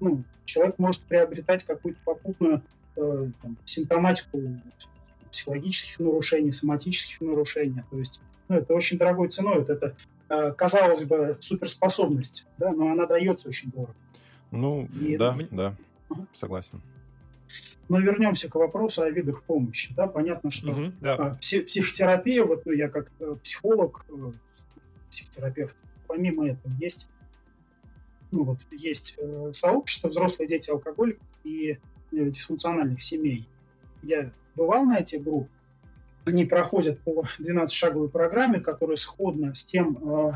ну, 0.00 0.24
человек 0.44 0.78
может 0.78 1.02
приобретать 1.02 1.64
какую-то 1.64 2.00
попутную 2.04 2.62
э, 2.96 3.30
там, 3.42 3.56
симптоматику 3.64 4.40
психологических 5.30 6.00
нарушений, 6.00 6.52
соматических 6.52 7.20
нарушений. 7.20 7.82
То 7.90 7.98
есть 7.98 8.20
ну, 8.48 8.56
это 8.56 8.74
очень 8.74 8.98
дорогой 8.98 9.28
ценой. 9.28 9.60
Вот 9.60 9.70
это, 9.70 9.96
казалось 10.52 11.04
бы, 11.04 11.38
суперспособность, 11.40 12.46
да, 12.58 12.70
но 12.72 12.92
она 12.92 13.06
дается 13.06 13.48
очень 13.48 13.70
дорого. 13.70 13.94
Ну, 14.50 14.86
И 15.00 15.16
да, 15.16 15.34
это... 15.38 15.48
да, 15.50 15.76
согласен. 16.34 16.82
Но 17.88 17.98
вернемся 17.98 18.48
к 18.48 18.54
вопросу 18.54 19.02
о 19.02 19.10
видах 19.10 19.42
помощи. 19.42 19.92
Да, 19.94 20.06
понятно, 20.06 20.50
что 20.50 20.72
угу, 20.72 20.92
да. 21.00 21.36
психотерапия, 21.40 22.44
вот 22.44 22.64
ну, 22.64 22.72
я 22.72 22.88
как 22.88 23.10
э, 23.20 23.34
психолог, 23.42 24.06
э, 24.08 24.32
психотерапевтов. 25.10 25.82
Помимо 26.06 26.48
этого 26.48 26.72
есть 26.80 27.10
ну, 28.30 28.44
вот, 28.44 28.60
есть 28.70 29.16
э, 29.18 29.50
сообщество 29.52 30.08
взрослые 30.08 30.48
дети 30.48 30.70
алкоголиков 30.70 31.26
и 31.44 31.78
дисфункциональных 32.10 33.02
семей. 33.02 33.46
Я 34.02 34.32
бывал 34.54 34.84
на 34.84 34.98
этих 34.98 35.22
группах, 35.22 35.50
они 36.24 36.44
проходят 36.44 37.00
по 37.00 37.24
12-шаговой 37.40 38.08
программе, 38.08 38.60
которая 38.60 38.96
сходна 38.96 39.54
с 39.54 39.64
тем, 39.64 40.32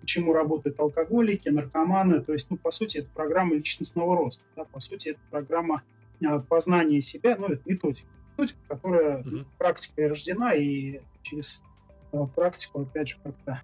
почему 0.00 0.32
работают 0.32 0.80
алкоголики, 0.80 1.48
наркоманы. 1.50 2.20
То 2.20 2.32
есть, 2.32 2.50
ну, 2.50 2.56
по 2.56 2.70
сути, 2.70 2.98
это 2.98 3.08
программа 3.14 3.54
личностного 3.54 4.16
роста. 4.16 4.42
Да? 4.56 4.64
По 4.64 4.80
сути, 4.80 5.10
это 5.10 5.20
программа 5.30 5.82
э, 6.20 6.40
познания 6.40 7.00
себя, 7.00 7.36
ну, 7.38 7.46
это 7.48 7.62
методика. 7.64 8.08
Методика, 8.32 8.58
которая 8.68 9.22
mm-hmm. 9.22 9.46
практикой 9.58 10.08
рождена 10.08 10.54
и 10.54 11.00
через 11.22 11.64
э, 12.12 12.26
практику, 12.34 12.82
опять 12.82 13.08
же, 13.08 13.16
как-то 13.22 13.62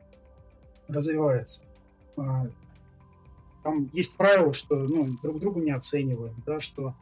развивается. 0.89 1.65
А, 2.17 2.47
там 3.63 3.89
есть 3.93 4.17
правило, 4.17 4.53
что 4.53 4.77
ну, 4.77 5.17
друг 5.23 5.41
друга 5.41 5.61
не 5.61 5.71
оцениваем, 5.71 6.35
да, 6.45 6.61
что 6.61 6.95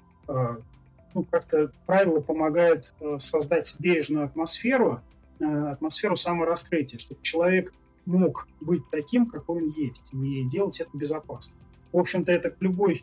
ну, 1.14 1.24
как-то 1.24 1.70
правила 1.84 2.20
помогают 2.20 2.94
э, 3.00 3.18
создать 3.18 3.74
бережную 3.78 4.24
атмосферу, 4.26 5.00
атмосферу 5.40 6.16
самораскрытия, 6.16 6.98
чтобы 6.98 7.20
человек 7.22 7.74
мог 8.06 8.46
быть 8.60 8.82
таким, 8.90 9.26
какой 9.26 9.62
он 9.62 9.68
есть, 9.68 10.12
и 10.14 10.44
делать 10.44 10.80
это 10.80 10.90
безопасно. 10.96 11.58
В 11.90 11.98
общем-то, 11.98 12.30
это 12.30 12.50
к 12.50 12.56
любой, 12.60 13.02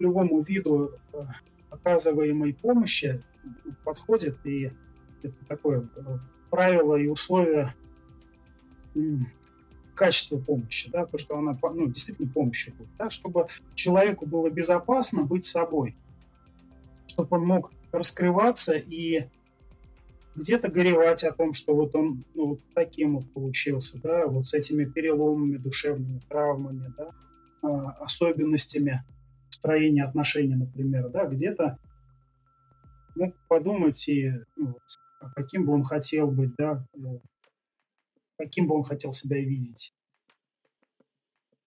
любому 0.00 0.42
виду 0.42 0.92
оказываемой 1.70 2.54
помощи 2.54 3.22
подходит, 3.84 4.36
и 4.44 4.72
это 5.22 5.34
такое 5.46 5.88
правило 6.50 6.96
и 6.96 7.06
условия 7.06 7.74
качества 9.94 10.38
помощи, 10.38 10.90
да, 10.90 11.06
то, 11.06 11.18
что 11.18 11.38
она 11.38 11.56
ну, 11.62 11.86
действительно 11.86 12.28
помощью 12.28 12.74
будет, 12.74 12.88
да, 12.98 13.10
чтобы 13.10 13.46
человеку 13.74 14.26
было 14.26 14.50
безопасно 14.50 15.22
быть 15.22 15.44
собой 15.44 15.94
чтобы 17.10 17.36
он 17.36 17.46
мог 17.46 17.72
раскрываться 17.92 18.74
и 18.74 19.26
где-то 20.36 20.68
горевать 20.68 21.24
о 21.24 21.32
том, 21.32 21.52
что 21.52 21.74
вот 21.74 21.94
он 21.94 22.24
ну, 22.34 22.46
вот 22.50 22.60
таким 22.74 23.16
вот 23.16 23.30
получился, 23.32 24.00
да, 24.00 24.26
вот 24.26 24.46
с 24.46 24.54
этими 24.54 24.84
переломами, 24.84 25.56
душевными 25.56 26.20
травмами, 26.28 26.92
да, 26.96 27.10
а, 27.62 27.90
особенностями 28.00 29.04
строения 29.60 30.04
отношений, 30.04 30.56
например, 30.56 31.10
да, 31.10 31.26
где-то 31.26 31.78
мог 33.14 33.34
подумать 33.46 34.08
и 34.08 34.32
ну, 34.56 34.74
а 35.20 35.30
каким 35.32 35.66
бы 35.66 35.74
он 35.74 35.84
хотел 35.84 36.30
быть, 36.30 36.54
да, 36.56 36.84
э, 36.94 37.18
каким 38.38 38.66
бы 38.66 38.74
он 38.74 38.84
хотел 38.84 39.12
себя 39.12 39.38
видеть. 39.38 39.92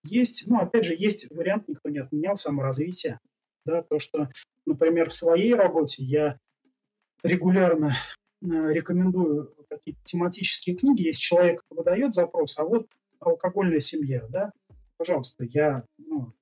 Есть, 0.03 0.45
ну, 0.47 0.59
опять 0.59 0.85
же, 0.85 0.95
есть 0.97 1.29
вариант, 1.31 1.67
никто 1.67 1.89
не 1.89 1.99
отменял, 1.99 2.35
саморазвитие, 2.35 3.19
да, 3.63 3.83
то, 3.83 3.99
что 3.99 4.29
например, 4.65 5.09
в 5.09 5.13
своей 5.13 5.53
работе 5.53 6.03
я 6.03 6.39
регулярно 7.23 7.93
э, 8.41 8.45
рекомендую 8.73 9.55
какие-то 9.69 10.01
тематические 10.03 10.75
книги. 10.75 11.03
Если 11.03 11.21
человек 11.21 11.61
выдает 11.69 12.15
запрос, 12.15 12.57
а 12.57 12.63
вот 12.63 12.87
алкогольная 13.19 13.79
семья, 13.79 14.25
да, 14.29 14.51
пожалуйста, 14.97 15.45
я, 15.47 15.85
ну, 15.97 16.33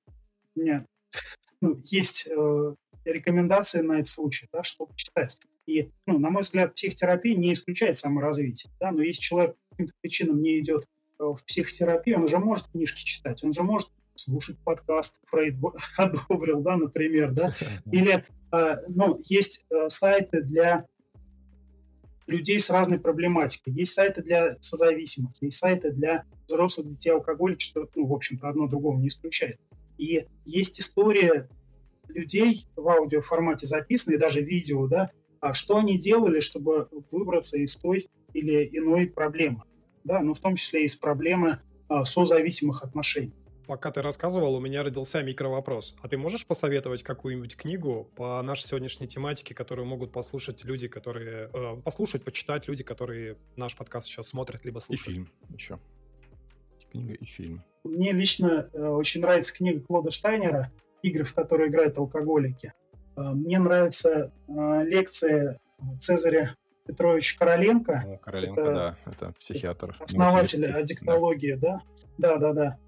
у 0.54 0.60
меня 0.60 0.86
ну, 1.62 1.80
есть 1.84 2.28
э, 2.28 2.74
рекомендации 3.04 3.80
на 3.82 3.94
этот 3.94 4.08
случай, 4.08 4.48
да, 4.52 4.62
чтобы 4.62 4.94
читать. 4.96 5.38
И, 5.64 5.90
ну, 6.06 6.18
на 6.18 6.28
мой 6.28 6.42
взгляд, 6.42 6.74
психотерапия 6.74 7.36
не 7.36 7.52
исключает 7.52 7.96
саморазвитие, 7.96 8.72
да, 8.80 8.90
но 8.90 9.00
если 9.00 9.22
человек 9.22 9.56
по 9.68 9.76
каким-то 9.76 9.94
причинам 10.00 10.42
не 10.42 10.58
идет 10.58 10.88
э, 11.18 11.22
в 11.24 11.38
психотерапию, 11.46 12.18
он 12.18 12.24
уже 12.24 12.38
может 12.38 12.66
книжки 12.68 13.04
читать, 13.04 13.42
он 13.44 13.52
же 13.52 13.62
может 13.62 13.90
слушать 14.16 14.58
подкаст 14.58 15.20
Фрейд 15.26 15.54
одобрил, 15.96 16.60
да, 16.60 16.76
например, 16.76 17.30
да, 17.30 17.54
или, 17.92 18.24
э, 18.52 18.76
ну, 18.88 19.20
есть 19.28 19.64
э, 19.70 19.88
сайты 19.88 20.42
для 20.42 20.86
людей 22.26 22.58
с 22.58 22.70
разной 22.70 22.98
проблематикой, 22.98 23.72
есть 23.72 23.92
сайты 23.92 24.22
для 24.22 24.56
созависимых, 24.60 25.30
есть 25.40 25.58
сайты 25.58 25.92
для 25.92 26.24
взрослых 26.48 26.88
детей 26.88 27.10
алкоголиков, 27.10 27.62
что, 27.62 27.88
ну, 27.94 28.06
в 28.06 28.12
общем-то, 28.12 28.48
одно 28.48 28.66
другого 28.66 28.98
не 28.98 29.06
исключает. 29.06 29.60
И 30.02 30.26
есть 30.44 30.80
история 30.80 31.48
людей 32.08 32.66
в 32.74 32.88
аудиоформате 32.88 33.68
записанные, 33.68 34.18
даже 34.18 34.40
видео, 34.40 34.88
да, 34.88 35.12
а 35.38 35.52
что 35.52 35.76
они 35.76 35.96
делали, 35.96 36.40
чтобы 36.40 36.88
выбраться 37.12 37.56
из 37.56 37.76
той 37.76 38.08
или 38.32 38.68
иной 38.76 39.06
проблемы, 39.06 39.62
да, 40.02 40.18
ну, 40.18 40.34
в 40.34 40.40
том 40.40 40.56
числе 40.56 40.86
из 40.86 40.96
проблемы 40.96 41.60
а, 41.88 42.04
созависимых 42.04 42.82
отношений 42.82 43.32
пока 43.68 43.90
ты 43.90 44.02
рассказывал, 44.02 44.56
у 44.56 44.60
меня 44.60 44.82
родился 44.82 45.22
микровопрос. 45.22 45.94
А 46.02 46.08
ты 46.08 46.18
можешь 46.18 46.44
посоветовать 46.44 47.02
какую-нибудь 47.02 47.56
книгу 47.56 48.10
по 48.16 48.42
нашей 48.42 48.66
сегодняшней 48.66 49.08
тематике, 49.08 49.54
которую 49.54 49.86
могут 49.86 50.12
послушать 50.12 50.64
люди, 50.64 50.88
которые... 50.88 51.48
Э, 51.54 51.80
послушать, 51.82 52.22
почитать 52.22 52.68
люди, 52.68 52.82
которые 52.82 53.38
наш 53.56 53.74
подкаст 53.74 54.08
сейчас 54.08 54.26
смотрят, 54.26 54.66
либо 54.66 54.80
слушают? 54.80 55.08
И 55.08 55.10
фильм 55.10 55.32
еще. 55.48 55.78
Книга 56.92 57.14
и 57.14 57.24
фильм. 57.24 57.64
Мне 57.84 58.12
лично 58.12 58.68
э, 58.72 58.86
очень 58.86 59.22
нравится 59.22 59.54
книга 59.54 59.80
Клода 59.80 60.10
Штайнера 60.10 60.70
«Игры, 61.02 61.24
в 61.24 61.32
которые 61.32 61.70
играют 61.70 61.96
алкоголики». 61.96 62.74
Э, 63.16 63.22
мне 63.22 63.58
нравится 63.58 64.30
э, 64.46 64.84
лекция 64.84 65.58
Цезаря 65.98 66.54
Петровича 66.86 67.38
Короленко. 67.38 68.04
О, 68.06 68.16
Короленко, 68.18 68.60
это, 68.60 68.74
да, 68.74 68.96
это 69.06 69.32
психиатр. 69.38 69.96
Основатель 70.00 70.66
аддиктологии, 70.66 71.54
да. 71.54 71.80
Да, 72.18 72.36
да, 72.36 72.52
да 72.52 72.78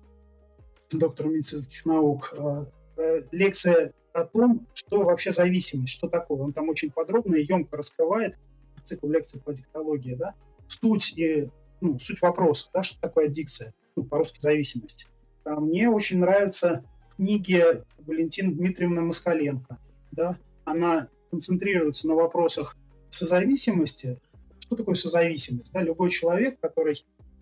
доктор 0.91 1.27
медицинских 1.27 1.85
наук, 1.87 2.37
лекция 3.33 3.93
о 4.13 4.25
том, 4.25 4.65
что 4.75 5.03
вообще 5.03 5.33
зависимость, 5.33 5.95
что 5.95 6.09
такое. 6.09 6.39
Он 6.39 6.53
там 6.53 6.69
очень 6.69 6.93
подробно 6.93 7.35
и 7.35 7.45
емко 7.45 7.77
раскрывает 7.77 8.37
цикл 8.85 9.09
лекций 9.09 9.41
по 9.41 9.53
диктологии, 9.53 10.15
да, 10.15 10.35
суть 10.69 11.19
и 11.19 11.49
ну, 11.81 11.99
суть 11.99 12.23
вопроса, 12.23 12.69
да, 12.73 12.83
что 12.83 13.01
такое 13.01 13.27
аддикция, 13.27 13.75
ну, 13.97 14.05
по-русски 14.05 14.41
зависимость. 14.41 15.09
А 15.45 15.61
мне 15.61 15.89
очень 15.89 16.21
нравятся 16.21 16.85
книги 17.17 17.63
Валентины 17.99 18.53
Дмитриевны 18.53 19.03
Москаленко, 19.03 19.79
да, 20.13 20.37
она 20.65 21.09
концентрируется 21.31 22.09
на 22.09 22.15
вопросах 22.15 22.77
созависимости. 23.11 24.19
Что 24.59 24.77
такое 24.77 24.95
созависимость? 24.95 25.73
Да? 25.73 25.83
Любой 25.83 26.11
человек, 26.11 26.59
который 26.61 26.97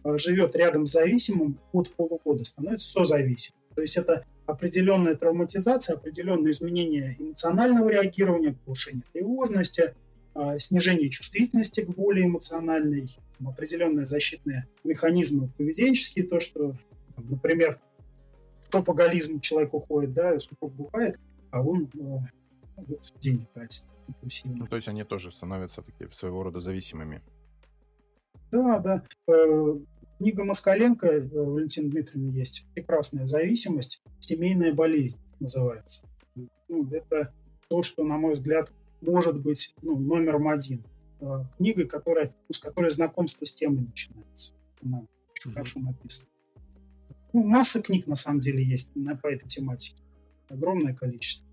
Э, 0.05 0.19
живет 0.19 0.57
рядом 0.57 0.87
с 0.87 0.93
зависимым 0.93 1.59
от 1.73 1.91
полугода, 1.91 2.45
становится 2.45 2.91
созависимым. 2.91 3.61
То 3.75 3.83
есть 3.83 3.97
это 3.97 4.25
определенная 4.47 5.15
травматизация, 5.15 5.97
определенное 5.97 6.51
изменение 6.51 7.17
эмоционального 7.19 7.88
реагирования, 7.88 8.57
повышение 8.65 9.05
тревожности, 9.12 9.95
снижение 10.59 11.11
чувствительности 11.11 11.83
к 11.83 11.90
боли 11.90 12.25
эмоциональной, 12.25 13.07
определенные 13.45 14.07
защитные 14.07 14.66
механизмы 14.85 15.49
поведенческие, 15.57 16.27
то, 16.27 16.40
что, 16.40 16.75
например, 17.16 17.81
шопоголизм 18.71 19.40
человек 19.40 19.75
уходит, 19.75 20.12
да, 20.14 20.38
супруг 20.38 20.73
бухает, 20.73 21.18
а 21.51 21.62
он 21.62 21.90
э, 21.95 22.18
вот, 22.77 23.12
деньги 23.21 23.47
тратит. 23.53 23.85
Ну, 24.45 24.66
то 24.66 24.77
есть 24.77 24.88
они 24.88 25.05
тоже 25.05 25.31
становятся 25.33 25.83
такие 25.83 26.11
своего 26.12 26.42
рода 26.42 26.61
зависимыми. 26.61 27.23
Да, 28.51 28.79
да. 28.79 29.05
Книга 30.18 30.45
Москаленко 30.45 31.07
э, 31.07 31.21
Валентина 31.29 31.90
Дмитриевна 31.90 32.33
есть. 32.33 32.66
Прекрасная 32.75 33.27
зависимость, 33.27 34.03
семейная 34.21 34.73
болезнь 34.73 35.18
называется. 35.40 36.09
Ну, 36.68 36.88
это 36.90 37.33
то, 37.68 37.83
что, 37.83 38.05
на 38.05 38.16
мой 38.16 38.35
взгляд, 38.35 38.73
может 39.03 39.41
быть 39.41 39.75
ну, 39.83 39.99
номером 39.99 40.49
один. 40.49 40.85
Э, 41.21 41.45
книга, 41.57 41.87
которая, 41.87 42.35
с 42.51 42.59
которой 42.59 42.91
знакомство 42.91 43.45
с 43.45 43.53
темой 43.53 43.83
начинается. 43.83 44.55
Она 44.83 44.99
очень 44.99 45.51
mm-hmm. 45.51 45.53
хорошо 45.53 45.81
написана. 45.81 46.29
Ну, 47.33 47.45
масса 47.45 47.81
книг, 47.81 48.07
на 48.07 48.17
самом 48.17 48.41
деле, 48.41 48.65
есть 48.65 48.93
по 49.23 49.29
этой 49.29 49.47
тематике. 49.47 50.03
Огромное 50.49 50.95
количество. 50.95 51.49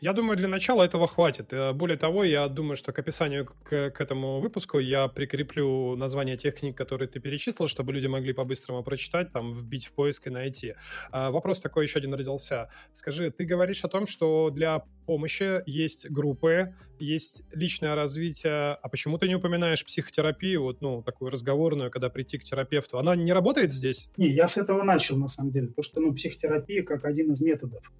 Я 0.00 0.12
думаю, 0.12 0.36
для 0.36 0.48
начала 0.48 0.82
этого 0.82 1.06
хватит. 1.06 1.52
Э, 1.52 1.72
более 1.72 1.96
того, 1.96 2.24
я 2.24 2.48
думаю, 2.48 2.76
что 2.76 2.92
к 2.92 2.98
описанию 2.98 3.46
к, 3.46 3.90
к 3.90 4.00
этому 4.00 4.40
выпуску 4.40 4.78
я 4.78 5.08
прикреплю 5.08 5.96
название 5.96 6.36
тех 6.36 6.54
книг, 6.54 6.76
которые 6.76 7.08
ты 7.08 7.20
перечислил, 7.20 7.68
чтобы 7.68 7.92
люди 7.92 8.06
могли 8.06 8.32
по-быстрому 8.32 8.82
прочитать, 8.82 9.32
там, 9.32 9.54
вбить 9.54 9.86
в 9.86 9.92
поиск 9.92 10.26
и 10.26 10.30
найти. 10.30 10.74
А, 11.10 11.30
вопрос 11.30 11.60
такой 11.60 11.84
еще 11.84 11.98
один 11.98 12.14
родился. 12.14 12.68
Скажи, 12.92 13.30
ты 13.30 13.44
говоришь 13.44 13.84
о 13.84 13.88
том, 13.88 14.06
что 14.06 14.50
для 14.50 14.84
помощи 15.06 15.62
есть 15.66 16.10
группы, 16.10 16.74
есть 16.98 17.42
личное 17.52 17.94
развитие. 17.94 18.74
А 18.74 18.88
почему 18.88 19.18
ты 19.18 19.28
не 19.28 19.36
упоминаешь 19.36 19.84
психотерапию, 19.84 20.62
вот, 20.62 20.80
ну, 20.80 21.02
такую 21.02 21.30
разговорную, 21.30 21.90
когда 21.90 22.10
прийти 22.10 22.38
к 22.38 22.44
терапевту? 22.44 22.98
Она 22.98 23.16
не 23.16 23.32
работает 23.32 23.72
здесь? 23.72 24.10
Не, 24.16 24.28
я 24.28 24.46
с 24.46 24.58
этого 24.58 24.82
начал, 24.82 25.16
на 25.16 25.28
самом 25.28 25.52
деле. 25.52 25.68
Потому 25.68 25.84
что, 25.84 26.00
ну, 26.00 26.12
психотерапия 26.12 26.82
как 26.82 27.04
один 27.04 27.30
из 27.30 27.40
методов 27.40 27.92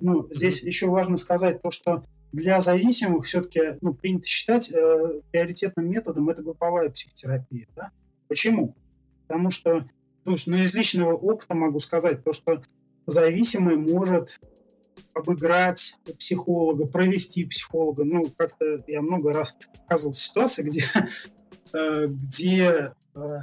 ну, 0.00 0.28
здесь 0.30 0.62
mm-hmm. 0.62 0.66
еще 0.66 0.86
важно 0.86 1.16
сказать 1.16 1.60
то, 1.60 1.70
что 1.70 2.04
для 2.32 2.60
зависимых 2.60 3.24
все-таки 3.24 3.78
ну, 3.80 3.94
принято 3.94 4.26
считать 4.26 4.70
э, 4.70 5.20
приоритетным 5.30 5.88
методом 5.90 6.28
это 6.28 6.42
групповая 6.42 6.90
психотерапия. 6.90 7.66
Да? 7.74 7.90
Почему? 8.28 8.76
Потому 9.26 9.50
что, 9.50 9.88
то 10.24 10.32
есть, 10.32 10.46
ну, 10.46 10.56
из 10.56 10.74
личного 10.74 11.14
опыта 11.14 11.54
могу 11.54 11.80
сказать, 11.80 12.22
то, 12.22 12.32
что 12.32 12.62
зависимый 13.06 13.76
может 13.76 14.38
обыграть 15.14 15.94
психолога, 16.18 16.86
провести 16.86 17.44
психолога. 17.44 18.04
Ну, 18.04 18.26
как-то 18.36 18.82
я 18.86 19.00
много 19.00 19.32
раз 19.32 19.56
оказывался 19.84 20.20
в 20.20 20.24
ситуации, 20.24 20.62
где, 20.62 20.84
э, 21.72 22.06
где 22.06 22.92
э, 23.14 23.40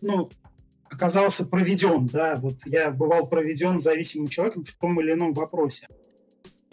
ну, 0.00 0.30
оказался 0.90 1.46
проведен, 1.46 2.06
да, 2.06 2.36
вот 2.36 2.66
я 2.66 2.90
бывал 2.90 3.28
проведен 3.28 3.78
зависимым 3.78 4.28
человеком 4.28 4.64
в 4.64 4.72
том 4.72 5.00
или 5.00 5.12
ином 5.12 5.32
вопросе. 5.32 5.88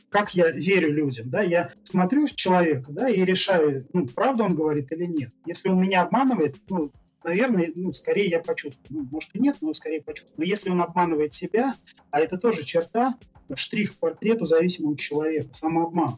Как 0.09 0.33
я 0.33 0.49
верю 0.49 0.93
людям, 0.93 1.29
да, 1.29 1.41
я 1.41 1.71
смотрю 1.83 2.27
в 2.27 2.35
человека, 2.35 2.91
да, 2.91 3.09
и 3.09 3.23
решаю, 3.25 3.85
ну, 3.93 4.07
правду 4.07 4.43
он 4.43 4.55
говорит 4.55 4.91
или 4.91 5.05
нет. 5.05 5.31
Если 5.45 5.69
он 5.69 5.81
меня 5.81 6.03
обманывает, 6.03 6.55
ну, 6.69 6.91
наверное, 7.23 7.71
ну, 7.75 7.91
скорее 7.91 8.29
я 8.29 8.39
почувствую. 8.39 9.01
Ну, 9.01 9.09
может 9.11 9.35
и 9.35 9.39
нет, 9.39 9.57
но 9.59 9.73
скорее 9.73 10.01
почувствую. 10.01 10.37
Но 10.37 10.43
если 10.45 10.69
он 10.69 10.81
обманывает 10.81 11.33
себя, 11.33 11.75
а 12.11 12.19
это 12.19 12.37
тоже 12.37 12.63
черта, 12.63 13.15
штрих 13.55 13.95
портрету 13.95 14.45
зависимого 14.45 14.97
человека, 14.97 15.49
самообман. 15.51 16.17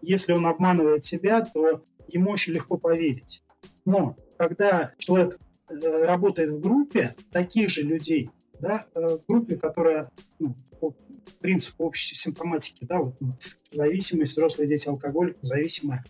Если 0.00 0.32
он 0.32 0.46
обманывает 0.46 1.02
себя, 1.02 1.40
то 1.40 1.82
ему 2.08 2.30
очень 2.30 2.52
легко 2.52 2.76
поверить. 2.76 3.42
Но 3.84 4.16
когда 4.38 4.92
человек 4.98 5.38
работает 5.68 6.50
в 6.50 6.60
группе 6.60 7.14
таких 7.30 7.70
же 7.70 7.82
людей, 7.82 8.30
да, 8.60 8.86
э, 8.94 9.18
в 9.18 9.26
группе, 9.26 9.56
которая 9.56 10.10
ну, 10.38 10.54
по 10.80 10.94
принципу 11.40 11.84
общей 11.84 12.14
симптоматики, 12.14 12.84
да, 12.84 12.98
вот, 12.98 13.20
ну, 13.20 13.32
зависимость, 13.72 14.32
взрослые 14.32 14.68
дети, 14.68 14.88
алкоголь, 14.88 15.34
зависимые. 15.40 16.04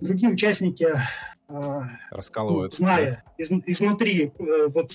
Другие 0.00 0.32
участники 0.32 0.88
а, 1.48 1.88
раскалывают. 2.10 2.72
Ну, 2.78 2.86
зная 2.86 3.24
из, 3.38 3.50
изнутри 3.50 4.32
э, 4.38 4.66
вот 4.68 4.92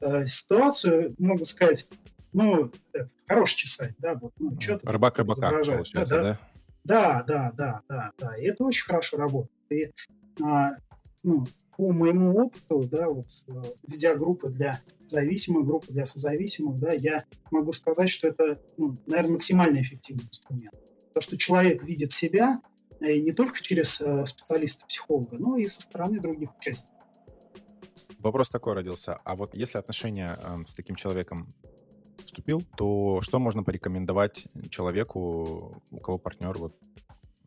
э, 0.00 0.24
ситуацию, 0.24 1.14
могу 1.18 1.44
сказать, 1.44 1.88
ну, 2.32 2.70
это, 2.92 3.08
хороший 3.26 3.56
чесать, 3.56 3.94
да, 3.98 4.14
вот, 4.14 4.32
ну, 4.38 4.58
что 4.60 4.78
ты 4.78 4.88
Рыбак 4.88 5.16
рыбака, 5.16 5.50
получается, 5.50 5.94
да? 6.04 6.38
Да, 6.84 7.22
да, 7.22 7.52
да, 7.54 7.80
да, 7.88 8.10
да, 8.18 8.36
и 8.36 8.44
это 8.44 8.64
очень 8.64 8.84
хорошо 8.84 9.16
работает. 9.16 9.52
И, 9.70 9.92
а, 10.42 10.72
ну, 11.22 11.46
по 11.76 11.92
моему 11.92 12.36
опыту, 12.36 12.88
да, 12.90 13.08
вот, 13.08 13.26
э, 13.48 13.62
ведя 13.86 14.14
группы 14.14 14.50
для 14.50 14.80
зависимых, 15.06 15.66
группы 15.66 15.92
для 15.92 16.06
созависимых, 16.06 16.78
да, 16.78 16.92
я 16.92 17.24
могу 17.50 17.72
сказать, 17.72 18.08
что 18.08 18.28
это, 18.28 18.60
ну, 18.76 18.94
наверное, 19.06 19.32
максимально 19.32 19.80
эффективный 19.80 20.24
инструмент. 20.24 20.74
То, 21.14 21.20
что 21.20 21.36
человек 21.36 21.84
видит 21.84 22.12
себя, 22.12 22.60
и 23.00 23.20
не 23.20 23.32
только 23.32 23.60
через 23.62 24.00
э, 24.00 24.24
специалиста-психолога, 24.26 25.36
но 25.38 25.56
и 25.56 25.66
со 25.66 25.80
стороны 25.80 26.20
других 26.20 26.56
участников. 26.56 26.94
Вопрос 28.18 28.48
такой 28.50 28.74
родился. 28.74 29.16
А 29.24 29.34
вот 29.34 29.54
если 29.54 29.78
отношения 29.78 30.38
э, 30.40 30.64
с 30.66 30.74
таким 30.74 30.94
человеком 30.94 31.48
вступил, 32.24 32.62
то 32.76 33.20
что 33.20 33.38
можно 33.38 33.62
порекомендовать 33.62 34.46
человеку, 34.70 35.82
у 35.90 35.98
кого 35.98 36.18
партнер 36.18 36.56
вот 36.56 36.74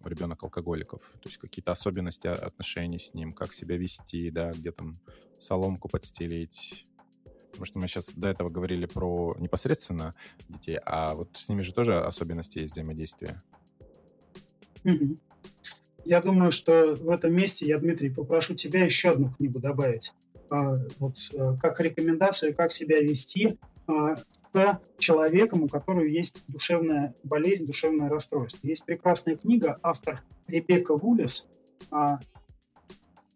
ребенок 0.08 0.44
алкоголиков? 0.44 1.02
То 1.22 1.30
есть 1.30 1.38
какие-то 1.38 1.72
особенности 1.72 2.28
отношений 2.28 3.00
с 3.00 3.14
ним, 3.14 3.32
как 3.32 3.54
себя 3.54 3.78
вести, 3.78 4.30
да, 4.32 4.52
где 4.52 4.72
там 4.72 4.94
соломку 5.40 5.90
подстелить, 5.90 6.86
Потому 7.56 7.66
что 7.68 7.80
мы 7.80 7.88
сейчас 7.88 8.10
до 8.14 8.28
этого 8.28 8.50
говорили 8.50 8.86
про 8.86 9.34
непосредственно 9.40 10.14
детей, 10.50 10.78
а 10.86 11.16
вот 11.16 11.30
с 11.38 11.48
ними 11.48 11.62
же 11.62 11.74
тоже 11.74 11.98
особенности 11.98 12.60
есть 12.60 12.74
взаимодействия. 12.74 13.42
Угу. 14.84 15.18
Я 16.04 16.22
думаю, 16.22 16.52
что 16.52 16.96
в 16.96 17.10
этом 17.10 17.34
месте 17.34 17.66
я, 17.66 17.78
Дмитрий, 17.78 18.10
попрошу 18.10 18.56
тебя 18.56 18.84
еще 18.84 19.12
одну 19.12 19.32
книгу 19.32 19.60
добавить. 19.60 20.12
А, 20.50 20.76
вот 21.00 21.16
э, 21.32 21.56
как 21.62 21.80
рекомендацию, 21.80 22.54
как 22.54 22.74
себя 22.74 23.00
вести 23.00 23.58
а, 23.88 24.16
с 24.56 24.80
человеком, 25.00 25.64
у 25.64 25.68
которого 25.68 26.06
есть 26.06 26.44
душевная 26.48 27.14
болезнь, 27.24 27.66
душевное 27.66 28.10
расстройство. 28.10 28.60
Есть 28.64 28.86
прекрасная 28.86 29.36
книга, 29.36 29.78
автор 29.84 30.22
Ребекка 30.48 30.96
Вулис, 30.96 31.50
а, 31.92 32.20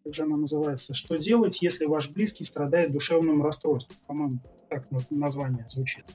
как 0.03 0.13
же 0.13 0.23
она 0.23 0.37
называется, 0.37 0.93
«Что 0.93 1.17
делать, 1.17 1.61
если 1.61 1.85
ваш 1.85 2.09
близкий 2.09 2.43
страдает 2.43 2.91
душевным 2.91 3.43
расстройством?» 3.43 3.95
По-моему, 4.07 4.39
так 4.69 4.85
название 5.11 5.65
звучит. 5.67 6.05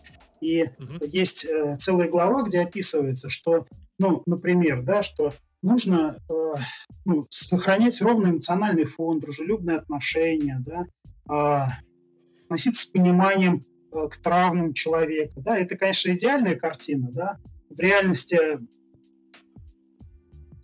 И 0.40 0.64
угу. 0.64 1.04
есть 1.06 1.44
э, 1.46 1.76
целая 1.78 2.08
глава, 2.08 2.42
где 2.42 2.60
описывается, 2.60 3.30
что, 3.30 3.66
ну, 3.98 4.22
например, 4.26 4.82
да, 4.82 5.02
что 5.02 5.32
нужно 5.62 6.18
э, 6.28 6.34
ну, 7.04 7.26
сохранять 7.30 8.00
ровный 8.00 8.30
эмоциональный 8.30 8.84
фон, 8.84 9.20
дружелюбные 9.20 9.78
отношения, 9.78 10.62
да, 10.66 10.86
э, 11.32 11.70
относиться 12.44 12.82
с 12.82 12.90
пониманием 12.90 13.64
к 13.94 14.16
травмам 14.16 14.74
человека. 14.74 15.32
Да. 15.36 15.58
Это, 15.58 15.76
конечно, 15.76 16.12
идеальная 16.12 16.56
картина. 16.56 17.10
Да. 17.10 17.38
В 17.70 17.78
реальности 17.78 18.58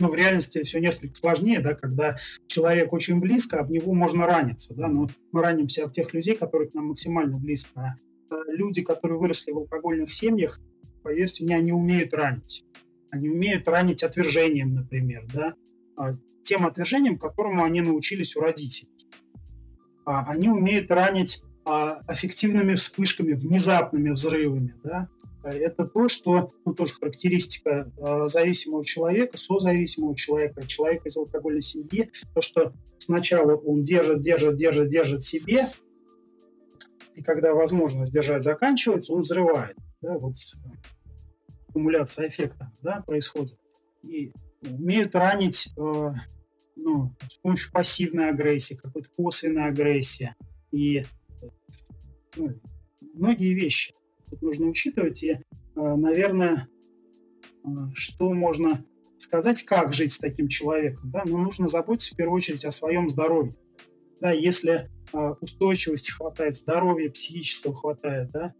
ну, 0.00 0.08
в 0.08 0.14
реальности 0.14 0.62
все 0.64 0.80
несколько 0.80 1.14
сложнее, 1.14 1.60
да, 1.60 1.74
когда 1.74 2.16
человек 2.46 2.92
очень 2.92 3.20
близко, 3.20 3.60
об 3.60 3.70
него 3.70 3.92
можно 3.92 4.26
раниться, 4.26 4.74
да, 4.74 4.88
но 4.88 5.08
мы 5.30 5.42
ранимся 5.42 5.84
об 5.84 5.92
тех 5.92 6.14
людей, 6.14 6.36
которые 6.36 6.70
к 6.70 6.74
нам 6.74 6.86
максимально 6.86 7.36
близко. 7.36 7.98
А 8.30 8.34
люди, 8.48 8.82
которые 8.82 9.18
выросли 9.18 9.52
в 9.52 9.58
алкогольных 9.58 10.10
семьях, 10.10 10.58
поверьте 11.02 11.44
мне, 11.44 11.56
они 11.56 11.72
умеют 11.72 12.14
ранить. 12.14 12.64
Они 13.10 13.28
умеют 13.28 13.68
ранить 13.68 14.02
отвержением, 14.02 14.74
например, 14.74 15.26
да, 15.34 15.54
а, 15.96 16.12
тем 16.42 16.66
отвержением, 16.66 17.18
которому 17.18 17.62
они 17.62 17.80
научились 17.82 18.36
у 18.36 18.40
родителей. 18.40 18.90
А, 20.06 20.24
они 20.30 20.48
умеют 20.48 20.90
ранить 20.90 21.42
а, 21.64 22.00
аффективными 22.06 22.74
вспышками, 22.74 23.32
внезапными 23.32 24.10
взрывами, 24.10 24.74
да. 24.82 25.08
Это 25.42 25.86
то, 25.86 26.08
что, 26.08 26.52
ну, 26.66 26.74
тоже 26.74 26.92
характеристика 26.94 27.90
зависимого 28.26 28.84
человека, 28.84 29.38
созависимого 29.38 30.14
человека, 30.14 30.66
человека 30.66 31.08
из 31.08 31.16
алкогольной 31.16 31.62
семьи, 31.62 32.10
то, 32.34 32.42
что 32.42 32.74
сначала 32.98 33.56
он 33.56 33.82
держит, 33.82 34.20
держит, 34.20 34.56
держит, 34.56 34.90
держит 34.90 35.24
себе, 35.24 35.70
и 37.20 37.22
когда 37.22 37.52
возможность 37.52 38.12
держать 38.12 38.42
заканчивается, 38.42 39.12
он 39.12 39.22
взрывает. 39.22 39.76
Да, 40.00 40.16
вот 40.16 40.36
аккумуляция 41.68 42.28
эффекта 42.28 42.72
да, 42.82 43.02
происходит. 43.06 43.58
И 44.02 44.32
умеют 44.62 45.14
ранить 45.14 45.68
э, 45.76 46.12
ну, 46.76 47.14
с 47.28 47.36
помощью 47.36 47.72
пассивной 47.72 48.30
агрессии, 48.30 48.74
какой-то 48.74 49.10
косвенной 49.16 49.68
агрессии. 49.68 50.34
И 50.72 51.04
ну, 52.36 52.60
многие 53.14 53.54
вещи 53.54 53.94
тут 54.28 54.42
нужно 54.42 54.66
учитывать. 54.66 55.22
И, 55.22 55.30
э, 55.32 55.40
наверное, 55.74 56.68
э, 57.64 57.68
что 57.94 58.32
можно 58.32 58.84
сказать, 59.18 59.62
как 59.64 59.92
жить 59.92 60.12
с 60.12 60.18
таким 60.18 60.48
человеком. 60.48 61.10
Да? 61.10 61.22
Но 61.24 61.38
ну, 61.38 61.44
нужно 61.44 61.68
заботиться 61.68 62.14
в 62.14 62.16
первую 62.16 62.36
очередь 62.36 62.64
о 62.64 62.70
своем 62.70 63.08
здоровье. 63.08 63.54
Да, 64.20 64.32
если 64.32 64.90
э, 65.12 65.34
устойчивости 65.40 66.10
хватает, 66.10 66.56
здоровья 66.56 67.10
психического 67.10 67.74
хватает, 67.74 68.30
да, 68.30 68.54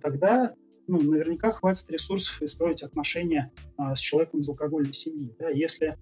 тогда 0.00 0.54
ну, 0.86 1.00
наверняка 1.00 1.52
хватит 1.52 1.90
ресурсов 1.90 2.42
и 2.42 2.46
строить 2.46 2.82
отношения 2.82 3.50
а, 3.76 3.94
с 3.94 3.98
человеком 3.98 4.40
из 4.40 4.48
алкогольной 4.48 4.92
семьи. 4.92 5.34
Да? 5.38 5.48
Если 5.48 5.96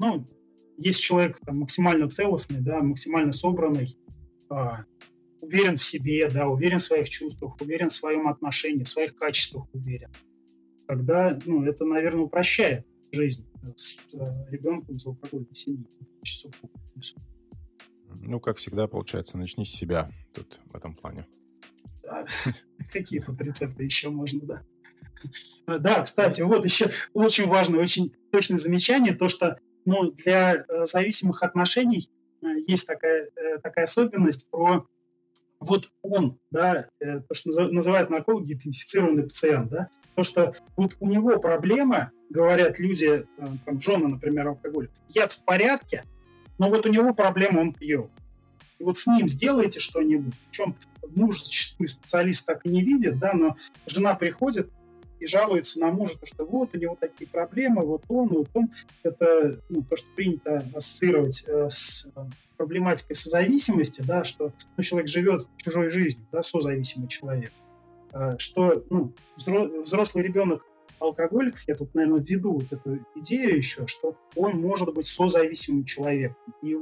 ну, 0.00 0.26
есть 0.80 1.00
человек 1.00 1.38
там, 1.44 1.58
максимально 1.58 2.08
целостный, 2.08 2.60
да, 2.60 2.80
максимально 2.80 3.32
собранный, 3.32 3.86
а, 4.48 4.84
уверен 5.40 5.76
в 5.76 5.84
себе, 5.84 6.28
да, 6.30 6.48
уверен 6.48 6.78
в 6.78 6.82
своих 6.82 7.08
чувствах, 7.08 7.60
уверен 7.60 7.88
в 7.88 7.92
своем 7.92 8.28
отношении, 8.28 8.84
в 8.84 8.88
своих 8.88 9.14
качествах 9.14 9.66
уверен, 9.72 10.10
тогда 10.86 11.38
ну, 11.44 11.64
это, 11.64 11.84
наверное, 11.84 12.22
упрощает 12.22 12.86
жизнь 13.12 13.46
с, 13.76 13.98
с 14.06 14.14
ребенком 14.48 14.96
из 14.96 15.06
алкогольной 15.06 15.54
семьи. 15.54 15.86
Ну, 18.22 18.40
как 18.40 18.56
всегда, 18.56 18.88
получается, 18.88 19.38
начни 19.38 19.64
с 19.64 19.70
себя 19.70 20.10
тут 20.34 20.60
в 20.64 20.74
этом 20.76 20.94
плане. 20.94 21.26
Какие 22.92 23.20
тут 23.20 23.40
рецепты 23.40 23.84
еще 23.84 24.10
можно, 24.10 24.40
да? 24.40 24.62
Да, 25.78 26.02
кстати, 26.02 26.40
вот 26.42 26.64
еще 26.64 26.90
очень 27.12 27.46
важное, 27.46 27.80
очень 27.80 28.12
точное 28.32 28.56
замечание, 28.56 29.14
то, 29.14 29.28
что 29.28 29.60
ну, 29.84 30.10
для 30.12 30.56
э, 30.56 30.84
зависимых 30.84 31.42
отношений 31.42 32.08
э, 32.42 32.46
есть 32.66 32.86
такая, 32.86 33.28
э, 33.36 33.58
такая 33.58 33.84
особенность 33.84 34.50
про 34.50 34.86
вот 35.58 35.92
он, 36.00 36.38
да, 36.50 36.88
то, 36.98 37.34
что 37.34 37.50
называют 37.68 38.08
наркологи 38.08 38.54
идентифицированный 38.54 39.24
пациент, 39.24 39.68
да, 39.68 39.90
то, 40.14 40.22
что 40.22 40.54
вот 40.74 40.96
у 41.00 41.06
него 41.06 41.38
проблема, 41.38 42.12
говорят 42.30 42.78
люди, 42.78 43.26
там, 43.36 43.76
Джона, 43.76 44.08
например, 44.08 44.48
алкоголь, 44.48 44.88
яд 45.10 45.32
в 45.32 45.44
порядке, 45.44 46.04
но 46.58 46.70
вот 46.70 46.86
у 46.86 46.88
него 46.88 47.12
проблема, 47.12 47.60
он 47.60 47.74
пьет. 47.74 48.10
И 48.78 48.84
вот 48.84 48.96
с 48.96 49.06
ним 49.06 49.28
сделайте 49.28 49.80
что-нибудь. 49.80 50.34
Причем 50.46 50.74
муж 51.14 51.42
зачастую 51.42 51.88
специалист 51.88 52.46
так 52.46 52.64
и 52.64 52.70
не 52.70 52.82
видит, 52.82 53.18
да, 53.18 53.34
но 53.34 53.56
жена 53.86 54.14
приходит, 54.14 54.70
и 55.20 55.26
жалуется 55.26 55.78
на 55.80 55.92
мужа, 55.92 56.18
то, 56.18 56.26
что 56.26 56.44
вот 56.44 56.74
у 56.74 56.78
него 56.78 56.96
такие 56.98 57.28
проблемы, 57.28 57.84
вот 57.84 58.02
он, 58.08 58.28
вот 58.28 58.48
он. 58.54 58.70
Это 59.02 59.60
ну, 59.68 59.82
то, 59.82 59.96
что 59.96 60.08
принято 60.16 60.66
ассоциировать 60.74 61.44
э, 61.46 61.68
с 61.68 62.10
э, 62.16 62.20
проблематикой 62.56 63.16
созависимости, 63.16 64.02
да, 64.02 64.24
что 64.24 64.52
ну, 64.76 64.82
человек 64.82 65.08
живет 65.08 65.46
чужой 65.56 65.90
жизнью, 65.90 66.26
да, 66.32 66.42
созависимый 66.42 67.08
человек. 67.08 67.52
Э, 68.12 68.36
что 68.38 68.84
ну, 68.90 69.12
взрослый 69.36 70.24
ребенок 70.24 70.64
алкоголиков, 71.00 71.62
я 71.66 71.74
тут, 71.74 71.94
наверное, 71.94 72.20
введу 72.20 72.52
вот 72.52 72.72
эту 72.72 73.04
идею 73.16 73.56
еще, 73.56 73.86
что 73.86 74.16
он 74.36 74.60
может 74.60 74.92
быть 74.94 75.06
созависимым 75.06 75.84
человеком. 75.84 76.36
И 76.62 76.74
э, 76.74 76.76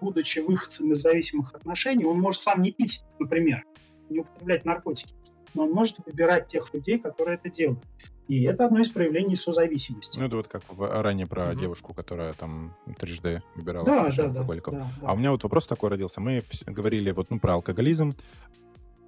будучи 0.00 0.38
выходцем 0.38 0.92
из 0.92 0.98
зависимых 0.98 1.54
отношений, 1.54 2.04
он 2.04 2.20
может 2.20 2.40
сам 2.42 2.62
не 2.62 2.72
пить, 2.72 3.04
например, 3.18 3.64
не 4.08 4.20
употреблять 4.20 4.64
наркотики, 4.64 5.14
но 5.58 5.64
он 5.64 5.72
может 5.72 5.96
выбирать 6.06 6.46
тех 6.46 6.72
людей, 6.72 6.98
которые 6.98 7.36
это 7.36 7.50
делают. 7.50 7.84
И 8.28 8.44
это 8.44 8.66
одно 8.66 8.80
из 8.80 8.88
проявлений 8.90 9.34
созависимости. 9.34 10.18
Ну, 10.18 10.26
это 10.26 10.36
вот 10.36 10.48
как 10.48 10.62
в, 10.68 11.02
ранее 11.02 11.26
про 11.26 11.50
угу. 11.50 11.58
девушку, 11.58 11.94
которая 11.94 12.32
там 12.34 12.76
трижды 12.98 13.42
выбирала 13.56 13.84
да, 13.84 14.08
да, 14.08 14.24
алкоголиков. 14.24 14.74
Да, 14.74 14.80
да, 14.80 15.08
а 15.08 15.14
у 15.14 15.16
меня 15.16 15.32
вот 15.32 15.42
вопрос 15.42 15.66
такой 15.66 15.90
родился. 15.90 16.20
Мы 16.20 16.44
говорили 16.66 17.10
вот 17.10 17.30
ну, 17.30 17.40
про 17.40 17.54
алкоголизм, 17.54 18.14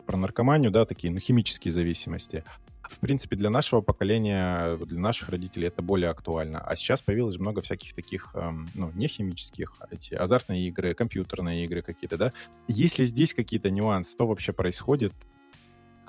про 0.06 0.16
наркоманию, 0.16 0.70
да, 0.70 0.86
такие, 0.86 1.12
ну, 1.12 1.20
химические 1.20 1.72
зависимости. 1.72 2.42
В 2.82 2.98
принципе, 2.98 3.36
для 3.36 3.50
нашего 3.50 3.82
поколения, 3.82 4.76
для 4.78 4.98
наших 4.98 5.28
родителей 5.28 5.68
это 5.68 5.82
более 5.82 6.10
актуально. 6.10 6.58
А 6.58 6.74
сейчас 6.74 7.02
появилось 7.02 7.38
много 7.38 7.60
всяких 7.60 7.94
таких, 7.94 8.32
эм, 8.34 8.68
ну, 8.74 8.90
не 8.94 9.06
химических, 9.06 9.74
а 9.78 9.86
эти 9.92 10.14
азартные 10.14 10.66
игры, 10.66 10.94
компьютерные 10.94 11.64
игры 11.66 11.82
какие-то, 11.82 12.16
да. 12.16 12.32
Есть 12.66 12.98
ли 12.98 13.04
здесь 13.04 13.34
какие-то 13.34 13.70
нюансы? 13.70 14.10
Что 14.10 14.26
вообще 14.26 14.52
происходит? 14.52 15.12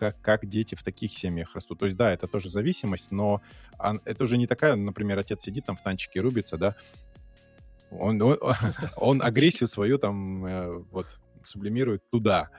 Как, 0.01 0.19
как 0.19 0.47
дети 0.47 0.73
в 0.73 0.81
таких 0.81 1.11
семьях 1.13 1.53
растут? 1.53 1.77
То 1.77 1.85
есть, 1.85 1.95
да, 1.95 2.11
это 2.11 2.27
тоже 2.27 2.49
зависимость, 2.49 3.11
но 3.11 3.39
это 3.77 4.23
уже 4.23 4.39
не 4.39 4.47
такая, 4.47 4.75
например, 4.75 5.19
отец 5.19 5.43
сидит 5.43 5.67
там 5.67 5.75
в 5.75 5.83
танчике 5.83 6.21
рубится, 6.21 6.57
да, 6.57 6.75
он, 7.91 8.19
он, 8.19 8.35
он 8.97 9.21
агрессию 9.21 9.67
свою 9.67 9.99
там 9.99 10.43
э, 10.43 10.83
вот 10.89 11.19
сублимирует 11.43 12.01
туда 12.09 12.49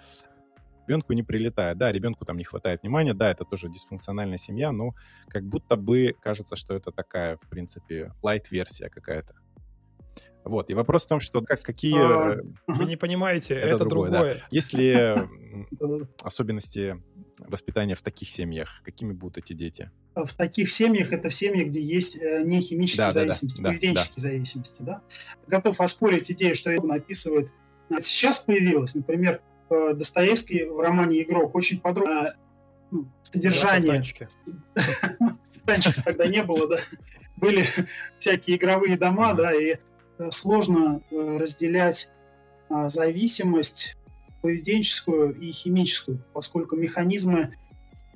ребенку 0.86 1.14
не 1.14 1.24
прилетает. 1.24 1.78
Да, 1.78 1.90
ребенку 1.90 2.24
там 2.24 2.36
не 2.36 2.44
хватает 2.44 2.82
внимания, 2.82 3.12
да, 3.12 3.28
это 3.28 3.44
тоже 3.44 3.68
дисфункциональная 3.68 4.38
семья, 4.38 4.70
но 4.70 4.94
как 5.26 5.42
будто 5.42 5.74
бы 5.74 6.14
кажется, 6.20 6.54
что 6.54 6.74
это 6.74 6.92
такая, 6.92 7.38
в 7.38 7.48
принципе, 7.48 8.12
лайт-версия 8.22 8.88
какая-то. 8.88 9.34
Вот, 10.44 10.70
и 10.70 10.74
вопрос 10.74 11.04
в 11.04 11.08
том, 11.08 11.20
что 11.20 11.40
как, 11.42 11.62
какие... 11.62 11.96
А, 11.96 12.34
э, 12.34 12.42
вы 12.66 12.84
не 12.86 12.96
понимаете, 12.96 13.54
это, 13.54 13.68
это 13.68 13.84
другое. 13.84 14.10
другое. 14.10 14.34
Да. 14.34 14.40
Если 14.50 15.28
особенности 16.22 17.00
воспитания 17.48 17.94
в 17.94 18.02
таких 18.02 18.30
семьях, 18.30 18.82
какими 18.84 19.12
будут 19.12 19.38
эти 19.38 19.52
дети? 19.52 19.90
В 20.14 20.34
таких 20.34 20.70
семьях 20.70 21.12
это 21.12 21.28
в 21.28 21.34
семьях, 21.34 21.68
где 21.68 21.80
есть 21.80 22.20
э, 22.20 22.42
не 22.44 22.60
химические 22.60 23.06
да, 23.06 23.10
зависимости, 23.10 23.56
да, 23.58 23.62
да, 23.62 23.68
поведенческие 23.68 24.14
да. 24.16 24.22
зависимости. 24.22 24.82
Да? 24.82 25.02
Готов 25.46 25.80
оспорить 25.80 26.30
идею, 26.30 26.54
что 26.54 26.70
это 26.70 26.86
описывает. 26.92 27.50
Сейчас 28.00 28.40
появилось, 28.40 28.94
например, 28.94 29.40
Э, 29.72 29.94
Достоевский 29.94 30.64
в 30.64 30.78
романе 30.80 31.22
«Игрок» 31.22 31.54
очень 31.54 31.80
подробно 31.80 32.26
ну, 32.90 33.06
содержание... 33.22 34.02
Танчиков 35.64 36.04
тогда 36.04 36.26
не 36.26 36.42
было, 36.42 36.68
да. 36.68 36.78
Были 37.36 37.64
всякие 38.18 38.56
игровые 38.56 38.98
дома, 38.98 39.32
да, 39.32 39.54
и 39.54 39.76
э, 40.18 40.30
сложно 40.30 41.02
э, 41.10 41.36
разделять 41.38 42.10
а, 42.68 42.88
зависимость 42.88 43.96
поведенческую 44.42 45.38
и 45.40 45.50
химическую, 45.50 46.22
поскольку 46.32 46.76
механизмы 46.76 47.54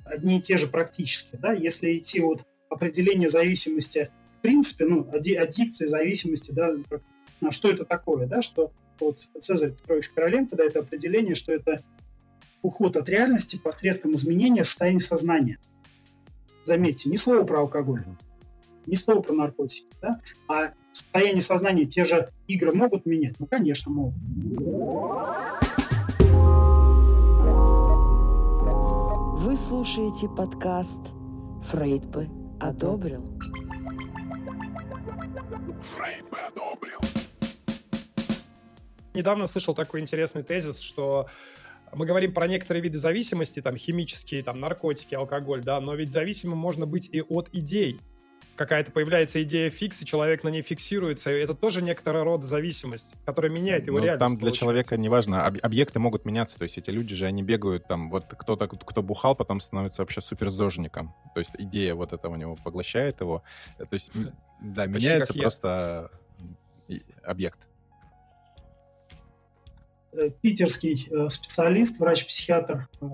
одни 0.05 0.37
и 0.37 0.41
те 0.41 0.57
же 0.57 0.67
практически, 0.67 1.37
да. 1.37 1.53
Если 1.53 1.97
идти 1.97 2.21
от 2.21 2.45
определения 2.69 3.29
зависимости 3.29 4.11
в 4.37 4.41
принципе, 4.41 4.85
ну, 4.85 5.07
аддикции, 5.11 5.87
зависимости, 5.87 6.51
да, 6.51 6.71
что 7.49 7.69
это 7.69 7.85
такое, 7.85 8.27
да, 8.27 8.41
что 8.41 8.71
вот 8.99 9.27
Цезарь 9.39 9.71
Петрович 9.71 10.09
Короленко 10.09 10.55
дает 10.55 10.75
определение, 10.77 11.35
что 11.35 11.53
это 11.53 11.81
уход 12.61 12.97
от 12.97 13.09
реальности 13.09 13.57
посредством 13.57 14.13
изменения 14.13 14.63
состояния 14.63 14.99
сознания. 14.99 15.59
Заметьте, 16.63 17.09
ни 17.09 17.15
слова 17.15 17.43
про 17.43 17.61
алкоголь, 17.61 18.03
ни 18.85 18.95
слова 18.95 19.21
про 19.21 19.33
наркотики, 19.33 19.87
да? 20.01 20.19
а 20.47 20.73
состояние 20.91 21.41
сознания 21.41 21.85
те 21.85 22.05
же 22.05 22.29
игры 22.47 22.73
могут 22.73 23.05
менять? 23.05 23.39
Ну, 23.39 23.47
конечно, 23.47 23.91
могут. 23.91 24.15
Вы 29.57 29.63
слушаете 29.63 30.29
подкаст 30.29 30.99
«Фрейд 31.71 32.05
бы 32.05 32.29
одобрил». 32.61 33.25
Фрейд 35.81 36.29
бы 36.29 36.37
одобрил 36.37 36.99
недавно 39.15 39.47
слышал 39.47 39.73
такой 39.73 40.01
интересный 40.01 40.43
тезис, 40.43 40.79
что 40.79 41.25
мы 41.91 42.05
говорим 42.05 42.35
про 42.35 42.45
некоторые 42.45 42.83
виды 42.83 42.99
зависимости, 42.99 43.59
там, 43.59 43.75
химические, 43.77 44.43
там, 44.43 44.59
наркотики, 44.59 45.15
алкоголь, 45.15 45.63
да, 45.63 45.81
но 45.81 45.95
ведь 45.95 46.11
зависимым 46.11 46.59
можно 46.59 46.85
быть 46.85 47.09
и 47.11 47.23
от 47.23 47.49
идей. 47.51 47.99
Какая-то 48.57 48.91
появляется 48.91 49.41
идея 49.43 49.69
фикс, 49.69 50.01
и 50.01 50.05
человек 50.05 50.43
на 50.43 50.49
ней 50.49 50.61
фиксируется. 50.61 51.31
И 51.31 51.39
это 51.39 51.53
тоже 51.53 51.81
некоторый 51.81 52.23
род 52.23 52.43
зависимость, 52.43 53.15
которая 53.25 53.51
меняет 53.51 53.87
его 53.87 53.99
ну, 53.99 54.03
реальность. 54.03 54.19
Там 54.19 54.31
для 54.31 54.39
получается. 54.39 54.59
человека 54.59 54.97
неважно, 54.97 55.45
об, 55.45 55.57
объекты 55.61 55.99
могут 55.99 56.25
меняться. 56.25 56.57
То 56.57 56.63
есть 56.63 56.77
эти 56.77 56.89
люди 56.89 57.15
же, 57.15 57.25
они 57.25 57.43
бегают 57.43 57.87
там, 57.87 58.09
вот 58.09 58.25
кто-то, 58.27 58.67
кто 58.67 59.03
бухал, 59.03 59.35
потом 59.35 59.61
становится 59.61 60.01
вообще 60.01 60.21
суперзожником. 60.21 61.13
То 61.33 61.39
есть 61.39 61.51
идея 61.57 61.95
вот 61.95 62.13
этого 62.13 62.33
у 62.33 62.37
него 62.37 62.55
поглощает 62.55 63.21
его. 63.21 63.43
То 63.77 63.87
есть, 63.91 64.11
да, 64.61 64.85
меняется 64.87 65.33
просто 65.33 66.11
объект. 67.23 67.67
Э, 70.13 70.29
питерский 70.41 71.07
э, 71.11 71.29
специалист, 71.29 71.99
врач-психиатр 71.99 72.87
э, 73.01 73.05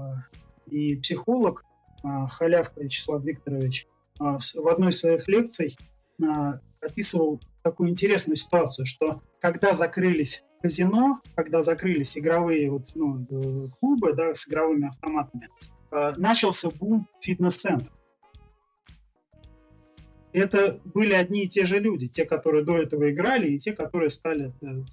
и 0.70 0.96
психолог 0.96 1.66
Халявка 2.04 2.82
Вячеслав 2.82 3.24
Викторович 3.24 3.88
в 4.20 4.68
одной 4.68 4.90
из 4.90 5.00
своих 5.00 5.28
лекций 5.28 5.76
описывал 6.82 7.42
такую 7.64 7.90
интересную 7.90 8.38
ситуацию, 8.38 8.86
что 8.86 9.22
когда 9.40 9.74
закрылись 9.74 10.44
казино, 10.62 11.14
когда 11.36 11.62
закрылись 11.62 12.18
игровые 12.18 12.70
вот, 12.70 12.88
ну, 12.96 13.70
клубы 13.80 14.14
да, 14.14 14.34
с 14.34 14.48
игровыми 14.48 14.88
автоматами, 14.88 15.50
начался 16.18 16.70
бум 16.70 17.08
фитнес-центров 17.22 17.94
это 20.34 20.80
были 20.84 21.14
одни 21.14 21.44
и 21.44 21.48
те 21.48 21.66
же 21.66 21.80
люди, 21.80 22.08
те, 22.08 22.26
которые 22.26 22.66
до 22.66 22.78
этого 22.78 23.12
играли, 23.12 23.52
и 23.52 23.58
те, 23.58 23.72
которые 23.74 24.10
стали 24.10 24.48
э, 24.62 24.84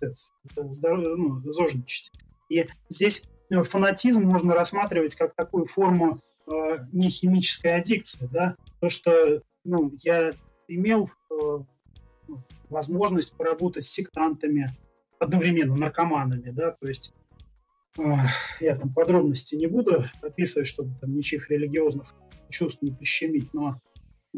ну, 1.16 1.40
зожничать. 1.52 2.12
И 2.50 2.66
здесь 2.88 3.24
э, 3.50 3.62
фанатизм 3.62 4.22
можно 4.22 4.54
рассматривать 4.54 5.14
как 5.16 5.34
такую 5.34 5.64
форму 5.64 6.20
э, 6.50 6.86
нехимической 6.92 7.76
аддикции, 7.76 8.28
да, 8.32 8.56
то, 8.80 8.88
что 8.88 9.42
ну, 9.64 9.92
я 10.02 10.32
имел 10.68 11.08
э, 11.30 11.58
ну, 12.28 12.42
возможность 12.68 13.36
поработать 13.36 13.84
с 13.84 13.90
сектантами, 13.90 14.70
одновременно 15.18 15.76
наркоманами, 15.76 16.50
да, 16.50 16.72
то 16.72 16.88
есть 16.88 17.14
э, 17.98 18.02
я 18.60 18.76
там 18.76 18.92
подробности 18.92 19.54
не 19.54 19.66
буду 19.66 20.04
описывать, 20.22 20.68
чтобы 20.68 20.96
там 20.98 21.14
ничьих 21.14 21.50
религиозных 21.50 22.14
чувств 22.48 22.82
не 22.82 22.90
прищемить, 22.90 23.52
но 23.52 23.80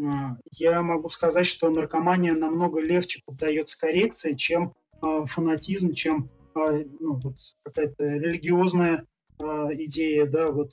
а, 0.00 0.36
я 0.52 0.82
могу 0.82 1.08
сказать, 1.08 1.46
что 1.46 1.70
наркомания 1.70 2.34
намного 2.34 2.80
легче 2.80 3.20
поддается 3.24 3.78
коррекции, 3.78 4.34
чем 4.34 4.74
э, 5.02 5.24
фанатизм, 5.26 5.92
чем 5.92 6.30
э, 6.54 6.84
ну, 6.98 7.16
вот 7.16 7.36
какая-то 7.62 8.04
религиозная 8.04 9.06
э, 9.38 9.44
идея, 9.44 10.26
да, 10.26 10.50
вот. 10.50 10.72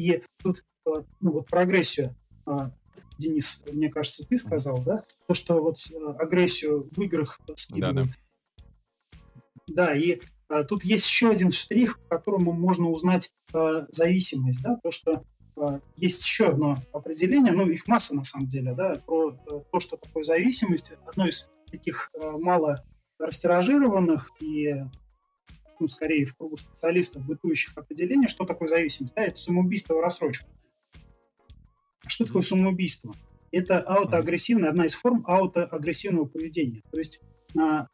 И 0.00 0.22
тут 0.42 0.64
э, 0.86 0.90
ну, 1.20 1.32
вот 1.32 1.46
про 1.46 1.60
агрессию, 1.60 2.16
э, 2.46 2.70
Денис, 3.18 3.62
мне 3.70 3.90
кажется, 3.90 4.26
ты 4.26 4.38
сказал, 4.38 4.82
да, 4.82 5.04
то, 5.26 5.34
что 5.34 5.62
вот 5.62 5.76
э, 5.92 6.14
агрессию 6.18 6.88
в 6.90 7.02
играх 7.02 7.38
скидывают. 7.54 8.08
Да, 9.68 9.86
да. 9.86 9.86
да 9.88 9.94
и 9.94 10.20
тут 10.68 10.84
есть 10.84 11.06
еще 11.06 11.28
один 11.28 11.50
штрих, 11.50 12.00
по 12.00 12.16
которому 12.16 12.52
можно 12.52 12.90
узнать 12.90 13.30
зависимость, 13.52 14.62
да, 14.62 14.80
то, 14.82 14.90
что 14.90 15.22
а, 15.56 15.80
есть 15.94 16.24
еще 16.24 16.48
одно 16.48 16.76
определение, 16.92 17.52
ну, 17.52 17.68
их 17.68 17.86
масса 17.86 18.16
на 18.16 18.24
самом 18.24 18.48
деле, 18.48 18.74
да, 18.74 19.00
про 19.06 19.30
то, 19.70 19.78
что 19.78 19.96
такое 19.96 20.24
зависимость. 20.24 20.94
Одно 21.06 21.28
из 21.28 21.52
таких 21.70 22.10
мало 22.20 22.84
растиражированных 23.20 24.32
и, 24.40 24.74
ну, 25.80 25.88
скорее, 25.88 26.24
в 26.24 26.36
кругу 26.36 26.56
специалистов 26.56 27.26
бытующих 27.26 27.76
определений, 27.76 28.28
что 28.28 28.44
такое 28.44 28.68
зависимость. 28.68 29.14
Да, 29.14 29.22
это 29.22 29.36
самоубийство 29.36 29.94
в 29.94 30.00
рассрочку. 30.00 30.48
Что 32.06 32.26
такое 32.26 32.42
самоубийство? 32.42 33.14
Это 33.50 33.80
аутоагрессивная, 33.80 34.70
одна 34.70 34.86
из 34.86 34.94
форм 34.94 35.24
аутоагрессивного 35.26 36.26
поведения. 36.26 36.82
То 36.90 36.98
есть 36.98 37.20
а, 37.58 37.88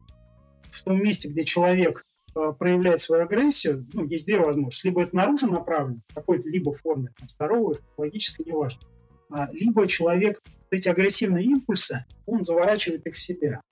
в 0.71 0.83
том 0.83 1.03
месте, 1.03 1.29
где 1.29 1.45
человек 1.45 2.05
Э, 2.37 2.53
проявлять 2.53 3.01
свою 3.01 3.23
агрессию, 3.23 3.87
ну, 3.95 4.05
есть 4.05 4.27
две 4.27 4.39
возможности. 4.39 4.87
Либо 4.87 5.03
это 5.03 5.17
наружу 5.17 5.47
направлено, 5.47 6.01
в 6.09 6.15
какой-то 6.15 6.47
либо 6.51 6.71
форме, 6.75 7.11
там, 7.19 7.29
здоровой, 7.31 7.79
логической, 7.97 8.45
неважно. 8.45 8.83
А, 9.31 9.49
либо 9.53 9.89
человек 9.89 10.43
эти 10.71 10.87
агрессивные 10.89 11.47
импульсы, 11.47 12.05
он 12.27 12.45
заворачивает 12.45 13.07
их 13.07 13.15
в 13.15 13.19
себя. 13.19 13.63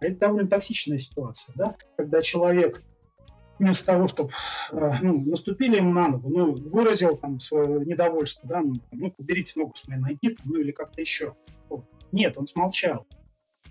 Это 0.00 0.18
довольно 0.18 0.48
токсичная 0.48 0.98
ситуация, 0.98 1.54
да? 1.54 1.76
когда 1.96 2.20
человек 2.20 2.82
вместо 3.60 3.86
того, 3.86 4.08
чтобы 4.08 4.30
э, 4.72 4.90
ну, 5.02 5.20
наступили 5.20 5.76
ему 5.76 5.92
на 5.92 6.08
ногу, 6.08 6.30
ну, 6.30 6.52
выразил 6.70 7.16
там 7.16 7.38
свое 7.38 7.84
недовольство, 7.84 8.48
да, 8.48 8.60
ну, 8.60 8.80
ну 8.90 9.14
уберите 9.18 9.60
ногу 9.60 9.74
с 9.74 9.86
моей 9.86 10.00
ноги, 10.00 10.36
ну, 10.44 10.56
или 10.56 10.72
как-то 10.72 11.00
еще. 11.00 11.36
Нет, 12.10 12.36
он 12.38 12.46
смолчал. 12.46 13.06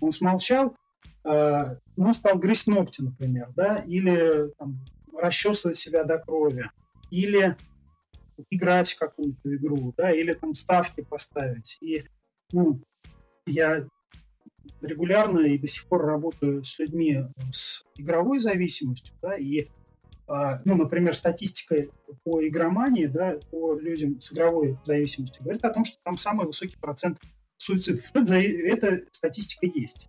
Он 0.00 0.12
смолчал, 0.12 0.76
э, 1.24 1.76
ну, 1.96 2.12
стал 2.12 2.38
грызть 2.38 2.68
ногти, 2.68 3.02
например, 3.02 3.50
да, 3.56 3.78
или 3.86 4.52
там, 4.58 4.80
расчесывать 5.12 5.76
себя 5.76 6.04
до 6.04 6.18
крови, 6.18 6.70
или 7.10 7.56
играть 8.48 8.94
какую-то 8.94 9.54
игру, 9.56 9.92
да, 9.96 10.12
или 10.12 10.32
там 10.34 10.54
ставки 10.54 11.00
поставить. 11.02 11.78
И, 11.82 12.04
ну, 12.52 12.80
я 13.44 13.84
регулярно 14.80 15.40
и 15.40 15.58
до 15.58 15.66
сих 15.66 15.86
пор 15.88 16.06
работаю 16.06 16.62
с 16.62 16.78
людьми 16.78 17.24
с 17.52 17.84
игровой 17.96 18.38
зависимостью, 18.38 19.16
да, 19.20 19.36
и 19.36 19.66
ну, 20.64 20.76
например, 20.76 21.14
статистика 21.16 21.86
по 22.22 22.46
игромании, 22.46 23.06
да, 23.06 23.38
по 23.50 23.74
людям 23.74 24.20
с 24.20 24.32
игровой 24.32 24.78
зависимостью 24.84 25.42
говорит 25.42 25.64
о 25.64 25.70
том, 25.70 25.84
что 25.84 25.98
там 26.04 26.16
самый 26.16 26.46
высокий 26.46 26.76
процент 26.78 27.18
суицидов. 27.56 28.04
Это, 28.14 28.36
эта 28.36 29.00
статистика 29.10 29.66
есть. 29.66 30.08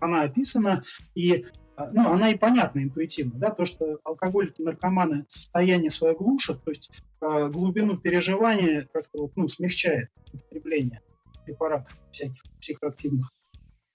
Она 0.00 0.22
описана, 0.22 0.82
и 1.14 1.46
а, 1.80 1.90
ну, 1.92 2.10
она 2.10 2.30
и 2.30 2.36
понятна 2.36 2.80
интуитивно, 2.80 3.38
да, 3.38 3.50
то, 3.50 3.64
что 3.64 3.98
алкоголики, 4.04 4.60
наркоманы 4.60 5.24
состояние 5.28 5.90
свое 5.90 6.14
глушат, 6.14 6.62
то 6.62 6.70
есть 6.70 6.90
э, 7.22 7.48
глубину 7.48 7.96
переживания 7.96 8.86
как-то 8.92 9.22
вот, 9.22 9.32
ну, 9.36 9.48
смягчает 9.48 10.10
употребление 10.32 11.00
препаратов 11.44 11.96
всяких 12.10 12.42
психоактивных. 12.60 13.30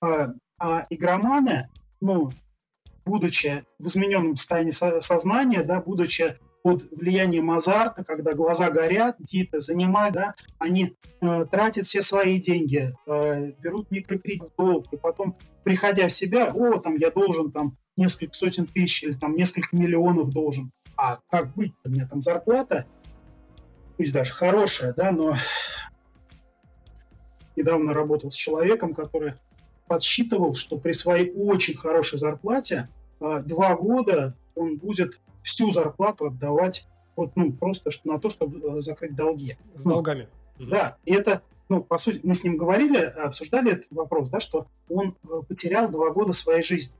А, 0.01 0.33
а 0.59 0.87
игроманы, 0.89 1.69
ну, 2.01 2.31
будучи 3.05 3.63
в 3.79 3.87
измененном 3.87 4.35
состоянии 4.35 4.71
сознания, 4.71 5.63
да, 5.63 5.79
будучи 5.79 6.37
под 6.63 6.89
влиянием 6.91 7.51
азарта, 7.51 8.03
когда 8.03 8.33
глаза 8.33 8.71
горят, 8.71 9.17
диеты 9.19 9.59
занимают, 9.59 10.15
да, 10.15 10.35
они 10.57 10.95
э, 11.21 11.45
тратят 11.45 11.85
все 11.85 12.01
свои 12.01 12.39
деньги, 12.39 12.91
э, 13.05 13.51
берут 13.59 13.91
микрокредит 13.91 14.49
долг, 14.57 14.87
и 14.91 14.97
потом, 14.97 15.37
приходя 15.63 16.07
в 16.07 16.11
себя, 16.11 16.51
о, 16.51 16.79
там, 16.79 16.95
я 16.95 17.11
должен 17.11 17.51
там 17.51 17.77
несколько 17.95 18.33
сотен 18.33 18.65
тысяч 18.65 19.03
или 19.03 19.13
там 19.13 19.35
несколько 19.35 19.75
миллионов 19.75 20.31
должен. 20.31 20.71
А 20.97 21.19
как 21.29 21.53
быть? 21.53 21.73
У 21.83 21.89
меня 21.89 22.07
там 22.07 22.23
зарплата, 22.23 22.87
пусть 23.97 24.11
даже 24.11 24.33
хорошая, 24.33 24.93
да, 24.95 25.11
но 25.11 25.35
недавно 27.55 27.93
работал 27.93 28.31
с 28.31 28.35
человеком, 28.35 28.95
который 28.95 29.35
подсчитывал, 29.87 30.55
что 30.55 30.77
при 30.77 30.91
своей 30.91 31.31
очень 31.31 31.75
хорошей 31.75 32.19
зарплате 32.19 32.89
а, 33.19 33.39
два 33.39 33.75
года 33.75 34.35
он 34.55 34.77
будет 34.77 35.21
всю 35.43 35.71
зарплату 35.71 36.27
отдавать 36.27 36.87
вот, 37.15 37.35
ну, 37.35 37.51
просто 37.53 37.91
что, 37.91 38.09
на 38.09 38.19
то, 38.19 38.29
чтобы 38.29 38.77
э, 38.77 38.81
закрыть 38.81 39.15
долги. 39.15 39.57
С 39.75 39.85
ну, 39.85 39.91
долгами. 39.91 40.27
Да, 40.59 40.97
и 41.05 41.13
это, 41.13 41.41
ну, 41.69 41.81
по 41.81 41.97
сути, 41.97 42.19
мы 42.23 42.33
с 42.33 42.43
ним 42.43 42.57
говорили, 42.57 42.97
обсуждали 42.97 43.71
этот 43.71 43.87
вопрос, 43.91 44.29
да, 44.29 44.39
что 44.39 44.67
он 44.89 45.15
э, 45.23 45.41
потерял 45.47 45.89
два 45.89 46.09
года 46.11 46.33
своей 46.33 46.63
жизни. 46.63 46.95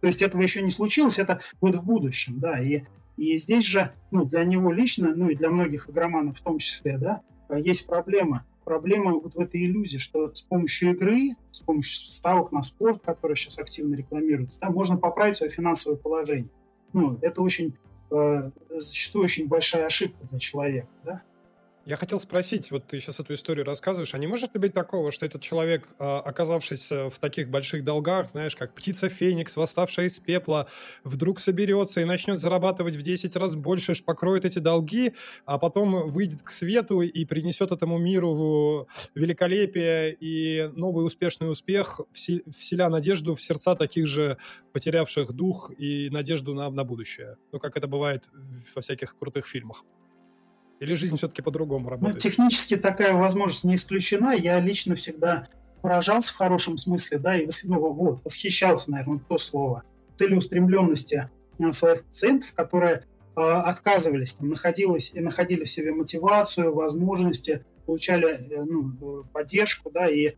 То 0.00 0.06
есть 0.06 0.20
этого 0.22 0.42
еще 0.42 0.62
не 0.62 0.70
случилось, 0.70 1.18
это 1.18 1.40
вот 1.60 1.74
в 1.76 1.82
будущем, 1.82 2.40
да, 2.40 2.58
и, 2.58 2.82
и 3.16 3.36
здесь 3.36 3.64
же, 3.64 3.92
ну, 4.10 4.24
для 4.24 4.44
него 4.44 4.72
лично, 4.72 5.14
ну, 5.14 5.30
и 5.30 5.34
для 5.34 5.50
многих 5.50 5.88
игроманов 5.88 6.38
в 6.38 6.42
том 6.42 6.58
числе, 6.58 6.98
да, 6.98 7.22
есть 7.50 7.86
проблема 7.86 8.44
проблема 8.70 9.14
вот 9.14 9.34
в 9.34 9.40
этой 9.40 9.64
иллюзии, 9.64 9.98
что 9.98 10.32
с 10.32 10.42
помощью 10.42 10.90
игры, 10.90 11.30
с 11.50 11.58
помощью 11.58 12.06
ставок 12.06 12.52
на 12.52 12.62
спорт, 12.62 13.02
который 13.04 13.34
сейчас 13.34 13.58
активно 13.58 13.96
рекламируется, 13.96 14.60
да, 14.60 14.70
можно 14.70 14.96
поправить 14.96 15.34
свое 15.34 15.50
финансовое 15.50 15.96
положение. 15.96 16.50
Ну, 16.92 17.18
это 17.20 17.42
очень 17.42 17.76
э, 18.12 18.50
зачастую 18.76 19.24
очень 19.24 19.48
большая 19.48 19.86
ошибка 19.86 20.24
для 20.30 20.38
человека, 20.38 20.86
да. 21.04 21.22
Я 21.90 21.96
хотел 21.96 22.20
спросить, 22.20 22.70
вот 22.70 22.86
ты 22.86 23.00
сейчас 23.00 23.18
эту 23.18 23.34
историю 23.34 23.66
рассказываешь, 23.66 24.14
а 24.14 24.18
не 24.18 24.28
может 24.28 24.54
ли 24.54 24.60
быть 24.60 24.72
такого, 24.72 25.10
что 25.10 25.26
этот 25.26 25.42
человек, 25.42 25.88
а, 25.98 26.20
оказавшись 26.20 26.88
в 26.88 27.14
таких 27.18 27.48
больших 27.48 27.82
долгах, 27.82 28.28
знаешь, 28.28 28.54
как 28.54 28.74
птица 28.74 29.08
Феникс, 29.08 29.56
восставшая 29.56 30.06
из 30.06 30.20
пепла, 30.20 30.68
вдруг 31.02 31.40
соберется 31.40 32.00
и 32.00 32.04
начнет 32.04 32.38
зарабатывать 32.38 32.94
в 32.94 33.02
10 33.02 33.34
раз 33.34 33.56
больше, 33.56 33.92
покроет 34.04 34.44
эти 34.44 34.60
долги, 34.60 35.14
а 35.46 35.58
потом 35.58 36.08
выйдет 36.08 36.42
к 36.42 36.50
свету 36.50 37.00
и 37.00 37.24
принесет 37.24 37.72
этому 37.72 37.98
миру 37.98 38.86
великолепие 39.16 40.14
и 40.14 40.70
новый 40.76 41.04
успешный 41.04 41.50
успех, 41.50 42.00
вселя 42.12 42.88
надежду 42.88 43.34
в 43.34 43.42
сердца 43.42 43.74
таких 43.74 44.06
же 44.06 44.38
потерявших 44.72 45.32
дух 45.32 45.72
и 45.76 46.08
надежду 46.10 46.54
на, 46.54 46.70
на 46.70 46.84
будущее. 46.84 47.36
Ну, 47.50 47.58
как 47.58 47.76
это 47.76 47.88
бывает 47.88 48.28
во 48.76 48.80
всяких 48.80 49.18
крутых 49.18 49.48
фильмах. 49.48 49.82
Или 50.80 50.94
жизнь 50.94 51.16
все-таки 51.18 51.42
по-другому 51.42 51.84
ну, 51.84 51.90
работает? 51.90 52.14
Ну, 52.14 52.18
технически 52.18 52.76
такая 52.76 53.12
возможность 53.14 53.64
не 53.64 53.74
исключена. 53.74 54.34
Я 54.34 54.58
лично 54.60 54.94
всегда 54.94 55.46
поражался 55.82 56.32
в 56.32 56.36
хорошем 56.36 56.78
смысле, 56.78 57.18
да, 57.18 57.36
и 57.36 57.46
ну, 57.64 57.92
вот, 57.92 58.24
восхищался, 58.24 58.90
наверное, 58.90 59.20
то 59.20 59.38
слово, 59.38 59.84
целеустремленности 60.16 61.30
э, 61.58 61.72
своих 61.72 62.04
пациентов, 62.04 62.52
которые 62.54 63.04
э, 63.36 63.40
отказывались, 63.40 64.32
там, 64.32 64.48
находились, 64.48 65.12
и 65.14 65.20
находили 65.20 65.64
в 65.64 65.70
себе 65.70 65.92
мотивацию, 65.92 66.74
возможности, 66.74 67.64
получали 67.84 68.28
э, 68.28 68.64
ну, 68.64 69.24
поддержку, 69.32 69.90
да, 69.90 70.08
и 70.08 70.34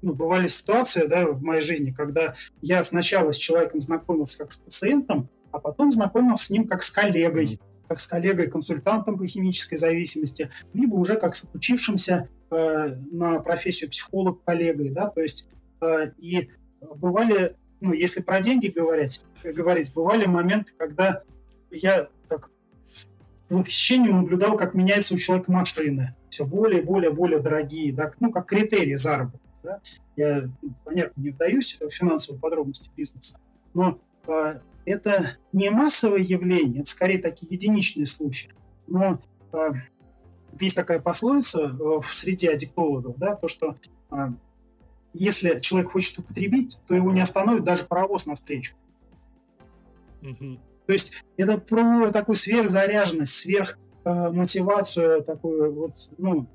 ну, 0.00 0.14
бывали 0.14 0.48
ситуации 0.48 1.06
да, 1.06 1.26
в 1.26 1.42
моей 1.42 1.62
жизни, 1.62 1.90
когда 1.90 2.34
я 2.62 2.84
сначала 2.84 3.32
с 3.32 3.36
человеком 3.36 3.80
знакомился 3.80 4.38
как 4.38 4.52
с 4.52 4.56
пациентом, 4.56 5.28
а 5.50 5.58
потом 5.58 5.92
знакомился 5.92 6.46
с 6.46 6.50
ним 6.50 6.66
как 6.66 6.82
с 6.82 6.90
коллегой 6.90 7.58
как 7.88 8.00
с 8.00 8.06
коллегой-консультантом 8.06 9.18
по 9.18 9.26
химической 9.26 9.76
зависимости, 9.76 10.50
либо 10.72 10.94
уже 10.94 11.16
как 11.16 11.34
с 11.34 11.48
учившимся 11.52 12.28
э, 12.50 12.96
на 13.12 13.40
профессию 13.40 13.90
психолог 13.90 14.42
коллегой, 14.44 14.90
да, 14.90 15.08
то 15.08 15.20
есть 15.20 15.48
э, 15.80 16.10
и 16.18 16.50
бывали, 16.96 17.56
ну, 17.80 17.92
если 17.92 18.20
про 18.22 18.40
деньги 18.40 18.68
говорить, 18.68 19.24
говорить, 19.42 19.92
бывали 19.94 20.26
моменты, 20.26 20.72
когда 20.76 21.22
я 21.70 22.08
так 22.28 22.50
с 22.90 23.06
восхищением 23.50 24.22
наблюдал, 24.22 24.56
как 24.56 24.74
меняется 24.74 25.14
у 25.14 25.18
человека 25.18 25.52
машины, 25.52 26.14
все 26.30 26.44
более, 26.44 26.82
более, 26.82 27.10
более 27.10 27.40
дорогие, 27.40 27.92
да, 27.92 28.12
ну, 28.20 28.32
как 28.32 28.46
критерии 28.46 28.94
заработка, 28.94 29.40
да. 29.62 29.80
Я, 30.16 30.44
понятно, 30.84 31.20
не 31.20 31.30
вдаюсь 31.30 31.76
в 31.80 31.90
финансовые 31.90 32.40
подробности 32.40 32.90
бизнеса, 32.96 33.40
но 33.72 33.98
э, 34.28 34.60
это 34.84 35.26
не 35.52 35.70
массовое 35.70 36.20
явление, 36.20 36.82
это 36.82 36.90
скорее 36.90 37.18
такие 37.18 37.48
единичные 37.52 38.06
случаи. 38.06 38.50
Но 38.86 39.20
э, 39.52 39.72
есть 40.60 40.76
такая 40.76 41.00
пословица 41.00 41.68
э, 41.68 42.00
в 42.00 42.06
среде 42.06 42.50
аддиктологов, 42.50 43.16
да, 43.18 43.34
то, 43.34 43.48
что 43.48 43.76
э, 44.10 44.16
если 45.12 45.60
человек 45.60 45.92
хочет 45.92 46.18
употребить, 46.18 46.78
то 46.86 46.94
его 46.94 47.12
не 47.12 47.20
остановит 47.20 47.64
даже 47.64 47.84
паровоз 47.84 48.26
навстречу. 48.26 48.74
Mm-hmm. 50.22 50.58
То 50.86 50.92
есть 50.92 51.24
это 51.36 51.58
про 51.58 52.10
такую 52.10 52.36
сверхзаряженность, 52.36 53.32
сверхмотивацию, 53.34 55.20
э, 55.20 55.22
такую 55.22 55.74
вот, 55.74 55.96
ну, 56.18 56.46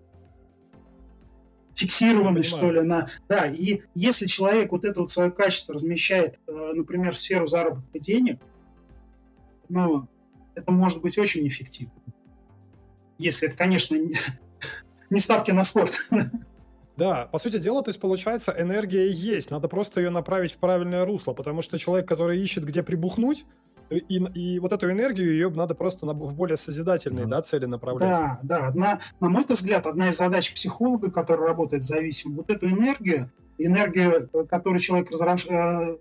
фиксированность, 1.79 2.49
что 2.49 2.71
ли, 2.71 2.81
на... 2.81 3.09
Да, 3.27 3.45
и 3.45 3.81
если 3.95 4.25
человек 4.25 4.71
вот 4.71 4.83
это 4.83 4.99
вот 4.99 5.11
свое 5.11 5.31
качество 5.31 5.73
размещает, 5.73 6.39
э, 6.47 6.71
например, 6.73 7.13
в 7.13 7.17
сферу 7.17 7.47
заработка 7.47 7.99
денег, 7.99 8.39
ну, 9.69 10.07
это 10.55 10.71
может 10.71 11.01
быть 11.01 11.17
очень 11.17 11.47
эффективно. 11.47 11.93
Если 13.17 13.47
это, 13.47 13.57
конечно, 13.57 13.95
не, 13.95 14.13
не 15.09 15.21
ставки 15.21 15.51
на 15.51 15.63
спорт. 15.63 16.07
Да, 16.97 17.27
по 17.31 17.39
сути 17.39 17.59
дела, 17.59 17.81
то 17.81 17.91
есть 17.91 17.99
получается, 18.01 18.53
энергия 18.59 19.09
есть, 19.09 19.51
надо 19.51 19.69
просто 19.69 20.01
ее 20.01 20.09
направить 20.09 20.51
в 20.51 20.57
правильное 20.57 21.05
русло, 21.05 21.31
потому 21.31 21.61
что 21.61 21.79
человек, 21.79 22.05
который 22.05 22.41
ищет, 22.41 22.65
где 22.65 22.83
прибухнуть, 22.83 23.45
и, 23.89 24.17
и 24.17 24.59
вот 24.59 24.71
эту 24.71 24.91
энергию, 24.91 25.31
ее 25.31 25.49
надо 25.49 25.75
просто 25.75 26.05
на, 26.05 26.13
в 26.13 26.33
более 26.33 26.57
созидательные 26.57 27.25
да. 27.25 27.37
Да, 27.37 27.41
цели 27.41 27.65
направлять. 27.65 28.11
Да, 28.11 28.39
да. 28.43 28.67
Одна, 28.67 28.99
на 29.19 29.29
мой 29.29 29.45
взгляд, 29.47 29.87
одна 29.87 30.09
из 30.09 30.17
задач 30.17 30.53
психолога, 30.53 31.11
который 31.11 31.45
работает 31.45 31.83
зависимым, 31.83 32.37
вот 32.37 32.49
эту 32.49 32.69
энергию, 32.69 33.31
энергию, 33.57 34.29
э, 34.31 34.43
которую 34.45 34.79
человек 34.79 35.11
разруш... 35.11 35.47
э, 35.47 35.97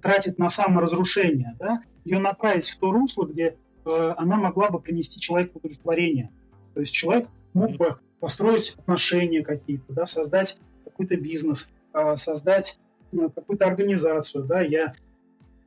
тратит 0.00 0.38
на 0.38 0.48
саморазрушение, 0.48 1.56
да, 1.58 1.82
ее 2.04 2.18
направить 2.18 2.68
в 2.68 2.78
то 2.78 2.90
русло, 2.90 3.26
где 3.26 3.56
э, 3.84 4.14
она 4.16 4.36
могла 4.36 4.70
бы 4.70 4.80
принести 4.80 5.20
человеку 5.20 5.58
удовлетворение. 5.58 6.30
То 6.74 6.80
есть 6.80 6.92
человек 6.92 7.28
мог 7.52 7.76
бы 7.76 7.98
построить 8.20 8.76
отношения 8.78 9.42
какие-то, 9.42 9.92
да, 9.92 10.06
создать 10.06 10.58
какой-то 10.84 11.16
бизнес, 11.16 11.72
э, 11.92 12.16
создать 12.16 12.78
какую-то 13.12 13.66
организацию. 13.66 14.44
Да. 14.44 14.60
Я 14.60 14.94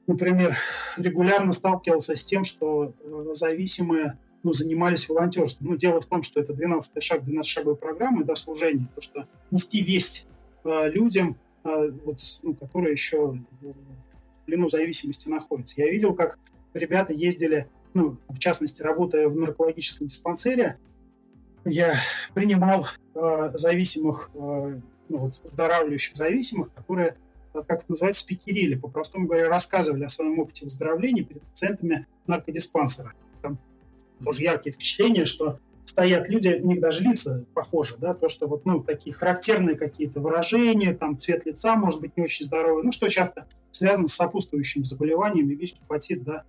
например, 0.08 0.58
регулярно 0.98 1.52
сталкивался 1.52 2.16
с 2.16 2.26
тем, 2.26 2.44
что 2.44 2.94
э, 3.00 3.26
зависимые 3.34 4.18
ну, 4.44 4.52
занимались 4.54 5.08
волонтерством. 5.08 5.70
Ну, 5.70 5.78
дело 5.78 6.02
в 6.02 6.06
том, 6.06 6.22
что 6.22 6.42
это 6.42 6.54
12 6.54 7.02
шаг 7.02 7.24
12-шаговой 7.24 7.76
программы, 7.76 8.26
да, 8.26 8.36
служения, 8.36 8.90
то, 8.94 9.02
что 9.02 9.28
нести 9.52 9.82
весть 9.82 10.28
э, 10.64 10.90
людям, 10.90 11.38
э, 11.64 11.92
вот, 12.06 12.20
ну, 12.44 12.54
которые 12.54 12.92
еще 12.92 13.40
в 13.62 14.46
плену 14.46 14.70
зависимости 14.70 15.30
находятся. 15.30 15.82
Я 15.82 15.90
видел, 15.90 16.14
как 16.14 16.38
ребята 16.74 17.14
ездили, 17.14 17.68
ну, 17.94 18.18
в 18.28 18.40
частности, 18.40 18.82
работая 18.82 19.28
в 19.30 19.36
наркологическом 19.36 20.08
диспансере, 20.08 20.78
я 21.66 21.96
принимал 22.34 22.88
э, 23.16 23.52
зависимых, 23.54 24.30
э, 24.34 24.80
ну, 25.10 25.18
вот, 25.18 25.40
выздоравливающих 25.44 26.16
зависимых, 26.16 26.74
которые, 26.74 27.10
э, 27.10 27.16
как 27.62 27.80
это 27.80 27.86
называется, 27.90 28.24
спикерили, 28.24 28.76
по-простому 28.76 29.28
говоря, 29.28 29.48
рассказывали 29.48 30.04
о 30.04 30.10
своем 30.10 30.40
опыте 30.40 30.66
выздоровления 30.66 31.24
перед 31.24 31.44
пациентами 31.44 32.08
наркодиспансера. 32.26 33.14
Там 33.42 33.60
тоже 34.24 34.44
яркие 34.44 34.74
впечатления, 34.74 35.26
что 35.26 35.60
стоят 35.86 36.28
люди, 36.30 36.60
у 36.62 36.68
них 36.68 36.80
даже 36.82 37.04
лица 37.04 37.46
похожи, 37.54 37.96
да, 38.00 38.16
то, 38.16 38.28
что 38.28 38.48
вот, 38.48 38.66
ну, 38.66 38.82
такие 38.82 39.14
характерные 39.14 39.76
какие-то 39.76 40.20
выражения, 40.20 40.94
там, 40.96 41.18
цвет 41.18 41.46
лица 41.46 41.76
может 41.76 42.02
быть 42.02 42.18
не 42.18 42.24
очень 42.24 42.46
здоровый, 42.46 42.84
ну, 42.84 42.92
что 42.92 43.08
часто 43.10 43.46
связано 43.72 44.08
с 44.08 44.14
сопутствующими 44.14 44.84
заболеваниями, 44.84 45.54
ВИЧ, 45.54 45.76
гепатит, 45.82 46.24
да. 46.24 46.44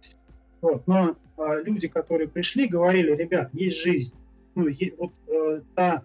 Вот. 0.63 0.87
Но 0.87 1.17
э, 1.37 1.63
люди, 1.63 1.89
которые 1.89 2.29
пришли, 2.29 2.67
говорили, 2.67 3.15
ребят, 3.15 3.51
есть 3.53 3.83
жизнь, 3.83 4.15
ну, 4.55 4.67
вот 4.97 5.13
э, 5.27 5.61
та 5.75 5.97
э, 5.97 6.01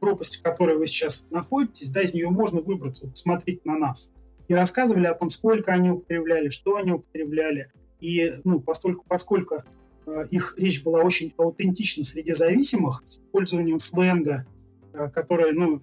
пропасть, 0.00 0.38
в 0.38 0.42
которой 0.42 0.76
вы 0.76 0.86
сейчас 0.86 1.26
находитесь, 1.30 1.90
да, 1.90 2.02
из 2.02 2.14
нее 2.14 2.30
можно 2.30 2.60
выбраться, 2.60 3.06
посмотреть 3.06 3.64
на 3.64 3.78
нас. 3.78 4.12
И 4.48 4.54
рассказывали 4.54 5.06
о 5.06 5.14
том, 5.14 5.30
сколько 5.30 5.72
они 5.72 5.90
употребляли, 5.90 6.48
что 6.48 6.76
они 6.76 6.92
употребляли. 6.92 7.70
И, 8.00 8.32
ну, 8.44 8.60
поскольку, 8.60 9.04
поскольку 9.06 9.62
э, 10.06 10.26
их 10.30 10.54
речь 10.58 10.82
была 10.82 11.00
очень 11.00 11.32
аутентична 11.36 12.04
среди 12.04 12.32
зависимых, 12.32 13.02
с 13.04 13.18
использованием 13.18 13.78
сленга, 13.78 14.44
э, 14.92 15.08
которое, 15.10 15.52
ну, 15.52 15.80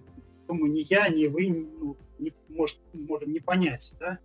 думаю, 0.48 0.72
ни 0.72 0.82
я, 0.82 1.08
ни 1.08 1.28
вы 1.28 1.50
ну, 1.80 1.98
не, 2.20 2.34
может, 2.50 2.82
можем 2.94 3.32
не 3.32 3.40
понять, 3.40 3.96
да, 4.00 4.20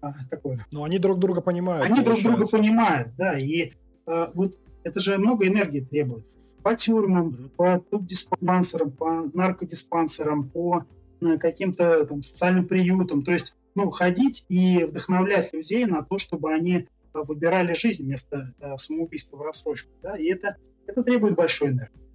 а, 0.00 0.14
такое. 0.30 0.64
Но 0.70 0.84
они 0.84 0.98
друг 0.98 1.18
друга 1.18 1.40
понимают. 1.40 1.86
Они 1.86 2.02
друг 2.02 2.22
друга 2.22 2.46
понимают, 2.46 3.08
да, 3.16 3.36
и 3.36 3.72
э, 4.06 4.30
вот 4.34 4.60
это 4.84 5.00
же 5.00 5.18
много 5.18 5.46
энергии 5.46 5.80
требует. 5.80 6.24
По 6.62 6.74
тюрьмам, 6.74 7.50
по 7.56 7.78
туб-диспансерам, 7.78 8.90
по 8.90 9.30
наркодиспансерам, 9.32 10.48
по 10.48 10.84
э, 11.20 11.38
каким-то 11.38 12.04
там 12.06 12.22
социальным 12.22 12.66
приютам. 12.66 13.22
То 13.22 13.32
есть, 13.32 13.56
ну, 13.74 13.90
ходить 13.90 14.44
и 14.48 14.84
вдохновлять 14.84 15.52
людей 15.52 15.86
на 15.86 16.02
то, 16.02 16.18
чтобы 16.18 16.52
они 16.52 16.74
э, 16.74 16.84
выбирали 17.12 17.74
жизнь 17.74 18.04
вместо 18.04 18.54
э, 18.60 18.76
самоубийства 18.76 19.36
в 19.36 19.42
рассрочку. 19.42 19.90
Да? 20.02 20.16
И 20.16 20.26
это, 20.26 20.56
это 20.86 21.02
требует 21.02 21.34
большой 21.34 21.68
энергии. 21.68 22.07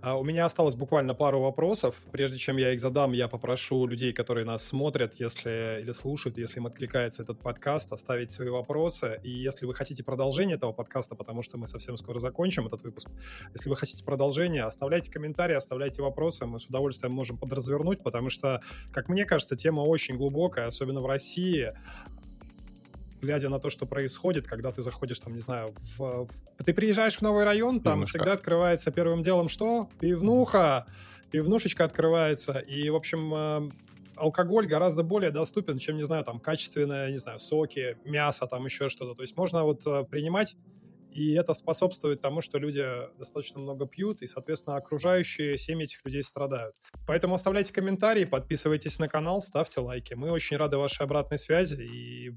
А 0.00 0.16
у 0.18 0.24
меня 0.24 0.44
осталось 0.44 0.74
буквально 0.74 1.14
пару 1.14 1.40
вопросов. 1.40 1.96
Прежде 2.12 2.36
чем 2.38 2.56
я 2.56 2.72
их 2.72 2.80
задам, 2.80 3.12
я 3.12 3.28
попрошу 3.28 3.86
людей, 3.86 4.12
которые 4.12 4.44
нас 4.44 4.64
смотрят, 4.64 5.14
если 5.14 5.80
или 5.80 5.92
слушают, 5.92 6.38
если 6.38 6.58
им 6.58 6.66
откликается 6.66 7.22
этот 7.22 7.38
подкаст, 7.38 7.92
оставить 7.92 8.30
свои 8.30 8.48
вопросы. 8.48 9.20
И 9.22 9.30
если 9.30 9.66
вы 9.66 9.74
хотите 9.74 10.04
продолжение 10.04 10.56
этого 10.56 10.72
подкаста, 10.72 11.14
потому 11.14 11.42
что 11.42 11.58
мы 11.58 11.66
совсем 11.66 11.96
скоро 11.96 12.18
закончим 12.18 12.66
этот 12.66 12.82
выпуск, 12.82 13.08
если 13.54 13.68
вы 13.68 13.76
хотите 13.76 14.04
продолжение, 14.04 14.64
оставляйте 14.64 15.10
комментарии, 15.10 15.54
оставляйте 15.54 16.02
вопросы, 16.02 16.46
мы 16.46 16.60
с 16.60 16.66
удовольствием 16.66 17.12
можем 17.12 17.38
подразвернуть, 17.38 18.02
потому 18.02 18.30
что, 18.30 18.62
как 18.92 19.08
мне 19.08 19.24
кажется, 19.24 19.56
тема 19.56 19.80
очень 19.80 20.16
глубокая, 20.16 20.66
особенно 20.66 21.00
в 21.00 21.06
России 21.06 21.72
глядя 23.26 23.48
на 23.48 23.58
то, 23.58 23.70
что 23.70 23.86
происходит, 23.86 24.46
когда 24.46 24.72
ты 24.72 24.82
заходишь, 24.82 25.18
там, 25.18 25.32
не 25.34 25.40
знаю, 25.40 25.74
в... 25.98 26.28
ты 26.64 26.72
приезжаешь 26.72 27.16
в 27.16 27.22
новый 27.22 27.44
район, 27.44 27.80
там 27.80 27.94
Немножко. 27.94 28.18
всегда 28.18 28.32
открывается 28.32 28.90
первым 28.90 29.22
делом 29.22 29.48
что? 29.48 29.88
Пивнуха, 30.00 30.86
пивнушечка 31.30 31.84
открывается, 31.84 32.58
и, 32.58 32.88
в 32.88 32.94
общем, 32.94 33.34
э, 33.34 33.70
алкоголь 34.14 34.66
гораздо 34.66 35.02
более 35.02 35.30
доступен, 35.30 35.78
чем, 35.78 35.96
не 35.96 36.04
знаю, 36.04 36.24
там, 36.24 36.38
качественные, 36.38 37.10
не 37.10 37.18
знаю, 37.18 37.40
соки, 37.40 37.98
мясо, 38.04 38.46
там, 38.46 38.64
еще 38.64 38.88
что-то. 38.88 39.14
То 39.14 39.22
есть 39.22 39.36
можно 39.36 39.64
вот 39.64 39.86
э, 39.86 40.04
принимать 40.04 40.56
и 41.16 41.32
это 41.32 41.54
способствует 41.54 42.20
тому, 42.20 42.42
что 42.42 42.58
люди 42.58 42.84
достаточно 43.18 43.58
много 43.58 43.86
пьют, 43.86 44.20
и, 44.20 44.26
соответственно, 44.26 44.76
окружающие 44.76 45.56
семьи 45.56 45.84
этих 45.84 46.04
людей 46.04 46.22
страдают. 46.22 46.76
Поэтому 47.06 47.34
оставляйте 47.34 47.72
комментарии, 47.72 48.26
подписывайтесь 48.26 48.98
на 48.98 49.08
канал, 49.08 49.40
ставьте 49.40 49.80
лайки. 49.80 50.12
Мы 50.12 50.30
очень 50.30 50.58
рады 50.58 50.76
вашей 50.76 51.04
обратной 51.04 51.38
связи, 51.38 51.80
и 51.80 52.32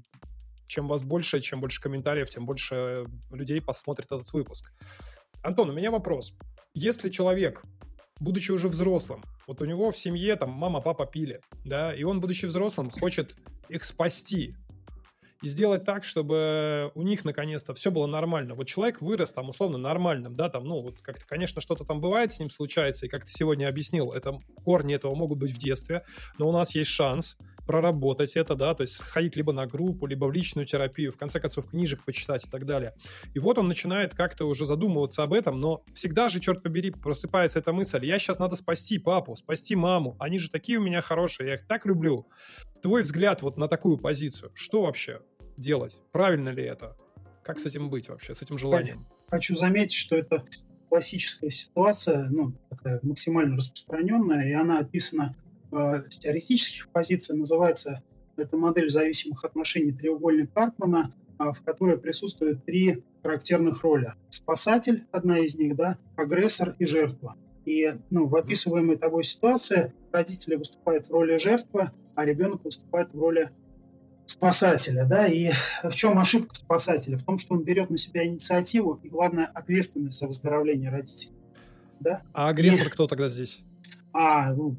чем 0.70 0.86
вас 0.86 1.02
больше, 1.02 1.40
чем 1.40 1.60
больше 1.60 1.80
комментариев, 1.80 2.30
тем 2.30 2.46
больше 2.46 3.04
людей 3.30 3.60
посмотрит 3.60 4.06
этот 4.06 4.32
выпуск. 4.32 4.72
Антон, 5.42 5.70
у 5.70 5.72
меня 5.72 5.90
вопрос. 5.90 6.32
Если 6.74 7.08
человек, 7.08 7.62
будучи 8.20 8.52
уже 8.52 8.68
взрослым, 8.68 9.22
вот 9.48 9.60
у 9.60 9.64
него 9.64 9.90
в 9.90 9.98
семье 9.98 10.36
там 10.36 10.50
мама, 10.50 10.80
папа 10.80 11.06
пили, 11.06 11.40
да, 11.64 11.92
и 11.92 12.04
он, 12.04 12.20
будучи 12.20 12.46
взрослым, 12.46 12.88
хочет 12.90 13.34
их 13.68 13.84
спасти, 13.84 14.54
и 15.42 15.48
сделать 15.48 15.84
так, 15.84 16.04
чтобы 16.04 16.92
у 16.94 17.02
них 17.02 17.24
наконец-то 17.24 17.72
все 17.74 17.90
было 17.90 18.06
нормально. 18.06 18.54
Вот 18.54 18.68
человек 18.68 19.00
вырос 19.00 19.32
там 19.32 19.48
условно 19.48 19.78
нормальным, 19.78 20.34
да, 20.34 20.50
там, 20.50 20.64
ну, 20.64 20.82
вот 20.82 21.00
как-то, 21.00 21.26
конечно, 21.26 21.60
что-то 21.60 21.84
там 21.84 22.00
бывает 22.00 22.32
с 22.32 22.40
ним 22.40 22.50
случается, 22.50 23.06
и 23.06 23.08
как 23.08 23.24
ты 23.24 23.32
сегодня 23.32 23.66
объяснил, 23.66 24.12
это 24.12 24.38
корни 24.64 24.94
этого 24.94 25.14
могут 25.14 25.38
быть 25.38 25.52
в 25.52 25.58
детстве, 25.58 26.04
но 26.38 26.48
у 26.48 26.52
нас 26.52 26.74
есть 26.74 26.90
шанс 26.90 27.36
проработать 27.70 28.36
это, 28.36 28.56
да, 28.56 28.74
то 28.74 28.80
есть 28.80 28.96
ходить 29.00 29.36
либо 29.36 29.52
на 29.52 29.64
группу, 29.64 30.04
либо 30.06 30.24
в 30.24 30.32
личную 30.32 30.66
терапию, 30.66 31.12
в 31.12 31.16
конце 31.16 31.38
концов, 31.38 31.70
книжек 31.70 32.04
почитать 32.04 32.44
и 32.44 32.50
так 32.50 32.66
далее. 32.66 32.94
И 33.32 33.38
вот 33.38 33.58
он 33.58 33.68
начинает 33.68 34.12
как-то 34.12 34.46
уже 34.46 34.66
задумываться 34.66 35.22
об 35.22 35.32
этом, 35.32 35.60
но 35.60 35.84
всегда 35.94 36.28
же, 36.28 36.40
черт 36.40 36.64
побери, 36.64 36.90
просыпается 36.90 37.60
эта 37.60 37.72
мысль, 37.72 38.04
я 38.04 38.18
сейчас 38.18 38.40
надо 38.40 38.56
спасти 38.56 38.98
папу, 38.98 39.36
спасти 39.36 39.76
маму, 39.76 40.16
они 40.18 40.40
же 40.40 40.50
такие 40.50 40.78
у 40.78 40.82
меня 40.82 41.00
хорошие, 41.00 41.46
я 41.46 41.54
их 41.54 41.66
так 41.68 41.86
люблю. 41.86 42.26
Твой 42.82 43.02
взгляд 43.02 43.40
вот 43.42 43.56
на 43.56 43.68
такую 43.68 43.98
позицию, 43.98 44.50
что 44.54 44.82
вообще 44.82 45.20
делать? 45.56 46.00
Правильно 46.10 46.48
ли 46.48 46.64
это? 46.64 46.96
Как 47.44 47.60
с 47.60 47.66
этим 47.66 47.88
быть 47.88 48.08
вообще, 48.08 48.34
с 48.34 48.42
этим 48.42 48.58
желанием? 48.58 49.06
Хочу 49.28 49.54
заметить, 49.54 49.94
что 49.94 50.16
это 50.16 50.44
классическая 50.88 51.50
ситуация, 51.50 52.28
ну, 52.30 52.52
такая 52.68 52.98
максимально 53.04 53.58
распространенная, 53.58 54.48
и 54.48 54.52
она 54.54 54.80
описана 54.80 55.36
теоретических 55.70 56.88
позиций 56.88 57.36
называется 57.36 58.02
эта 58.36 58.56
модель 58.56 58.90
зависимых 58.90 59.44
отношений 59.44 59.92
треугольник 59.92 60.52
Карпмана, 60.52 61.12
а, 61.38 61.52
в 61.52 61.62
которой 61.62 61.98
присутствуют 61.98 62.64
три 62.64 63.02
характерных 63.22 63.82
роли. 63.82 64.14
Спасатель, 64.28 65.04
одна 65.12 65.38
из 65.38 65.56
них, 65.56 65.76
да, 65.76 65.98
агрессор 66.16 66.74
и 66.78 66.86
жертва. 66.86 67.36
И 67.64 67.94
ну, 68.10 68.26
в 68.26 68.36
описываемой 68.36 68.96
тобой 68.96 69.24
ситуации 69.24 69.92
родители 70.12 70.56
выступают 70.56 71.06
в 71.06 71.10
роли 71.10 71.38
жертвы, 71.38 71.90
а 72.14 72.24
ребенок 72.24 72.64
выступает 72.64 73.12
в 73.12 73.18
роли 73.18 73.50
спасателя. 74.24 75.04
Да? 75.04 75.26
И 75.26 75.50
в 75.82 75.94
чем 75.94 76.18
ошибка 76.18 76.54
спасателя? 76.54 77.16
В 77.16 77.22
том, 77.22 77.38
что 77.38 77.54
он 77.54 77.62
берет 77.62 77.90
на 77.90 77.98
себя 77.98 78.26
инициативу 78.26 78.98
и, 79.02 79.08
главное, 79.08 79.46
ответственность 79.46 80.18
за 80.18 80.26
выздоровление 80.26 80.90
родителей. 80.90 81.34
Да? 82.00 82.22
А 82.32 82.48
агрессор 82.48 82.86
и... 82.86 82.90
кто 82.90 83.06
тогда 83.06 83.28
здесь? 83.28 83.60
А, 84.12 84.52
ну, 84.52 84.76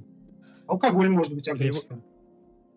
Алкоголь 0.71 1.09
может 1.09 1.33
быть 1.33 1.49
агрессором. 1.49 2.01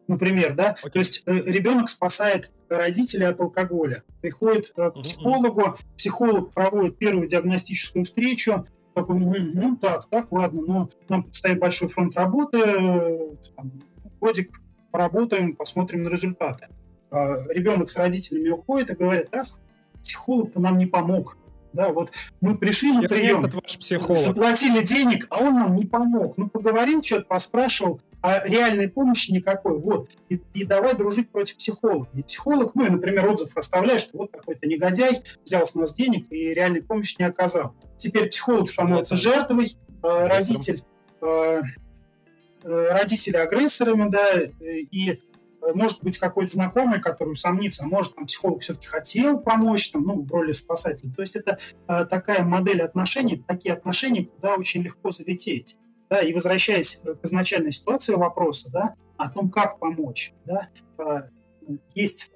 Например, 0.08 0.52
да? 0.54 0.76
Okay. 0.82 0.90
То 0.90 0.98
есть 0.98 1.22
э, 1.26 1.32
ребенок 1.46 1.88
спасает 1.88 2.50
родителей 2.68 3.26
от 3.26 3.40
алкоголя. 3.40 4.02
Приходит 4.20 4.72
э, 4.76 4.90
к 4.90 4.94
психологу, 5.00 5.76
психолог 5.96 6.52
проводит 6.52 6.98
первую 6.98 7.28
диагностическую 7.28 8.04
встречу, 8.04 8.66
такой, 8.94 9.18
ну 9.18 9.76
так, 9.76 10.06
так, 10.10 10.30
ладно, 10.32 10.62
но 10.66 10.90
нам 11.08 11.22
предстоит 11.22 11.58
большой 11.60 11.88
фронт 11.88 12.16
работы, 12.16 12.58
э, 12.58 13.36
там, 13.56 13.72
годик 14.20 14.60
поработаем, 14.90 15.54
посмотрим 15.54 16.02
на 16.02 16.08
результаты. 16.08 16.66
Э, 17.12 17.44
ребенок 17.48 17.90
с 17.90 17.96
родителями 17.96 18.48
уходит 18.48 18.90
и 18.90 18.94
говорит, 18.94 19.28
ах, 19.32 19.60
психолог-то 20.02 20.60
нам 20.60 20.78
не 20.78 20.86
помог. 20.86 21.36
Да, 21.74 21.88
вот 21.88 22.12
мы 22.40 22.56
пришли 22.56 22.92
на 22.92 23.02
прием, 23.02 23.42
ваш 23.42 23.78
психолог. 23.78 24.22
заплатили 24.22 24.84
денег, 24.84 25.26
а 25.28 25.42
он 25.42 25.54
нам 25.54 25.74
не 25.74 25.84
помог. 25.84 26.38
Ну, 26.38 26.48
поговорил, 26.48 27.02
что-то 27.02 27.24
поспрашивал, 27.24 28.00
а 28.22 28.46
реальной 28.46 28.88
помощи 28.88 29.32
никакой. 29.32 29.78
Вот. 29.80 30.08
И, 30.28 30.40
и 30.54 30.64
давай 30.64 30.94
дружить 30.94 31.30
против 31.30 31.56
психолога. 31.56 32.08
И 32.14 32.22
психолог, 32.22 32.76
ну, 32.76 32.86
и, 32.86 32.90
например, 32.90 33.28
отзыв 33.28 33.56
оставляет, 33.56 34.00
что 34.00 34.18
вот 34.18 34.30
какой-то 34.30 34.68
негодяй 34.68 35.24
взял 35.44 35.66
с 35.66 35.74
нас 35.74 35.92
денег 35.92 36.30
и 36.30 36.54
реальной 36.54 36.80
помощи 36.80 37.16
не 37.18 37.26
оказал. 37.26 37.74
Теперь 37.96 38.28
психолог 38.28 38.70
становится 38.70 39.16
жертвой, 39.16 39.76
э, 40.04 40.26
родитель, 40.28 40.84
э, 41.22 41.60
э, 42.62 42.88
родители 42.92 43.36
агрессорами, 43.36 44.08
да, 44.08 44.40
и 44.62 45.20
может 45.72 46.02
быть 46.02 46.18
какой-то 46.18 46.52
знакомый, 46.52 47.00
который 47.00 47.30
усомнится, 47.30 47.84
а 47.84 47.86
может 47.86 48.14
там 48.14 48.26
психолог 48.26 48.62
все-таки 48.62 48.86
хотел 48.86 49.38
помочь 49.38 49.90
там, 49.90 50.02
ну, 50.02 50.22
в 50.22 50.30
роли 50.30 50.52
спасателя. 50.52 51.10
То 51.14 51.22
есть 51.22 51.36
это 51.36 51.58
э, 51.88 52.04
такая 52.04 52.44
модель 52.44 52.82
отношений, 52.82 53.42
такие 53.46 53.72
отношения, 53.74 54.24
куда 54.26 54.56
очень 54.56 54.82
легко 54.82 55.10
залететь. 55.10 55.78
Да, 56.10 56.20
и 56.20 56.34
возвращаясь 56.34 56.96
к 56.96 57.24
изначальной 57.24 57.72
ситуации 57.72 58.14
вопроса, 58.14 58.70
да, 58.70 58.94
о 59.16 59.30
том, 59.30 59.50
как 59.50 59.78
помочь, 59.78 60.34
да, 60.44 60.68
э, 60.98 61.22
есть 61.94 62.30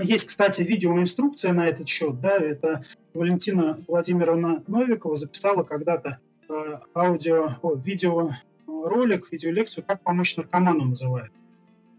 Есть, 0.00 0.28
кстати, 0.28 0.62
видеоинструкция 0.62 1.52
на 1.52 1.66
этот 1.66 1.88
счет. 1.88 2.20
Да, 2.20 2.36
это 2.38 2.84
Валентина 3.14 3.78
Владимировна 3.88 4.62
Новикова 4.68 5.16
записала 5.16 5.64
когда-то 5.64 6.20
э, 6.48 6.78
аудио, 6.94 7.48
о, 7.62 7.74
видеоролик, 7.74 9.30
видеолекцию 9.32 9.84
«Как 9.84 10.00
помочь 10.02 10.36
наркоману» 10.36 10.84
называется. 10.84 11.42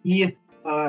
И 0.04 0.38
э, 0.64 0.88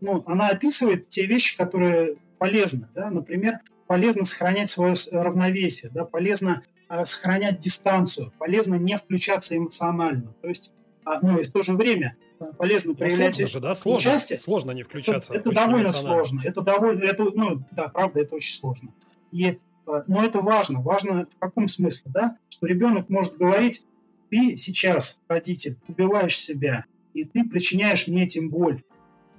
ну, 0.00 0.22
она 0.26 0.48
описывает 0.48 1.08
те 1.08 1.26
вещи, 1.26 1.56
которые 1.56 2.16
полезны. 2.38 2.88
Да? 2.94 3.10
Например, 3.10 3.60
полезно 3.86 4.24
сохранять 4.24 4.70
свое 4.70 4.94
равновесие, 5.12 5.90
да? 5.92 6.04
полезно 6.04 6.62
э, 6.88 7.04
сохранять 7.04 7.60
дистанцию, 7.60 8.32
полезно 8.38 8.74
не 8.74 8.96
включаться 8.96 9.56
эмоционально. 9.56 10.34
То 10.42 10.48
есть, 10.48 10.74
э, 11.06 11.10
ну 11.22 11.38
и 11.38 11.42
в 11.42 11.52
то 11.52 11.62
же 11.62 11.74
время 11.74 12.16
полезно 12.58 12.90
Но 12.90 12.96
проявлять 12.96 13.36
сложно 13.36 13.52
же, 13.52 13.60
да? 13.60 13.74
сложно, 13.74 14.10
участие. 14.10 14.38
Сложно 14.38 14.70
не 14.72 14.82
включаться. 14.82 15.32
Это, 15.32 15.50
это 15.50 15.52
довольно 15.52 15.92
сложно. 15.92 16.42
Это 16.44 16.60
довольно, 16.60 17.02
это, 17.02 17.24
ну 17.24 17.62
да, 17.72 17.88
правда, 17.88 18.20
это 18.20 18.34
очень 18.34 18.54
сложно. 18.54 18.92
И, 19.32 19.58
но 20.06 20.24
это 20.24 20.40
важно. 20.40 20.80
Важно 20.80 21.26
в 21.26 21.38
каком 21.38 21.68
смысле, 21.68 22.10
да? 22.12 22.38
Что 22.48 22.66
ребенок 22.66 23.08
может 23.08 23.36
говорить, 23.36 23.86
ты 24.30 24.56
сейчас, 24.56 25.20
родитель, 25.28 25.78
убиваешь 25.88 26.38
себя, 26.38 26.84
и 27.14 27.24
ты 27.24 27.44
причиняешь 27.44 28.06
мне 28.06 28.24
этим 28.24 28.50
боль. 28.50 28.82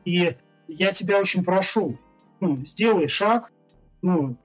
И 0.05 0.35
я 0.67 0.91
тебя 0.91 1.19
очень 1.19 1.43
прошу, 1.43 1.99
ну, 2.39 2.57
сделай 2.65 3.07
шаг, 3.07 3.51
ну, 4.01 4.37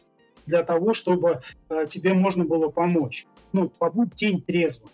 для 0.46 0.62
того, 0.62 0.92
чтобы 0.92 1.40
э, 1.68 1.86
тебе 1.88 2.12
можно 2.12 2.44
было 2.44 2.68
помочь. 2.68 3.26
Ну, 3.52 3.68
побудь 3.68 4.14
день 4.14 4.42
трезво. 4.42 4.88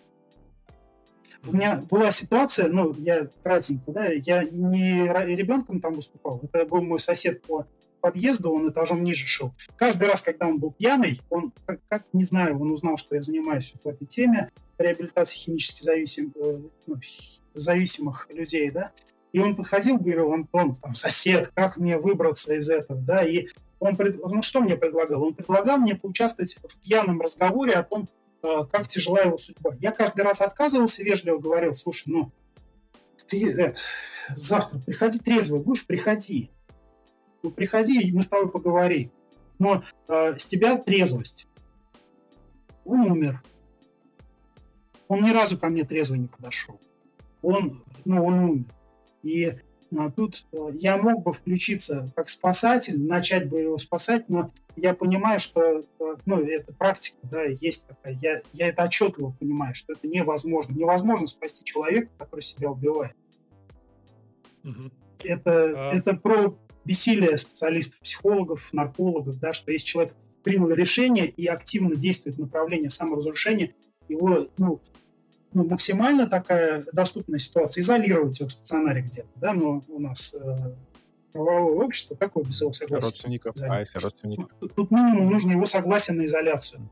У 1.45 1.55
меня 1.55 1.83
была 1.89 2.11
ситуация, 2.11 2.67
ну, 2.67 2.93
я 2.97 3.29
кратенько, 3.43 3.91
да, 3.91 4.05
я 4.05 4.43
не 4.43 5.07
ребенком 5.35 5.79
там 5.79 5.93
выступал, 5.93 6.41
это 6.43 6.65
был 6.65 6.81
мой 6.81 6.99
сосед 6.99 7.41
по 7.43 7.65
подъезду, 8.01 8.51
он 8.51 8.69
этажом 8.69 9.03
ниже 9.03 9.27
шел. 9.27 9.53
Каждый 9.75 10.07
раз, 10.07 10.21
когда 10.21 10.47
он 10.47 10.59
был 10.59 10.71
пьяный, 10.71 11.19
он, 11.29 11.51
как, 11.65 11.79
как 11.87 12.05
не 12.13 12.23
знаю, 12.23 12.59
он 12.59 12.71
узнал, 12.71 12.97
что 12.97 13.15
я 13.15 13.21
занимаюсь 13.21 13.73
вот 13.73 13.93
этой 13.93 14.05
теме 14.05 14.49
реабилитации 14.77 15.37
химически 15.37 15.83
зависим, 15.83 16.33
э, 16.35 16.59
ну, 16.85 16.95
зависимых 17.53 18.27
людей, 18.29 18.69
да, 18.71 18.91
и 19.31 19.39
он 19.39 19.55
подходил, 19.55 19.97
говорил, 19.97 20.33
Антон, 20.33 20.75
там, 20.75 20.95
сосед, 20.95 21.51
как 21.53 21.77
мне 21.77 21.97
выбраться 21.97 22.55
из 22.55 22.69
этого, 22.69 22.99
да, 22.99 23.23
и 23.23 23.47
он, 23.79 23.95
пред... 23.95 24.17
ну, 24.17 24.41
что 24.41 24.61
мне 24.61 24.75
предлагал? 24.75 25.23
Он 25.23 25.33
предлагал 25.33 25.77
мне 25.77 25.95
поучаствовать 25.95 26.57
в 26.63 26.77
пьяном 26.79 27.21
разговоре 27.21 27.73
о 27.73 27.83
том, 27.83 28.07
э, 28.43 28.47
как 28.71 28.87
тяжела 28.87 29.19
его 29.19 29.37
судьба. 29.37 29.75
Я 29.79 29.91
каждый 29.91 30.21
раз 30.21 30.41
отказывался, 30.41 31.03
вежливо 31.03 31.37
говорил, 31.37 31.73
слушай, 31.73 32.05
ну, 32.07 32.31
ты 33.27 33.51
это, 33.51 33.79
завтра 34.33 34.79
приходи 34.79 35.19
трезвый, 35.19 35.61
будешь, 35.61 35.85
приходи. 35.85 36.49
Ну, 37.43 37.51
приходи, 37.51 38.01
и 38.01 38.11
мы 38.11 38.21
с 38.21 38.27
тобой 38.27 38.49
поговорим. 38.49 39.11
Но 39.59 39.83
э, 40.07 40.37
с 40.37 40.45
тебя 40.45 40.77
трезвость. 40.77 41.47
Он 42.85 43.11
умер. 43.11 43.41
Он 45.07 45.23
ни 45.23 45.31
разу 45.31 45.57
ко 45.57 45.67
мне 45.67 45.83
трезвый 45.83 46.19
не 46.19 46.27
подошел. 46.27 46.79
Он, 47.41 47.83
ну, 48.05 48.25
он 48.25 48.39
умер. 48.39 48.65
И 49.23 49.51
а, 49.95 50.11
тут 50.11 50.45
а, 50.53 50.69
я 50.73 50.97
мог 50.97 51.23
бы 51.23 51.33
включиться 51.33 52.11
как 52.15 52.29
спасатель, 52.29 53.01
начать 53.01 53.47
бы 53.49 53.59
его 53.61 53.77
спасать, 53.77 54.27
но 54.29 54.51
я 54.75 54.93
понимаю, 54.93 55.39
что 55.39 55.83
а, 55.99 56.15
ну, 56.25 56.41
это 56.41 56.73
практика, 56.73 57.17
да, 57.23 57.43
есть 57.43 57.87
такая. 57.87 58.17
Я, 58.21 58.41
я 58.53 58.67
это 58.67 58.83
отчетливо 58.83 59.31
понимаю, 59.39 59.75
что 59.75 59.93
это 59.93 60.07
невозможно. 60.07 60.73
Невозможно 60.73 61.27
спасти 61.27 61.63
человека, 61.63 62.09
который 62.17 62.41
себя 62.41 62.69
убивает. 62.69 63.15
Угу. 64.63 64.91
Это, 65.23 65.51
а... 65.51 65.93
это 65.95 66.15
про 66.15 66.57
бессилие 66.87 67.37
специалистов, 67.37 67.99
психологов, 67.99 68.71
наркологов, 68.71 69.39
да, 69.39 69.51
что 69.51 69.71
если 69.71 69.85
человек 69.85 70.13
принял 70.43 70.69
решение 70.69 71.27
и 71.27 71.45
активно 71.45 71.95
действует 71.95 72.37
в 72.37 72.39
направлении 72.39 72.87
саморазрушения, 72.87 73.73
его 74.07 74.47
ну, 74.57 74.81
ну, 75.53 75.65
максимально 75.65 76.27
такая 76.27 76.85
доступная 76.93 77.39
ситуация, 77.39 77.81
изолировать 77.81 78.39
его 78.39 78.47
в 78.47 78.53
стационаре 78.53 79.01
где-то, 79.01 79.27
да, 79.35 79.53
но 79.53 79.83
у 79.89 79.99
нас 79.99 80.33
э, 80.33 80.73
правовое 81.33 81.85
общество, 81.85 82.15
какое 82.15 82.45
без 82.45 82.61
его 82.61 82.71
согласия? 82.71 83.05
Родственников, 83.05 83.55
а 83.59 83.79
если 83.81 83.99
родственников? 83.99 84.49
Тут, 84.59 84.73
тут 84.73 84.91
минимум 84.91 85.29
нужно 85.29 85.51
его 85.51 85.65
согласие 85.65 86.15
на 86.15 86.23
изоляцию. 86.23 86.89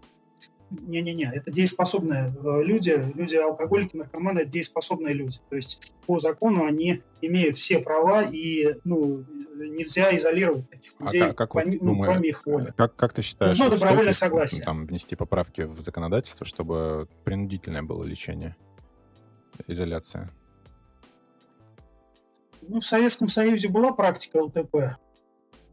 Не-не-не, 0.82 1.32
это 1.34 1.52
дееспособные 1.52 2.32
э, 2.44 2.64
люди, 2.64 3.04
люди 3.16 3.36
алкоголики, 3.36 3.96
наркоманы, 3.96 4.40
это 4.40 4.50
дееспособные 4.50 5.14
люди. 5.14 5.40
То 5.50 5.56
есть 5.56 5.92
по 6.06 6.20
закону 6.20 6.66
они 6.66 7.02
имеют 7.22 7.58
все 7.58 7.80
права, 7.80 8.24
и 8.24 8.76
ну, 8.84 9.24
нельзя 9.56 10.16
изолировать 10.16 10.70
таких 10.70 10.94
а 11.00 11.04
людей, 11.06 11.22
а 11.22 11.28
как, 11.28 11.38
как 11.38 11.54
помимо, 11.54 11.86
думаю, 11.86 12.12
кроме 12.12 12.30
их 12.30 12.46
воли. 12.46 12.74
Как, 12.76 12.96
как 12.96 13.14
ты 13.14 13.22
считаешь, 13.22 13.58
Нужно 13.58 13.72
добровольное 13.72 14.14
стоит 14.14 14.30
согласие. 14.30 14.64
Там, 14.64 14.86
внести 14.86 15.16
поправки 15.16 15.62
в 15.62 15.80
законодательство, 15.80 16.46
чтобы 16.46 17.08
принудительное 17.24 17.84
было 17.84 18.04
лечение, 18.04 18.56
изоляция? 19.68 20.30
Ну, 22.62 22.80
в 22.80 22.86
Советском 22.86 23.30
Союзе 23.30 23.70
была 23.70 23.92
практика 23.92 24.38
ЛТП, 24.38 24.76
Э, 24.76 25.05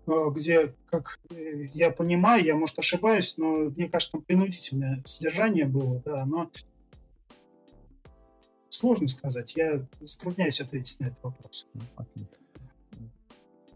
где, 0.07 0.75
как 0.91 1.21
э, 1.31 1.67
я 1.73 1.91
понимаю, 1.91 2.45
я, 2.45 2.57
может, 2.57 2.79
ошибаюсь, 2.79 3.37
но 3.39 3.71
мне 3.71 3.89
кажется, 3.89 4.13
там 4.13 4.23
принудительное 4.23 5.03
содержание 5.05 5.65
было, 5.65 6.01
да, 6.05 6.25
но 6.25 6.51
сложно 8.69 9.09
сказать. 9.09 9.55
Я 9.57 9.87
затрудняюсь 10.01 10.61
ответить 10.61 10.99
на 11.01 11.07
этот 11.07 11.23
вопрос. 11.23 11.69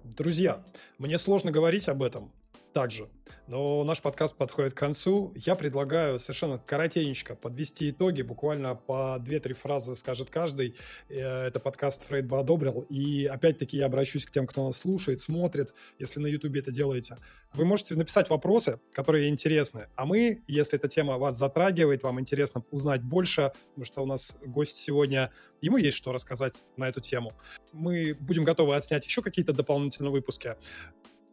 Друзья, 0.02 0.64
мне 0.98 1.18
сложно 1.18 1.50
говорить 1.50 1.88
об 1.88 2.02
этом 2.02 2.32
также, 2.76 3.08
но 3.46 3.84
наш 3.84 4.02
подкаст 4.02 4.36
подходит 4.36 4.74
к 4.74 4.76
концу. 4.76 5.32
Я 5.34 5.54
предлагаю 5.54 6.18
совершенно 6.18 6.58
коротенько 6.58 7.34
подвести 7.34 7.88
итоги, 7.88 8.20
буквально 8.20 8.74
по 8.74 9.16
2-3 9.18 9.54
фразы 9.54 9.96
скажет 9.96 10.28
каждый. 10.28 10.76
Э, 11.08 11.46
это 11.46 11.58
подкаст 11.58 12.06
Фрейд 12.06 12.26
бы 12.26 12.38
одобрил. 12.38 12.84
И 12.90 13.24
опять-таки 13.24 13.78
я 13.78 13.86
обращусь 13.86 14.26
к 14.26 14.30
тем, 14.30 14.46
кто 14.46 14.62
нас 14.66 14.76
слушает, 14.76 15.22
смотрит, 15.22 15.72
если 15.98 16.20
на 16.20 16.26
YouTube 16.26 16.54
это 16.56 16.70
делаете. 16.70 17.16
Вы 17.54 17.64
можете 17.64 17.94
написать 17.94 18.28
вопросы, 18.28 18.78
которые 18.92 19.30
интересны. 19.30 19.88
А 19.96 20.04
мы, 20.04 20.42
если 20.46 20.78
эта 20.78 20.88
тема 20.88 21.16
вас 21.16 21.38
затрагивает, 21.38 22.02
вам 22.02 22.20
интересно 22.20 22.62
узнать 22.70 23.02
больше, 23.02 23.52
потому 23.70 23.84
что 23.86 24.02
у 24.02 24.06
нас 24.06 24.36
гость 24.44 24.76
сегодня, 24.76 25.32
ему 25.62 25.78
есть 25.78 25.96
что 25.96 26.12
рассказать 26.12 26.62
на 26.76 26.86
эту 26.86 27.00
тему. 27.00 27.32
Мы 27.72 28.14
будем 28.20 28.44
готовы 28.44 28.76
отснять 28.76 29.06
еще 29.06 29.22
какие-то 29.22 29.54
дополнительные 29.54 30.12
выпуски 30.12 30.56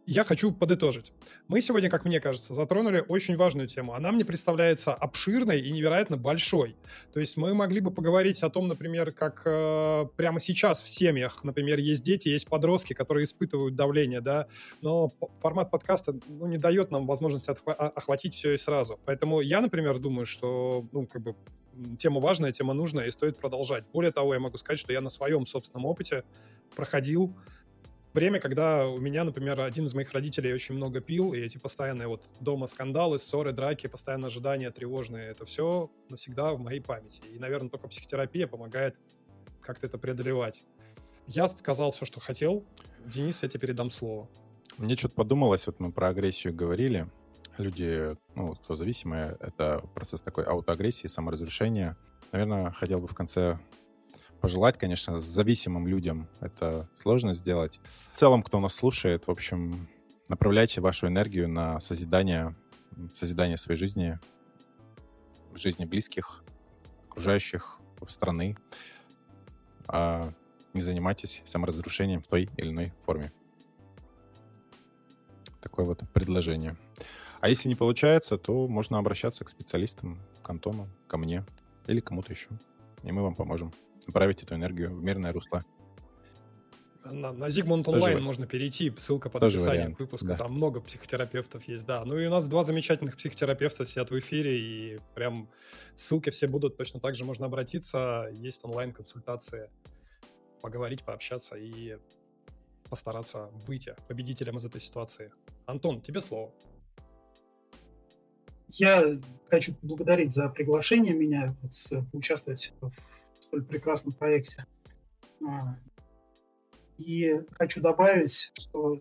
я 0.05 0.23
хочу 0.23 0.51
подытожить. 0.51 1.13
Мы 1.47 1.61
сегодня, 1.61 1.89
как 1.89 2.05
мне 2.05 2.19
кажется, 2.19 2.53
затронули 2.53 3.03
очень 3.07 3.37
важную 3.37 3.67
тему. 3.67 3.93
Она 3.93 4.11
мне 4.11 4.25
представляется 4.25 4.93
обширной 4.93 5.61
и 5.61 5.71
невероятно 5.71 6.17
большой. 6.17 6.75
То 7.13 7.19
есть 7.19 7.37
мы 7.37 7.53
могли 7.53 7.79
бы 7.79 7.91
поговорить 7.91 8.43
о 8.43 8.49
том, 8.49 8.67
например, 8.67 9.11
как 9.11 9.43
э, 9.45 10.05
прямо 10.17 10.39
сейчас 10.39 10.83
в 10.83 10.89
семьях, 10.89 11.43
например, 11.43 11.79
есть 11.79 12.03
дети, 12.03 12.29
есть 12.29 12.47
подростки, 12.47 12.93
которые 12.93 13.23
испытывают 13.25 13.75
давление, 13.75 14.21
да, 14.21 14.47
но 14.81 15.11
формат 15.39 15.71
подкаста 15.71 16.15
ну, 16.27 16.47
не 16.47 16.57
дает 16.57 16.91
нам 16.91 17.07
возможности 17.07 17.49
отхва- 17.49 17.73
охватить 17.73 18.35
все 18.35 18.53
и 18.53 18.57
сразу. 18.57 18.99
Поэтому 19.05 19.41
я, 19.41 19.61
например, 19.61 19.99
думаю, 19.99 20.25
что, 20.25 20.85
ну, 20.91 21.07
как 21.07 21.21
бы 21.21 21.35
тема 21.97 22.19
важная, 22.19 22.51
тема 22.51 22.73
нужная, 22.73 23.07
и 23.07 23.11
стоит 23.11 23.37
продолжать. 23.37 23.85
Более 23.93 24.11
того, 24.11 24.33
я 24.33 24.39
могу 24.39 24.57
сказать, 24.57 24.79
что 24.79 24.93
я 24.93 25.01
на 25.01 25.09
своем 25.09 25.45
собственном 25.45 25.85
опыте 25.85 26.23
проходил 26.75 27.35
время, 28.14 28.39
когда 28.39 28.88
у 28.88 28.97
меня, 28.97 29.24
например, 29.24 29.59
один 29.61 29.86
из 29.86 29.93
моих 29.93 30.11
родителей 30.14 30.53
очень 30.53 30.76
много 30.76 31.01
пил, 31.01 31.34
и 31.34 31.39
эти 31.39 31.57
постоянные 31.57 32.07
вот 32.07 32.26
дома 32.39 32.68
скандалы, 32.68 33.20
ссоры, 33.20 33.51
драки, 33.51 33.88
постоянное 33.88 34.28
ожидание 34.28 34.72
тревожные, 34.72 35.30
это 35.30 35.45
все 35.45 35.91
навсегда 36.09 36.53
в 36.53 36.59
моей 36.59 36.82
памяти. 36.82 37.22
И, 37.34 37.39
наверное, 37.39 37.70
только 37.70 37.88
психотерапия 37.88 38.47
помогает 38.47 38.95
как-то 39.61 39.88
это 39.88 39.97
преодолевать. 39.97 40.64
Я 41.28 41.47
сказал 41.47 41.91
все, 41.91 42.05
что 42.05 42.20
хотел. 42.20 42.66
Денис, 43.05 43.43
я 43.43 43.49
тебе 43.49 43.61
передам 43.61 43.91
слово. 43.91 44.30
Мне 44.78 44.95
что-то 44.95 45.16
подумалось, 45.16 45.68
вот 45.68 45.80
мы 45.80 45.91
про 45.91 46.09
агрессию 46.09 46.53
говорили. 46.53 47.07
Люди, 47.57 48.18
ну, 48.36 48.55
кто 48.55 48.76
зависимые, 48.76 49.38
это 49.39 49.84
процесс 49.93 50.22
такой 50.22 50.43
аутоагрессии, 50.43 51.07
саморазрушения. 51.07 51.97
Наверное, 52.32 52.72
хотел 52.72 52.99
бы 52.99 53.07
в 53.07 53.14
конце 53.14 53.59
пожелать, 54.43 54.77
конечно, 54.77 55.21
зависимым 55.21 55.87
людям 55.87 56.27
это 56.41 56.89
сложно 57.01 57.33
сделать. 57.33 57.79
В 58.13 58.19
целом, 58.19 58.43
кто 58.43 58.59
нас 58.59 58.73
слушает, 58.73 59.25
в 59.25 59.31
общем, 59.31 59.87
направляйте 60.27 60.81
вашу 60.81 61.07
энергию 61.07 61.47
на 61.47 61.79
созидание, 61.79 62.53
созидание 63.13 63.55
своей 63.55 63.79
жизни, 63.79 64.19
жизни 65.55 65.85
близких, 65.85 66.43
окружающих, 67.07 67.79
страны. 68.09 68.57
А 69.87 70.33
не 70.73 70.81
занимайтесь 70.81 71.41
саморазрушением 71.45 72.21
в 72.21 72.27
той 72.27 72.49
или 72.57 72.67
иной 72.67 72.91
форме. 73.05 73.31
Такое 75.61 75.85
вот 75.85 76.03
предложение. 76.11 76.75
А 77.39 77.47
если 77.47 77.69
не 77.69 77.75
получается, 77.75 78.37
то 78.37 78.67
можно 78.67 78.97
обращаться 78.97 79.45
к 79.45 79.49
специалистам, 79.49 80.19
к 80.41 80.49
Антону, 80.49 80.89
ко 81.07 81.15
мне 81.15 81.45
или 81.87 82.01
кому-то 82.01 82.33
еще. 82.33 82.49
И 83.03 83.11
мы 83.13 83.21
вам 83.21 83.35
поможем 83.35 83.71
направить 84.07 84.43
эту 84.43 84.55
энергию 84.55 84.95
в 84.95 85.03
мирное 85.03 85.33
русло. 85.33 85.63
На, 87.05 87.33
на 87.33 87.45
Zigmund 87.45 87.83
Online 87.83 88.21
можно 88.21 88.47
перейти, 88.47 88.91
ссылка 88.97 89.29
под 89.29 89.41
Тоже 89.41 89.57
описанием 89.57 89.81
вариант, 89.81 89.97
к 89.97 89.99
выпуску. 89.99 90.27
да. 90.27 90.37
Там 90.37 90.53
много 90.53 90.79
психотерапевтов 90.79 91.67
есть, 91.67 91.85
да. 91.85 92.05
Ну 92.05 92.17
и 92.17 92.27
у 92.27 92.29
нас 92.29 92.47
два 92.47 92.63
замечательных 92.63 93.17
психотерапевта 93.17 93.85
сидят 93.85 94.09
в 94.09 94.17
эфире, 94.19 94.59
и 94.59 94.99
прям 95.13 95.49
ссылки 95.95 96.29
все 96.29 96.47
будут. 96.47 96.77
Точно 96.77 97.01
так 97.01 97.15
же 97.15 97.25
можно 97.25 97.47
обратиться. 97.47 98.29
Есть 98.31 98.63
онлайн-консультации, 98.63 99.69
поговорить, 100.61 101.03
пообщаться 101.03 101.57
и 101.57 101.97
постараться 102.89 103.49
выйти 103.67 103.95
победителем 104.07 104.57
из 104.57 104.65
этой 104.65 104.79
ситуации. 104.79 105.33
Антон, 105.65 105.99
тебе 105.99 106.21
слово. 106.21 106.53
Я 108.69 109.19
хочу 109.49 109.75
поблагодарить 109.75 110.31
за 110.31 110.47
приглашение 110.49 111.13
меня 111.13 111.55
вот, 111.61 111.73
поучаствовать 112.11 112.73
в 112.81 113.22
столь 113.53 113.65
прекрасном 113.65 114.13
проекте. 114.13 114.65
А, 115.47 115.77
И 116.97 117.39
хочу 117.51 117.81
добавить, 117.81 118.51
что 118.55 118.99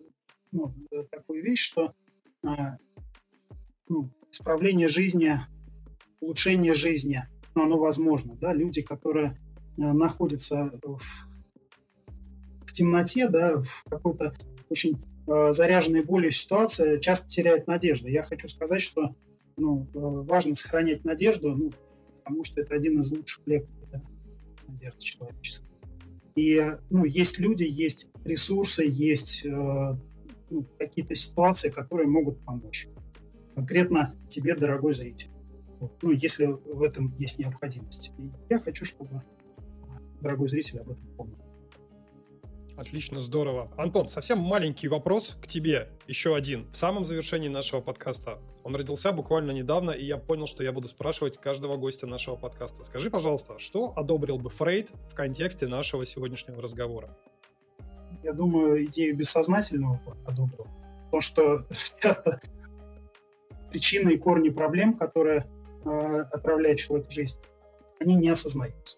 ну, 0.51 0.71
э, 0.91 1.03
такую 1.09 1.43
вещь, 1.43 1.61
что 1.61 1.93
а, 2.43 2.77
ну, 3.89 4.11
исправление 4.31 4.87
жизни, 4.89 5.39
улучшение 6.19 6.75
жизни, 6.75 7.27
ну, 7.55 7.63
оно 7.63 7.79
возможно. 7.79 8.35
Да? 8.35 8.53
Люди, 8.53 8.83
которые 8.83 9.39
э, 9.77 9.81
находятся 9.81 10.79
в, 10.83 11.01
в 12.67 12.73
темноте, 12.73 13.27
да, 13.29 13.59
в 13.59 13.83
какой-то 13.89 14.35
очень 14.69 15.03
э, 15.27 15.51
заряженной 15.51 16.01
болью 16.01 16.29
ситуации, 16.29 16.99
часто 16.99 17.27
теряют 17.27 17.65
надежду. 17.65 18.07
Я 18.07 18.21
хочу 18.21 18.47
сказать, 18.47 18.81
что 18.81 19.15
ну, 19.57 19.87
э, 19.95 19.97
важно 19.99 20.53
сохранять 20.53 21.05
надежду, 21.05 21.55
ну, 21.55 21.71
потому 22.23 22.43
что 22.43 22.61
это 22.61 22.75
один 22.75 22.99
из 22.99 23.11
лучших 23.11 23.41
лекарей, 23.47 23.82
да, 24.67 24.73
надежда 24.73 24.99
человеческая. 24.99 25.67
И 26.35 26.77
ну, 26.89 27.05
есть 27.05 27.39
люди, 27.39 27.63
есть 27.63 28.09
ресурсы, 28.23 28.83
есть 28.87 29.45
э, 29.45 29.49
ну, 30.49 30.65
какие-то 30.79 31.15
ситуации, 31.15 31.69
которые 31.69 32.07
могут 32.07 32.43
помочь. 32.43 32.87
Конкретно 33.55 34.15
тебе, 34.27 34.55
дорогой 34.55 34.93
зритель. 34.93 35.29
Вот. 35.79 36.01
Ну, 36.01 36.11
если 36.11 36.45
в 36.45 36.81
этом 36.81 37.13
есть 37.17 37.37
необходимость. 37.39 38.11
И 38.17 38.31
я 38.49 38.57
хочу, 38.57 38.85
чтобы 38.85 39.21
дорогой 40.21 40.49
зритель 40.49 40.79
об 40.79 40.91
этом 40.91 41.05
помнил. 41.15 41.42
Отлично, 42.75 43.21
здорово. 43.21 43.71
Антон, 43.77 44.07
совсем 44.07 44.39
маленький 44.39 44.87
вопрос 44.87 45.37
к 45.39 45.47
тебе. 45.47 45.89
Еще 46.07 46.35
один. 46.35 46.71
В 46.71 46.75
самом 46.75 47.05
завершении 47.05 47.47
нашего 47.47 47.81
подкаста. 47.81 48.39
Он 48.63 48.75
родился 48.75 49.11
буквально 49.11 49.51
недавно, 49.51 49.91
и 49.91 50.03
я 50.03 50.17
понял, 50.17 50.47
что 50.47 50.63
я 50.63 50.71
буду 50.71 50.87
спрашивать 50.87 51.37
каждого 51.37 51.77
гостя 51.77 52.07
нашего 52.07 52.35
подкаста. 52.35 52.83
Скажи, 52.83 53.11
пожалуйста, 53.11 53.59
что 53.59 53.93
одобрил 53.95 54.39
бы 54.39 54.49
Фрейд 54.49 54.89
в 55.11 55.13
контексте 55.13 55.67
нашего 55.67 56.03
сегодняшнего 56.03 56.61
разговора? 56.61 57.15
Я 58.23 58.33
думаю, 58.33 58.85
идею 58.85 59.15
бессознательного 59.15 60.01
одобрил. 60.25 60.67
То, 61.11 61.21
что 61.21 61.67
часто 62.01 62.41
причины 63.69 64.13
и 64.13 64.17
корни 64.17 64.49
проблем, 64.49 64.97
которые 64.97 65.45
э, 65.85 66.25
отправляют 66.31 66.79
человека 66.79 67.09
в 67.09 67.13
жизнь, 67.13 67.37
они 67.99 68.15
не 68.15 68.29
осознаются. 68.29 68.97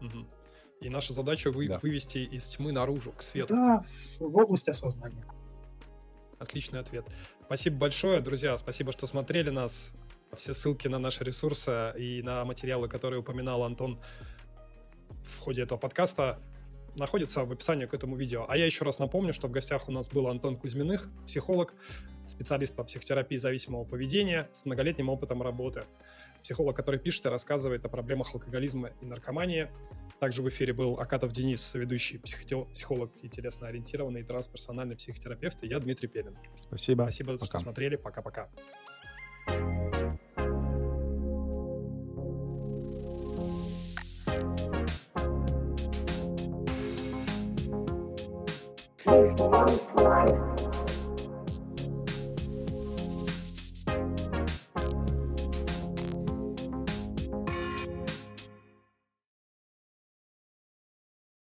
Мгм. 0.00 0.28
И 0.84 0.90
наша 0.90 1.14
задача 1.14 1.50
вы- 1.50 1.66
Да. 1.66 1.78
вывести 1.78 2.18
из 2.18 2.46
тьмы 2.46 2.70
наружу, 2.70 3.10
к 3.12 3.22
свету. 3.22 3.54
Да, 3.54 3.82
в, 4.18 4.20
в 4.20 4.36
области 4.36 4.68
осознания. 4.68 5.24
Отличный 6.38 6.78
ответ. 6.78 7.06
Спасибо 7.46 7.78
большое, 7.78 8.20
друзья. 8.20 8.58
Спасибо, 8.58 8.92
что 8.92 9.06
смотрели 9.06 9.48
нас. 9.48 9.92
Все 10.36 10.52
ссылки 10.52 10.86
на 10.88 10.98
наши 10.98 11.24
ресурсы 11.24 11.94
и 11.96 12.20
на 12.22 12.44
материалы, 12.44 12.88
которые 12.88 13.20
упоминал 13.20 13.62
Антон 13.62 13.98
в 15.22 15.38
ходе 15.40 15.62
этого 15.62 15.78
подкаста, 15.78 16.38
находятся 16.96 17.46
в 17.46 17.52
описании 17.52 17.86
к 17.86 17.94
этому 17.94 18.14
видео. 18.16 18.44
А 18.46 18.54
я 18.58 18.66
еще 18.66 18.84
раз 18.84 18.98
напомню, 18.98 19.32
что 19.32 19.48
в 19.48 19.52
гостях 19.52 19.88
у 19.88 19.92
нас 19.92 20.10
был 20.10 20.28
Антон 20.28 20.54
Кузьминых, 20.58 21.08
психолог, 21.26 21.72
специалист 22.26 22.76
по 22.76 22.84
психотерапии 22.84 23.38
зависимого 23.38 23.84
поведения 23.84 24.50
с 24.52 24.66
многолетним 24.66 25.08
опытом 25.08 25.40
работы. 25.40 25.82
Психолог, 26.44 26.76
который 26.76 27.00
пишет 27.00 27.24
и 27.24 27.30
рассказывает 27.30 27.86
о 27.86 27.88
проблемах 27.88 28.34
алкоголизма 28.34 28.90
и 29.00 29.06
наркомании. 29.06 29.70
Также 30.20 30.42
в 30.42 30.48
эфире 30.50 30.74
был 30.74 31.00
Акатов 31.00 31.32
Денис, 31.32 31.74
ведущий 31.74 32.18
психоте- 32.18 32.66
психолог 32.70 33.10
и 33.22 33.30
телесно-ориентированный 33.30 34.20
и 34.20 34.24
трансперсональный 34.24 34.94
психотерапевт. 34.94 35.64
И 35.64 35.68
я 35.68 35.80
Дмитрий 35.80 36.06
Пелин. 36.06 36.36
Спасибо. 36.54 37.04
Спасибо, 37.04 37.36
что 37.38 37.46
Пока. 37.46 37.58
смотрели. 37.60 37.96
Пока-пока. 37.96 38.50
Cry. 49.96 50.53